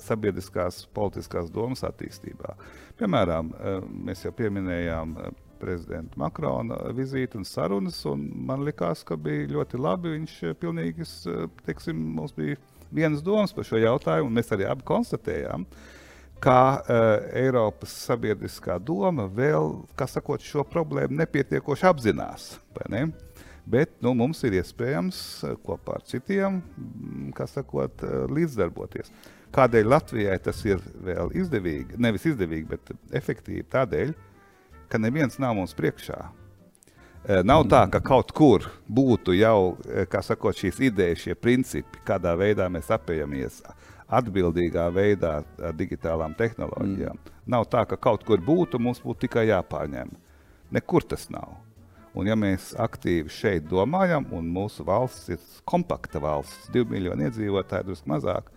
sabiedriskās 0.00 0.86
politiskās 0.96 1.52
domas 1.52 1.84
attīstībā. 1.84 2.54
Piemēram, 3.00 3.52
um, 3.52 3.92
mēs 4.08 4.24
jau 4.24 4.32
pieminējām 4.38 5.12
prezidenta 5.60 6.16
Makrona 6.16 6.78
vizīti 6.96 7.36
un 7.36 7.44
sarunas, 7.44 8.00
un 8.08 8.24
man 8.48 8.64
likās, 8.64 9.04
ka 9.04 9.18
bija 9.20 9.50
ļoti 9.58 9.80
labi. 9.82 10.14
Viņš 10.14 10.40
pilnīgi, 10.62 11.04
teiksim, 11.66 12.00
mums 12.16 12.32
bija 12.32 12.56
vienas 12.94 13.20
domas 13.26 13.52
par 13.52 13.66
šo 13.68 13.82
jautājumu, 13.82 14.30
un 14.30 14.38
mēs 14.38 14.54
arī 14.54 14.70
abi 14.70 14.86
konstatējām, 14.88 15.66
uh, 15.66 15.97
kā 16.42 16.62
uh, 16.78 17.06
Eiropas 17.36 17.92
sabiedriskā 18.06 18.78
doma 18.82 19.26
vēl, 19.30 19.72
kā 19.98 20.06
sakot, 20.10 20.42
šo 20.44 20.64
problēmu 20.68 21.18
nepietiekoši 21.18 21.88
apzinās. 21.90 22.50
Ne? 22.90 23.08
Bet 23.68 23.98
nu, 24.04 24.14
mums 24.16 24.40
ir 24.46 24.58
iespējams 24.60 25.18
uh, 25.44 25.56
kopā 25.64 25.98
ar 25.98 26.06
citiem, 26.08 26.62
mm, 26.62 27.32
kā 27.36 27.48
sakot, 27.50 28.04
uh, 28.06 28.24
līdzdarboties. 28.32 29.12
Kādēļ 29.54 29.88
Latvijai 29.88 30.38
tas 30.44 30.60
ir 30.68 30.82
vēl 31.04 31.32
izdevīgi? 31.40 31.96
Nevis 32.00 32.26
izdevīgi, 32.28 32.68
bet 32.68 32.92
efektīvi 33.16 33.64
tādēļ, 33.72 34.12
ka 34.92 35.00
neviens 35.00 35.40
nav 35.40 35.56
mums 35.56 35.74
priekšā. 35.76 36.18
Nav 37.44 37.64
tā, 37.68 37.80
ka 37.92 37.98
kaut 38.00 38.30
kur 38.32 38.68
būtu 38.88 39.34
jau 39.36 39.74
sakot, 40.24 40.56
šīs 40.56 40.78
idejas, 40.86 41.24
šie 41.24 41.34
principi, 41.36 42.00
kādā 42.06 42.32
veidā 42.38 42.68
mēs 42.72 42.88
apējamies 42.94 43.58
atbildīgā 44.08 44.88
veidā 44.94 45.38
ar 45.42 45.76
digitālām 45.76 46.34
tehnoloģijām. 46.38 47.16
Mm. 47.18 47.38
Nav 47.54 47.68
tā, 47.72 47.84
ka 47.88 47.98
kaut 48.00 48.24
kur 48.28 48.40
būtu, 48.44 48.80
mums 48.80 49.02
būtu 49.04 49.26
tikai 49.26 49.48
jāpārņem. 49.50 50.12
Nekur 50.72 51.04
tas 51.08 51.28
nav. 51.32 51.56
Un 52.18 52.26
ja 52.26 52.34
mēs 52.38 52.72
aktīvi 52.80 53.30
šeit 53.30 53.68
domājam, 53.68 54.26
un 54.34 54.48
mūsu 54.52 54.84
valsts 54.86 55.28
ir 55.30 55.42
kompakta 55.68 56.20
valsts, 56.22 56.70
divi 56.72 56.96
miljoni 56.96 57.28
iedzīvotāji, 57.28 57.86
drusku 57.86 58.10
mazāk, 58.10 58.48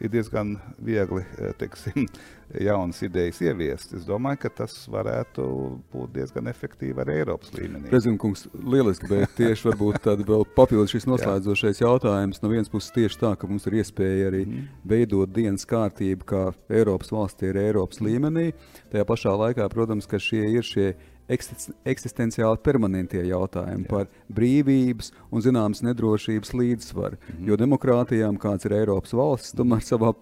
ir 0.00 0.10
diezgan 0.12 0.54
viegli 0.80 1.22
eh, 1.38 1.52
teiksim, 1.58 2.06
jaunas 2.68 3.02
idejas 3.04 3.40
ieviest. 3.44 3.92
Es 3.98 4.06
domāju, 4.08 4.40
ka 4.44 4.50
tas 4.62 4.74
varētu 4.90 5.44
būt 5.92 6.14
diezgan 6.16 6.50
efektīvi 6.50 7.04
arī 7.04 7.20
Eiropas 7.20 7.52
līmenī. 7.54 7.90
Prezidents, 7.92 8.46
lieliski, 8.54 9.10
bet 9.10 9.34
tieši 9.40 9.68
varbūt 9.70 10.00
tāda 10.06 10.26
vēl 10.26 10.46
papildus 10.56 10.94
šis 10.96 11.06
noslēdzošais 11.10 11.82
jautājums. 11.84 12.42
No 12.42 12.52
vienas 12.52 12.72
puses 12.72 12.94
tieši 12.96 13.20
tā, 13.22 13.34
ka 13.38 13.50
mums 13.50 13.68
ir 13.70 13.80
iespēja 13.82 14.32
arī 14.32 14.42
mm. 14.46 14.66
veidot 14.90 15.30
dienas 15.36 15.68
kārtību, 15.68 16.26
kā 16.32 16.44
Eiropas 16.72 17.12
valstī 17.14 17.52
ir 17.52 17.60
Eiropas 17.68 18.02
līmenī. 18.04 18.50
Tajā 18.90 19.06
pašā 19.08 19.36
laikā, 19.44 19.68
protams, 19.72 20.10
ka 20.10 20.22
šie 20.22 20.46
ir 20.56 20.66
šie 20.66 20.92
eksistenciāli 21.30 22.60
permanentie 22.64 23.22
jautājumi 23.28 23.86
Jā. 23.86 23.90
par 23.90 24.08
brīvības 24.34 25.12
un 25.30 25.44
zināmas 25.44 25.84
nedrošības 25.86 26.52
līdzsvaru. 26.54 27.16
Mm 27.16 27.36
-hmm. 27.36 27.48
Jo 27.48 27.56
demokrātijām, 27.56 28.38
kāds 28.38 28.66
ir 28.66 28.72
Eiropas 28.72 29.12
valsts, 29.12 29.54
tomēr 29.54 29.82
savā, 29.86 30.14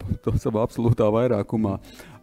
savā 0.45 0.67
absolūtā 0.67 1.09
vairākumā. 1.13 1.79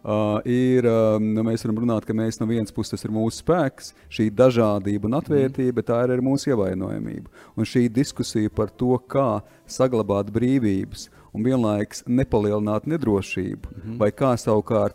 Uh, 0.06 0.38
ir, 0.46 0.86
uh, 0.86 1.18
nu, 1.18 1.42
mēs 1.42 1.64
varam 1.64 1.80
runāt, 1.82 2.04
ka 2.06 2.14
mēs 2.14 2.38
no 2.38 2.46
vienas 2.46 2.70
puses 2.70 3.02
ir 3.04 3.10
mūsu 3.10 3.42
spēks, 3.42 3.88
šī 4.08 4.30
dažādība 4.30 5.08
un 5.08 5.16
atvērtība, 5.18 5.72
bet 5.72 5.86
tā 5.86 6.04
ir 6.04 6.12
arī 6.14 6.22
mūsu 6.22 6.52
ievainojamība. 6.52 7.26
Un 7.56 7.64
šī 7.64 7.88
diskusija 7.90 8.50
par 8.50 8.70
to, 8.70 8.98
kā 8.98 9.42
saglabāt 9.66 10.30
brīvības 10.30 11.08
un 11.34 11.42
vienlaikus 11.42 12.04
nepalielināt 12.06 12.86
nedrošību, 12.86 13.66
mm 13.66 13.82
-hmm. 13.82 13.98
vai 13.98 14.10
kā 14.10 14.36
savukārt 14.38 14.94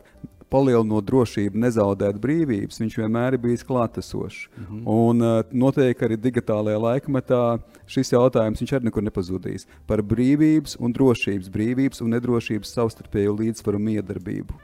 palielinot 0.51 1.05
drošību, 1.07 1.59
nezaudēt 1.63 2.19
brīvības, 2.21 2.81
viņš 2.81 2.97
vienmēr 3.01 3.37
ir 3.37 3.43
bijis 3.45 3.63
klātesošs. 3.67 4.49
Mm 4.49 4.65
-hmm. 4.65 4.83
Un 4.85 5.21
uh, 5.21 5.43
noteikti 5.51 6.05
arī 6.05 6.17
digitālajā 6.19 6.81
laikmetā 6.85 7.41
šis 7.87 8.11
jautājums 8.11 8.61
arī 8.61 8.83
nekur 8.83 9.03
nepazudīs 9.03 9.67
par 9.87 10.03
brīvības 10.03 10.77
un 10.79 10.93
drošības, 10.93 11.49
brīvības 11.49 12.01
un 12.01 12.15
nedrošības 12.15 12.73
savstarpēju 12.77 13.37
līdzsvaru 13.39 13.79
miedarbību. 13.79 14.59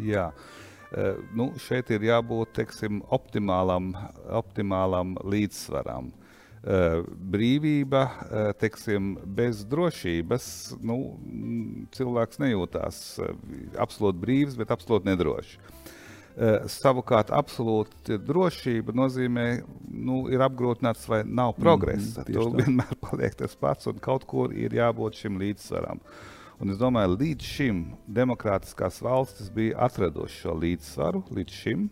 Jā. 0.00 0.32
Uh, 0.92 1.16
nu, 1.34 1.52
šeit 1.58 1.90
ir 1.90 2.00
jābūt 2.00 2.52
teiksim, 2.52 3.02
optimālam, 3.10 3.94
optimālam 4.30 5.16
līdzsvaram. 5.24 6.12
Uh, 6.62 7.00
brīvība, 7.10 8.04
uh, 8.06 8.52
teiksim, 8.54 9.16
bez 9.34 9.64
drošības, 9.66 10.44
nu, 10.86 10.96
cilvēks 11.90 12.38
nejūtās 12.38 12.98
uh, 13.18 13.32
absolūti 13.82 14.20
brīvs, 14.22 14.54
bet 14.60 14.70
absolūti 14.70 15.10
nedrošs. 15.10 15.56
Savukārt, 16.72 17.28
absolūti 17.36 18.16
drošība 18.16 18.94
nozīmē, 18.96 19.46
nu, 19.90 20.22
ir 20.32 20.40
apgrūtināts 20.46 21.02
vai 21.10 21.18
nav 21.26 21.50
mhm, 21.50 21.58
progresa. 21.60 22.22
Mm, 22.22 22.38
Tur 22.38 22.54
vienmēr 22.56 22.94
paliek 23.04 23.34
tas 23.36 23.58
pats, 23.58 23.90
un 23.90 23.98
kaut 24.00 24.24
kur 24.30 24.54
ir 24.56 24.72
jābūt 24.78 25.18
šim 25.18 25.42
līdzsvaram. 25.42 26.00
Un 26.62 26.72
es 26.72 26.78
domāju, 26.80 27.18
līdz 27.18 27.50
šim 27.56 27.82
demokrātiskās 28.06 29.02
valstis 29.04 29.50
bija 29.52 29.82
atradušas 29.84 30.46
šo 30.46 30.56
līdzsvaru, 30.62 31.24
līdz 31.36 31.58
šim, 31.58 31.84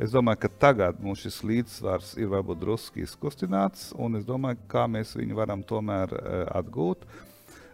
Es 0.00 0.12
domāju, 0.12 0.40
ka 0.44 0.50
tagad 0.66 1.00
mums 1.02 1.20
šis 1.24 1.42
līdzsvars 1.44 2.14
ir 2.20 2.30
varbūt 2.32 2.62
drusku 2.62 3.02
izkustināts, 3.02 3.90
un 4.00 4.16
es 4.16 4.24
domāju, 4.24 4.60
kā 4.72 4.86
mēs 4.88 5.12
viņu 5.18 5.36
varam 5.36 5.64
tomēr 5.66 6.14
uh, 6.16 6.46
atgūt. 6.60 7.04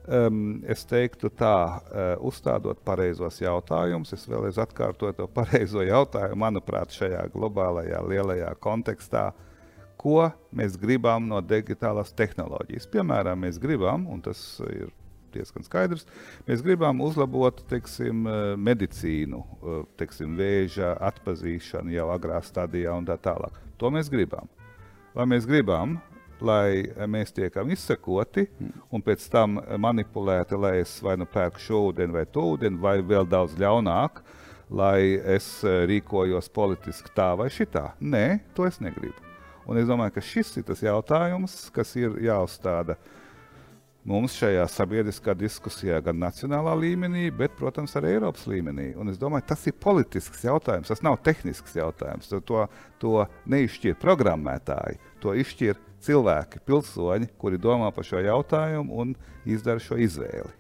Um, 0.09 0.62
es 0.64 0.87
teiktu, 0.89 1.29
tā, 1.29 1.55
uh, 1.79 2.07
uzstādot 2.25 2.81
pareizos 2.85 3.43
jautājumus, 3.43 4.14
es 4.16 4.25
vēlreiz 4.29 4.59
atkārtoju 4.64 5.19
to 5.19 5.27
pareizo 5.39 5.85
jautājumu, 5.85 6.41
manuprāt, 6.47 6.97
šajā 6.97 7.27
globālajā 7.35 8.01
lielajā 8.09 8.55
kontekstā, 8.64 9.29
ko 10.01 10.31
mēs 10.55 10.79
gribam 10.81 11.29
no 11.29 11.43
digitālās 11.45 12.14
tehnoloģijas. 12.16 12.89
Piemēram, 12.91 13.45
mēs 13.45 13.61
gribam, 13.62 14.07
un 14.11 14.23
tas 14.25 14.41
ir 14.71 14.89
diezgan 15.35 15.66
skaidrs. 15.66 16.07
Mēs 16.49 16.62
gribam 16.64 17.01
uzlabot 17.05 17.62
teiksim, 17.70 18.26
eh, 18.26 18.57
medicīnu, 18.57 19.41
eh, 19.41 19.81
teiksim, 20.01 20.37
vēža 20.39 20.97
atpazīšanu 21.11 21.93
jau 21.93 22.09
agrā 22.14 22.41
stadijā 22.43 22.97
un 22.97 23.07
tā 23.07 23.18
tālāk. 23.18 23.53
To 23.79 23.91
mēs 23.91 24.11
gribam. 24.11 24.49
Vai 25.14 25.24
mēs 25.24 25.47
gribam, 25.47 26.01
lai 26.41 26.85
mēs 27.09 27.33
tiekam 27.35 27.70
izsekoti 27.70 28.47
un 28.93 29.03
pēc 29.03 29.29
tam 29.31 29.59
manipulēti, 29.59 30.59
lai 30.59 30.79
es 30.81 31.01
vai 31.03 31.16
nu 31.16 31.26
pērku 31.26 31.59
šo 31.59 31.93
ūdeni 31.93 32.12
vai 32.12 32.24
to 32.24 32.45
ūdeni, 32.55 32.79
vai 32.79 32.99
vēl 33.03 33.26
daudz 33.29 33.57
ļaunāk, 33.59 34.22
lai 34.70 35.18
es 35.37 35.64
eh, 35.64 35.87
rīkojos 35.87 36.51
politiski 36.53 37.11
tā 37.16 37.37
vai 37.37 37.49
šitā. 37.49 37.93
Nē, 38.01 38.41
to 38.55 38.66
es 38.66 38.81
negribu. 38.81 39.16
Un 39.68 39.76
es 39.76 39.89
domāju, 39.89 40.14
ka 40.14 40.24
šis 40.24 40.57
ir 40.57 40.64
tas 40.64 40.81
jautājums, 40.81 41.70
kas 41.74 41.91
ir 41.97 42.14
jāuzstāda 42.24 42.97
uh, 42.97 43.18
mums 44.05 44.37
šajā 44.39 44.67
sabiedriskā 44.71 45.35
diskusijā, 45.39 46.01
gan 46.05 46.21
nacionālā 46.21 46.75
līmenī, 46.79 47.29
bet, 47.35 47.57
protams, 47.59 47.97
arī 47.99 48.15
Eiropas 48.17 48.47
līmenī. 48.51 48.93
Un 48.99 49.13
es 49.13 49.19
domāju, 49.21 49.49
tas 49.51 49.67
ir 49.67 49.77
politisks 49.81 50.45
jautājums, 50.47 50.93
tas 50.93 51.03
nav 51.07 51.19
tehnisks 51.25 51.77
jautājums. 51.79 52.31
To, 52.49 52.67
to 53.03 53.27
neizšķir 53.51 53.99
programmētāji, 54.03 55.01
to 55.23 55.35
izšķir 55.43 55.81
cilvēki, 56.05 56.63
pilsoņi, 56.69 57.33
kuri 57.39 57.61
domā 57.61 57.91
par 57.95 58.07
šo 58.07 58.23
jautājumu 58.23 59.03
un 59.03 59.15
izdara 59.49 59.83
šo 59.83 59.99
izvēli. 59.99 60.55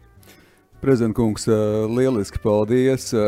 Prezidentkungs, 0.78 1.48
eh, 1.48 1.52
lieliski 1.90 2.38
paldies. 2.38 3.12
Eh, 3.12 3.18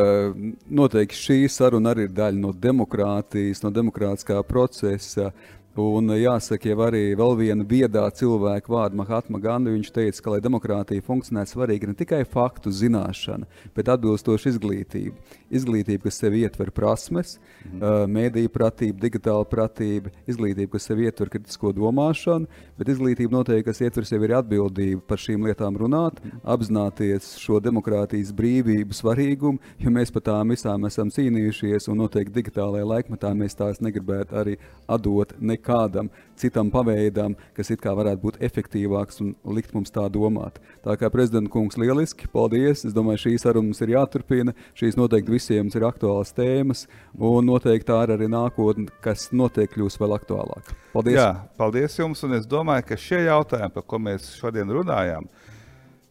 noteikti 0.70 1.18
šī 1.18 1.38
saruna 1.50 1.90
arī 1.94 2.06
ir 2.06 2.12
daļa 2.14 2.38
no 2.38 2.52
demokrātijas, 2.52 3.64
no 3.64 3.72
demokrātiskā 3.74 4.38
procesa. 4.46 5.32
Un 5.78 6.10
jāsaka, 6.10 6.66
jau 6.72 6.80
arī 6.82 7.12
vēl 7.14 7.36
viena 7.38 7.62
viedā 7.62 8.02
cilvēka 8.10 8.72
vārda 8.72 8.98
Mahatma 8.98 9.38
Gandhi. 9.38 9.70
Viņš 9.76 9.90
teica, 9.94 10.22
ka, 10.24 10.32
lai 10.34 10.40
demokrātija 10.42 11.04
funkcionētu, 11.06 11.52
svarīga 11.54 11.86
ne 11.86 11.94
tikai 11.94 12.24
faktu 12.26 12.72
zināšana, 12.74 13.46
bet 13.76 13.90
atbilstoša 13.94 14.50
izglītība. 14.50 15.14
Izglītība, 15.46 16.08
kas 16.08 16.18
sev 16.18 16.34
ietver 16.34 16.72
prasmes, 16.74 17.36
mm. 17.62 17.78
uh, 17.78 18.02
mēdīju 18.10 18.50
pratību, 18.50 18.98
digitālu 18.98 19.46
pratību, 19.46 20.10
izglītība, 20.30 20.72
kas 20.74 20.88
sev 20.90 21.04
ietver 21.04 21.30
kritisko 21.30 21.72
domāšanu, 21.76 22.50
bet 22.80 22.90
izglītība 22.90 23.38
noteikti, 23.38 23.68
kas 23.70 23.82
ietver 23.86 24.08
sev 24.10 24.26
arī 24.26 24.36
atbildību 24.40 25.04
par 25.06 25.22
šīm 25.22 25.46
lietām 25.46 25.78
runāt, 25.78 26.18
mm. 26.18 26.42
apzināties 26.50 27.30
šo 27.38 27.62
demokrātijas 27.62 28.34
brīvību 28.34 28.98
svarīgumu, 28.98 29.62
jo 29.78 29.94
mēs 29.94 30.10
par 30.10 30.26
tām 30.32 30.50
visām 30.50 30.90
esam 30.90 31.14
cīnījušies, 31.14 31.86
un 31.94 32.02
noteikti 32.02 32.40
digitālajā 32.40 32.90
laikmetā 32.96 33.32
mēs 33.38 33.58
tās 33.58 33.78
negribētu 33.84 34.38
arī 34.42 34.58
atdot 34.90 35.38
nekā 35.38 35.69
kādam 35.70 36.10
citam 36.40 36.70
paveidam, 36.72 37.34
kas 37.56 37.70
it 37.72 37.82
kā 37.84 37.92
varētu 37.96 38.22
būt 38.24 38.38
efektīvāks 38.44 39.20
un 39.24 39.34
likt 39.56 39.74
mums 39.76 39.92
tā 39.92 40.06
domāt. 40.12 40.58
Tā 40.84 40.96
kā 41.00 41.10
prezidenta 41.12 41.52
kungs 41.52 41.78
lieliski, 41.80 42.28
paldies. 42.32 42.84
Es 42.88 42.96
domāju, 42.96 43.26
šī 43.26 43.34
saruna 43.42 43.68
mums 43.68 43.82
ir 43.84 43.94
jāturpina. 43.94 44.54
Šīs 44.78 44.98
noteikti 44.98 45.34
visiem 45.36 45.70
ir 45.74 45.86
aktuālas 45.88 46.32
tēmas, 46.36 46.86
un 47.14 47.46
noteikti 47.50 47.90
tā 47.90 48.00
ir 48.06 48.14
arī 48.16 48.30
nākotne, 48.32 48.88
kas 49.04 49.28
noteikti 49.36 49.76
kļūs 49.76 50.00
vēl 50.00 50.16
aktuālāk. 50.16 50.74
Paldies! 50.94 51.20
Jā, 51.20 51.30
paldies 51.60 51.98
jums, 52.00 52.24
un 52.26 52.38
es 52.40 52.48
domāju, 52.50 52.88
ka 52.88 52.98
šie 52.98 53.24
jautājumi, 53.28 53.74
par 53.76 53.86
ko 53.86 54.00
mēs 54.02 54.32
šodien 54.40 54.72
runājām, 54.80 55.28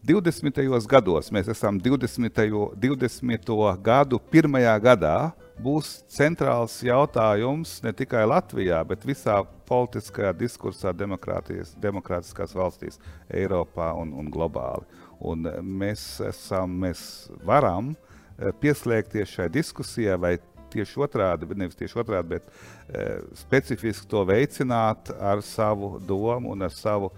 20. 0.09 0.55
gados, 0.87 1.27
mēs 1.35 1.49
esam 1.51 1.75
20. 1.83 2.31
20. 2.79 3.49
gadu 3.83 4.19
pirmajā 4.31 4.77
gadā, 4.79 5.15
būs 5.63 5.99
centrāls 6.11 6.79
jautājums 6.83 7.79
ne 7.83 7.93
tikai 7.95 8.23
Latvijā, 8.27 8.81
bet 8.87 9.05
visā 9.07 9.41
politiskajā 9.69 10.31
diskursā 10.37 10.93
demokrātiskās 10.95 12.55
valstīs, 12.55 12.99
Eiropā 13.29 13.91
un, 13.99 14.13
un 14.17 14.29
globāli. 14.31 14.87
Un 15.19 15.49
eh, 15.49 15.59
mēs, 15.61 16.05
esam, 16.29 16.79
mēs 16.85 17.01
varam 17.45 17.93
eh, 17.93 18.53
pieslēgties 18.61 19.35
šai 19.35 19.49
diskusijai, 19.53 20.17
vai 20.19 20.37
tieši 20.69 21.01
otrādi, 21.01 21.49
nevis 21.57 21.77
tieši 21.79 21.97
otrādi, 22.03 22.37
bet 22.37 22.45
e, 22.93 23.05
specifiski 23.41 24.05
to 24.09 24.21
veicināt 24.29 25.09
ar 25.17 25.41
savu 25.45 25.95
domu 25.97 26.53
un 26.53 26.67
ar 26.67 26.73
savu 26.73 27.09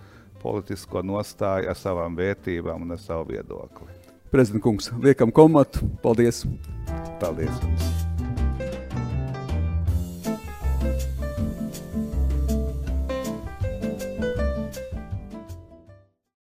politisko 0.42 1.04
nostāju, 1.06 1.68
ar 1.68 1.76
savām 1.78 2.16
vērtībām 2.18 2.88
un 2.88 2.96
ar 2.96 3.02
savu 3.04 3.34
viedokli. 3.34 3.92
Prezidents 4.32 4.64
kungs, 4.64 4.88
liekam 5.04 5.36
komatu. 5.36 5.84
Paldies! 6.06 6.46
Paldies! 7.20 7.60
Jums. 7.60 8.11